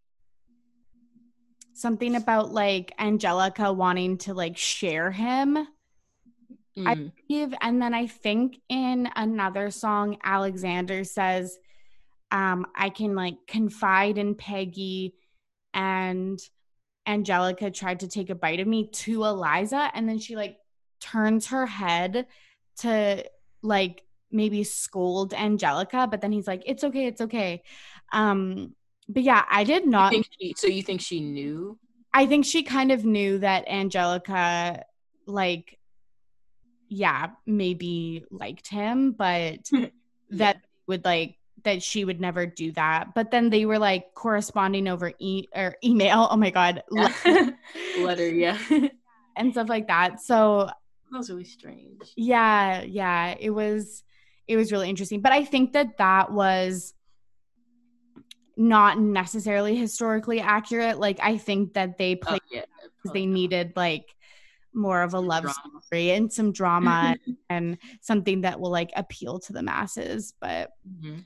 something 1.73 2.15
about 2.15 2.51
like 2.51 2.93
Angelica 2.99 3.73
wanting 3.73 4.17
to 4.19 4.33
like 4.33 4.57
share 4.57 5.11
him 5.11 5.67
Mm. 6.77 6.87
I 6.87 6.95
believe. 7.27 7.53
And 7.61 7.81
then 7.81 7.93
I 7.93 8.07
think 8.07 8.59
in 8.69 9.09
another 9.15 9.69
song, 9.71 10.17
Alexander 10.23 11.03
says, 11.03 11.57
um, 12.31 12.65
I 12.75 12.89
can 12.89 13.15
like 13.15 13.35
confide 13.47 14.17
in 14.17 14.35
Peggy 14.35 15.13
and 15.73 16.39
Angelica 17.05 17.69
tried 17.69 17.99
to 18.01 18.07
take 18.07 18.29
a 18.29 18.35
bite 18.35 18.59
of 18.59 18.67
me 18.67 18.87
to 18.87 19.23
Eliza. 19.25 19.91
And 19.93 20.09
then 20.09 20.19
she 20.19 20.35
like 20.35 20.57
turns 20.99 21.47
her 21.47 21.65
head 21.65 22.25
to 22.77 23.23
like 23.61 24.03
maybe 24.33 24.63
scold 24.63 25.33
Angelica, 25.33 26.07
but 26.09 26.21
then 26.21 26.31
he's 26.31 26.47
like, 26.47 26.63
it's 26.65 26.83
okay, 26.83 27.07
it's 27.07 27.21
okay. 27.21 27.63
Um, 28.11 28.75
but 29.07 29.23
yeah, 29.23 29.45
I 29.49 29.63
did 29.63 29.85
not. 29.85 30.13
You 30.13 30.23
she, 30.39 30.55
so 30.57 30.67
you 30.67 30.83
think 30.83 31.01
she 31.01 31.19
knew? 31.19 31.77
I 32.13 32.25
think 32.25 32.45
she 32.45 32.63
kind 32.63 32.91
of 32.91 33.05
knew 33.05 33.39
that 33.39 33.67
Angelica 33.67 34.83
like 35.25 35.79
yeah, 36.89 37.29
maybe 37.45 38.23
liked 38.29 38.67
him, 38.67 39.13
but 39.13 39.69
that 40.29 40.57
would 40.87 41.03
like 41.03 41.37
that 41.63 41.81
she 41.81 42.05
would 42.05 42.21
never 42.21 42.45
do 42.45 42.71
that. 42.73 43.15
But 43.15 43.31
then 43.31 43.49
they 43.49 43.65
were 43.65 43.79
like 43.79 44.13
corresponding 44.13 44.87
over 44.87 45.11
e- 45.19 45.47
or 45.55 45.75
email. 45.83 46.27
Oh 46.29 46.37
my 46.37 46.51
god, 46.51 46.83
letter, 46.91 47.57
letter 47.97 48.29
yeah, 48.29 48.57
and 49.35 49.51
stuff 49.51 49.69
like 49.69 49.87
that. 49.87 50.21
So 50.21 50.69
that 51.11 51.17
was 51.17 51.29
really 51.29 51.45
strange. 51.45 52.13
Yeah, 52.15 52.81
yeah, 52.83 53.35
it 53.39 53.49
was 53.49 54.03
it 54.47 54.57
was 54.57 54.71
really 54.71 54.89
interesting. 54.89 55.21
But 55.21 55.31
I 55.31 55.45
think 55.45 55.73
that 55.73 55.97
that 55.97 56.31
was 56.31 56.93
not 58.55 58.99
necessarily 58.99 59.75
historically 59.75 60.39
accurate. 60.39 60.99
Like 60.99 61.19
I 61.21 61.37
think 61.37 61.73
that 61.73 61.97
they 61.97 62.13
oh, 62.13 62.25
played 62.25 62.41
oh, 62.53 62.55
yeah, 62.55 63.11
they 63.13 63.25
needed 63.25 63.73
like 63.75 64.13
more 64.73 65.01
of 65.01 65.13
a 65.13 65.19
love 65.19 65.43
drama. 65.43 65.81
story 65.81 66.11
and 66.11 66.31
some 66.31 66.51
drama 66.51 67.15
and 67.49 67.77
something 68.01 68.41
that 68.41 68.59
will 68.59 68.71
like 68.71 68.91
appeal 68.95 69.39
to 69.39 69.53
the 69.53 69.63
masses. 69.63 70.33
But 70.39 70.71
mm-hmm. 70.87 71.19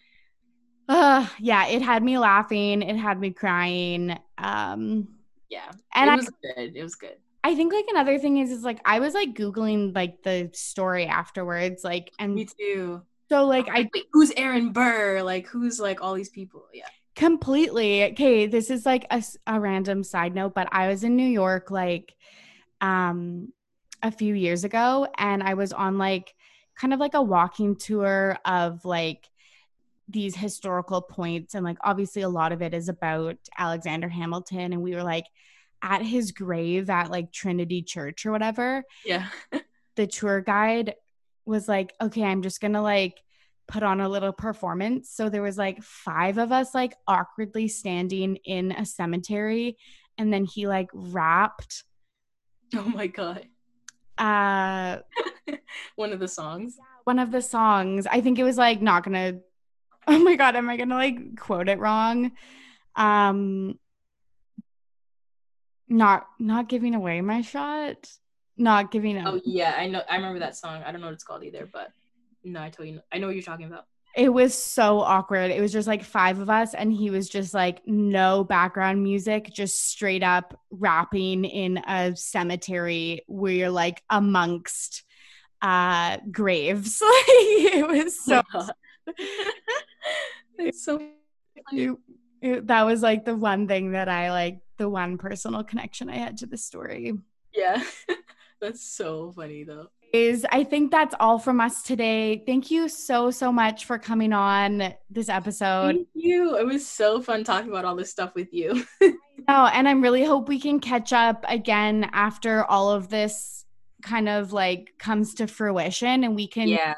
uh 0.89 1.27
yeah, 1.39 1.67
it 1.67 1.81
had 1.81 2.03
me 2.03 2.17
laughing, 2.17 2.81
it 2.81 2.95
had 2.95 3.19
me 3.19 3.31
crying. 3.31 4.17
Um 4.37 5.09
yeah. 5.49 5.71
And 5.93 6.11
it 6.11 6.15
was 6.15 6.27
I, 6.27 6.53
good. 6.55 6.75
It 6.75 6.83
was 6.83 6.95
good. 6.95 7.15
I 7.47 7.55
think 7.55 7.71
like 7.71 7.85
another 7.87 8.19
thing 8.19 8.39
is 8.39 8.51
is 8.51 8.65
like 8.65 8.81
I 8.83 8.99
was 8.99 9.13
like 9.13 9.33
googling 9.33 9.95
like 9.95 10.21
the 10.21 10.49
story 10.51 11.05
afterwards 11.05 11.81
like 11.81 12.11
and 12.19 12.35
me 12.35 12.45
too. 12.45 13.01
So 13.29 13.45
like 13.45 13.69
I 13.69 13.89
Wait, 13.93 14.03
who's 14.11 14.33
Aaron 14.35 14.73
Burr? 14.73 15.21
Like 15.23 15.47
who's 15.47 15.79
like 15.79 16.01
all 16.01 16.13
these 16.13 16.27
people? 16.27 16.65
Yeah. 16.73 16.89
Completely. 17.15 18.03
Okay, 18.03 18.47
this 18.47 18.69
is 18.69 18.85
like 18.85 19.05
a, 19.11 19.23
a 19.47 19.61
random 19.61 20.03
side 20.03 20.35
note, 20.35 20.55
but 20.55 20.67
I 20.73 20.89
was 20.89 21.05
in 21.05 21.15
New 21.15 21.27
York 21.27 21.71
like 21.71 22.13
um 22.81 23.53
a 24.03 24.11
few 24.11 24.33
years 24.33 24.65
ago 24.65 25.07
and 25.17 25.41
I 25.41 25.53
was 25.53 25.71
on 25.71 25.97
like 25.97 26.35
kind 26.75 26.93
of 26.93 26.99
like 26.99 27.13
a 27.13 27.21
walking 27.21 27.77
tour 27.77 28.37
of 28.43 28.83
like 28.83 29.25
these 30.09 30.35
historical 30.35 31.01
points 31.01 31.55
and 31.55 31.63
like 31.63 31.77
obviously 31.81 32.23
a 32.23 32.29
lot 32.29 32.51
of 32.51 32.61
it 32.61 32.73
is 32.73 32.89
about 32.89 33.37
Alexander 33.57 34.09
Hamilton 34.09 34.73
and 34.73 34.81
we 34.81 34.95
were 34.95 35.03
like 35.03 35.27
at 35.81 36.01
his 36.01 36.31
grave 36.31 36.89
at 36.89 37.11
like 37.11 37.31
Trinity 37.31 37.81
Church 37.81 38.25
or 38.25 38.31
whatever. 38.31 38.83
Yeah. 39.05 39.27
the 39.95 40.07
tour 40.07 40.41
guide 40.41 40.95
was 41.45 41.67
like, 41.67 41.93
"Okay, 42.01 42.23
I'm 42.23 42.41
just 42.41 42.61
to 42.61 42.81
like 42.81 43.21
put 43.67 43.83
on 43.83 44.01
a 44.01 44.09
little 44.09 44.33
performance." 44.33 45.09
So 45.11 45.29
there 45.29 45.41
was 45.41 45.57
like 45.57 45.81
five 45.83 46.37
of 46.37 46.51
us 46.51 46.73
like 46.73 46.93
awkwardly 47.07 47.67
standing 47.67 48.37
in 48.45 48.71
a 48.71 48.85
cemetery 48.85 49.77
and 50.17 50.33
then 50.33 50.45
he 50.45 50.67
like 50.67 50.89
rapped 50.93 51.83
Oh 52.75 52.83
my 52.83 53.07
god. 53.07 53.45
Uh 54.17 54.97
one 55.95 56.11
of 56.11 56.19
the 56.19 56.27
songs. 56.27 56.77
One 57.03 57.19
of 57.19 57.31
the 57.31 57.41
songs. 57.41 58.07
I 58.07 58.21
think 58.21 58.39
it 58.39 58.43
was 58.43 58.57
like 58.57 58.81
not 58.81 59.03
gonna 59.03 59.39
oh 60.07 60.19
my 60.19 60.35
god, 60.35 60.55
am 60.55 60.69
I 60.69 60.77
gonna 60.77 60.95
like 60.95 61.37
quote 61.37 61.69
it 61.69 61.79
wrong? 61.79 62.31
Um 62.95 63.79
not 65.89 66.27
not 66.39 66.69
giving 66.69 66.95
away 66.95 67.21
my 67.21 67.41
shot. 67.41 68.09
Not 68.57 68.91
giving 68.91 69.17
up. 69.17 69.33
Oh 69.35 69.41
yeah, 69.45 69.75
I 69.77 69.87
know 69.87 70.01
I 70.09 70.15
remember 70.15 70.39
that 70.39 70.55
song. 70.55 70.81
I 70.83 70.91
don't 70.91 71.01
know 71.01 71.07
what 71.07 71.13
it's 71.13 71.23
called 71.23 71.43
either, 71.43 71.69
but 71.71 71.91
no, 72.43 72.61
I 72.61 72.69
told 72.69 72.89
you 72.89 73.01
I 73.11 73.19
know 73.19 73.27
what 73.27 73.35
you're 73.35 73.43
talking 73.43 73.67
about 73.67 73.85
it 74.17 74.33
was 74.33 74.55
so 74.55 74.99
awkward. 74.99 75.51
It 75.51 75.61
was 75.61 75.71
just 75.71 75.87
like 75.87 76.03
five 76.03 76.39
of 76.39 76.49
us, 76.49 76.73
and 76.73 76.91
he 76.91 77.11
was 77.11 77.29
just 77.29 77.53
like 77.53 77.81
no 77.85 78.43
background 78.43 79.03
music, 79.03 79.53
just 79.53 79.89
straight 79.89 80.23
up 80.23 80.59
rapping 80.71 81.45
in 81.45 81.77
a 81.77 82.15
cemetery 82.15 83.21
where 83.27 83.53
you're 83.53 83.69
like 83.69 84.01
amongst 84.09 85.03
uh 85.61 86.17
graves. 86.31 87.01
Like 87.07 87.73
it 87.75 87.87
was 87.87 88.19
so. 88.19 88.41
It's 90.59 90.83
so. 90.83 90.99
It, 92.53 92.67
that 92.67 92.83
was 92.85 93.01
like 93.01 93.25
the 93.25 93.35
one 93.35 93.67
thing 93.67 93.91
that 93.91 94.09
I 94.09 94.31
like, 94.31 94.59
the 94.77 94.89
one 94.89 95.17
personal 95.17 95.63
connection 95.63 96.09
I 96.09 96.17
had 96.17 96.37
to 96.37 96.45
the 96.45 96.57
story. 96.57 97.13
Yeah, 97.53 97.83
that's 98.61 98.81
so 98.81 99.31
funny 99.31 99.63
though 99.63 99.87
is 100.13 100.45
I 100.51 100.63
think 100.63 100.91
that's 100.91 101.15
all 101.19 101.39
from 101.39 101.59
us 101.59 101.83
today. 101.83 102.43
Thank 102.45 102.71
you 102.71 102.87
so 102.87 103.31
so 103.31 103.51
much 103.51 103.85
for 103.85 103.97
coming 103.97 104.33
on 104.33 104.93
this 105.09 105.29
episode. 105.29 105.95
Thank 105.95 106.07
you. 106.13 106.57
It 106.57 106.65
was 106.65 106.87
so 106.87 107.21
fun 107.21 107.43
talking 107.43 107.69
about 107.69 107.85
all 107.85 107.95
this 107.95 108.11
stuff 108.11 108.33
with 108.35 108.53
you. 108.53 108.83
no, 109.01 109.15
and 109.47 109.87
I 109.87 109.91
really 109.91 110.23
hope 110.23 110.47
we 110.47 110.59
can 110.59 110.79
catch 110.79 111.13
up 111.13 111.45
again 111.47 112.09
after 112.13 112.63
all 112.63 112.91
of 112.91 113.09
this 113.09 113.65
kind 114.01 114.29
of 114.29 114.53
like 114.53 114.93
comes 114.97 115.33
to 115.35 115.47
fruition 115.47 116.23
and 116.23 116.35
we 116.35 116.47
can 116.47 116.67
Yeah. 116.67 116.95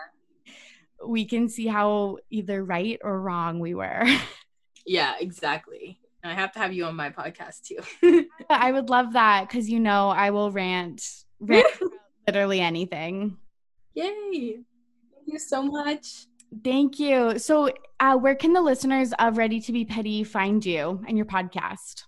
we 1.05 1.25
can 1.25 1.47
see 1.47 1.65
how 1.65 2.17
either 2.29 2.63
right 2.63 2.99
or 3.03 3.19
wrong 3.19 3.59
we 3.59 3.73
were. 3.73 4.05
Yeah, 4.89 5.13
exactly. 5.19 5.99
I 6.23 6.33
have 6.33 6.51
to 6.53 6.59
have 6.59 6.73
you 6.73 6.85
on 6.85 6.95
my 6.95 7.11
podcast 7.11 7.61
too. 7.61 8.25
I 8.49 8.71
would 8.71 8.89
love 8.89 9.13
that 9.13 9.47
because 9.47 9.69
you 9.69 9.79
know 9.79 10.09
I 10.09 10.31
will 10.31 10.51
rant, 10.51 11.07
rant 11.39 11.67
literally 12.27 12.59
anything. 12.59 13.37
Yay. 13.93 14.57
Thank 15.13 15.27
you 15.27 15.37
so 15.37 15.61
much. 15.61 16.25
Thank 16.63 16.97
you. 16.97 17.37
So, 17.37 17.69
uh, 17.99 18.17
where 18.17 18.33
can 18.33 18.53
the 18.53 18.61
listeners 18.61 19.13
of 19.19 19.37
Ready 19.37 19.61
to 19.61 19.71
Be 19.71 19.85
Petty 19.85 20.23
find 20.23 20.65
you 20.65 21.03
and 21.07 21.15
your 21.15 21.27
podcast? 21.27 22.05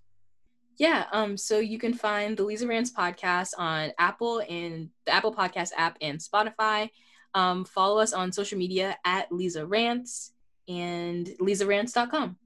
Yeah, 0.80 1.06
um, 1.12 1.38
so 1.38 1.60
you 1.60 1.78
can 1.78 1.94
find 1.94 2.36
the 2.36 2.44
Lisa 2.44 2.66
Rants 2.66 2.92
podcast 2.92 3.52
on 3.60 3.92
Apple 4.00 4.42
and 4.50 4.90
the 5.06 5.14
Apple 5.14 5.36
Podcast 5.36 5.70
app 5.78 6.00
and 6.02 6.18
Spotify. 6.18 6.90
Um, 7.36 7.64
follow 7.64 8.00
us 8.00 8.12
on 8.12 8.32
social 8.32 8.58
media 8.58 8.98
at 9.06 9.32
Lisa 9.32 9.68
Rants 9.68 10.34
and 10.68 11.28
lisarants.com. 11.40 12.38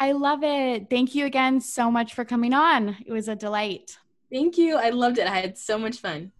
I 0.00 0.12
love 0.12 0.40
it. 0.42 0.90
Thank 0.90 1.14
you 1.14 1.24
again 1.26 1.60
so 1.60 1.90
much 1.90 2.14
for 2.14 2.24
coming 2.24 2.52
on. 2.52 2.96
It 3.06 3.12
was 3.12 3.28
a 3.28 3.36
delight. 3.36 3.96
Thank 4.30 4.58
you. 4.58 4.76
I 4.76 4.90
loved 4.90 5.18
it. 5.18 5.26
I 5.26 5.34
had 5.36 5.56
so 5.56 5.78
much 5.78 5.98
fun. 5.98 6.32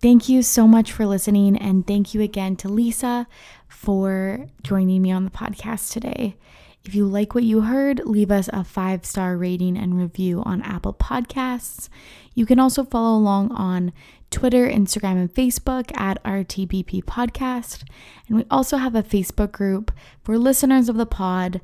Thank 0.00 0.28
you 0.28 0.42
so 0.42 0.66
much 0.66 0.90
for 0.90 1.06
listening. 1.06 1.56
And 1.56 1.86
thank 1.86 2.14
you 2.14 2.20
again 2.22 2.56
to 2.56 2.68
Lisa 2.68 3.26
for 3.68 4.46
joining 4.62 5.02
me 5.02 5.12
on 5.12 5.24
the 5.24 5.30
podcast 5.30 5.92
today. 5.92 6.36
If 6.84 6.94
you 6.94 7.06
like 7.06 7.34
what 7.34 7.44
you 7.44 7.62
heard, 7.62 8.00
leave 8.04 8.32
us 8.32 8.48
a 8.52 8.64
five 8.64 9.04
star 9.04 9.36
rating 9.36 9.76
and 9.76 9.96
review 9.96 10.42
on 10.44 10.62
Apple 10.62 10.94
Podcasts. 10.94 11.88
You 12.34 12.46
can 12.46 12.58
also 12.58 12.84
follow 12.84 13.16
along 13.16 13.52
on 13.52 13.92
Twitter, 14.30 14.68
Instagram, 14.68 15.12
and 15.12 15.32
Facebook 15.32 15.96
at 15.96 16.22
RTBP 16.24 17.04
Podcast. 17.04 17.84
And 18.26 18.36
we 18.36 18.46
also 18.50 18.78
have 18.78 18.96
a 18.96 19.02
Facebook 19.02 19.52
group 19.52 19.92
for 20.24 20.36
listeners 20.38 20.88
of 20.88 20.96
the 20.96 21.06
pod 21.06 21.60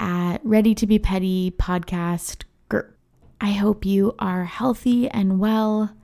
at 0.00 0.38
Ready 0.44 0.74
to 0.74 0.86
Be 0.86 0.98
Petty 0.98 1.50
Podcast 1.50 2.44
Group. 2.68 2.96
I 3.40 3.52
hope 3.52 3.84
you 3.84 4.14
are 4.18 4.44
healthy 4.44 5.08
and 5.08 5.38
well. 5.38 5.94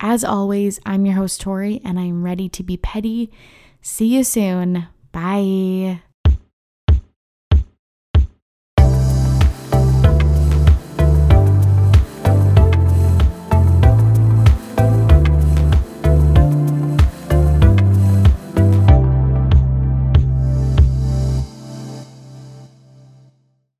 As 0.00 0.24
always, 0.24 0.78
I'm 0.84 1.06
your 1.06 1.14
host, 1.14 1.40
Tori, 1.40 1.80
and 1.84 1.98
I'm 1.98 2.22
ready 2.22 2.48
to 2.50 2.62
be 2.62 2.76
petty. 2.76 3.30
See 3.80 4.06
you 4.06 4.24
soon. 4.24 4.88
Bye. 5.12 6.02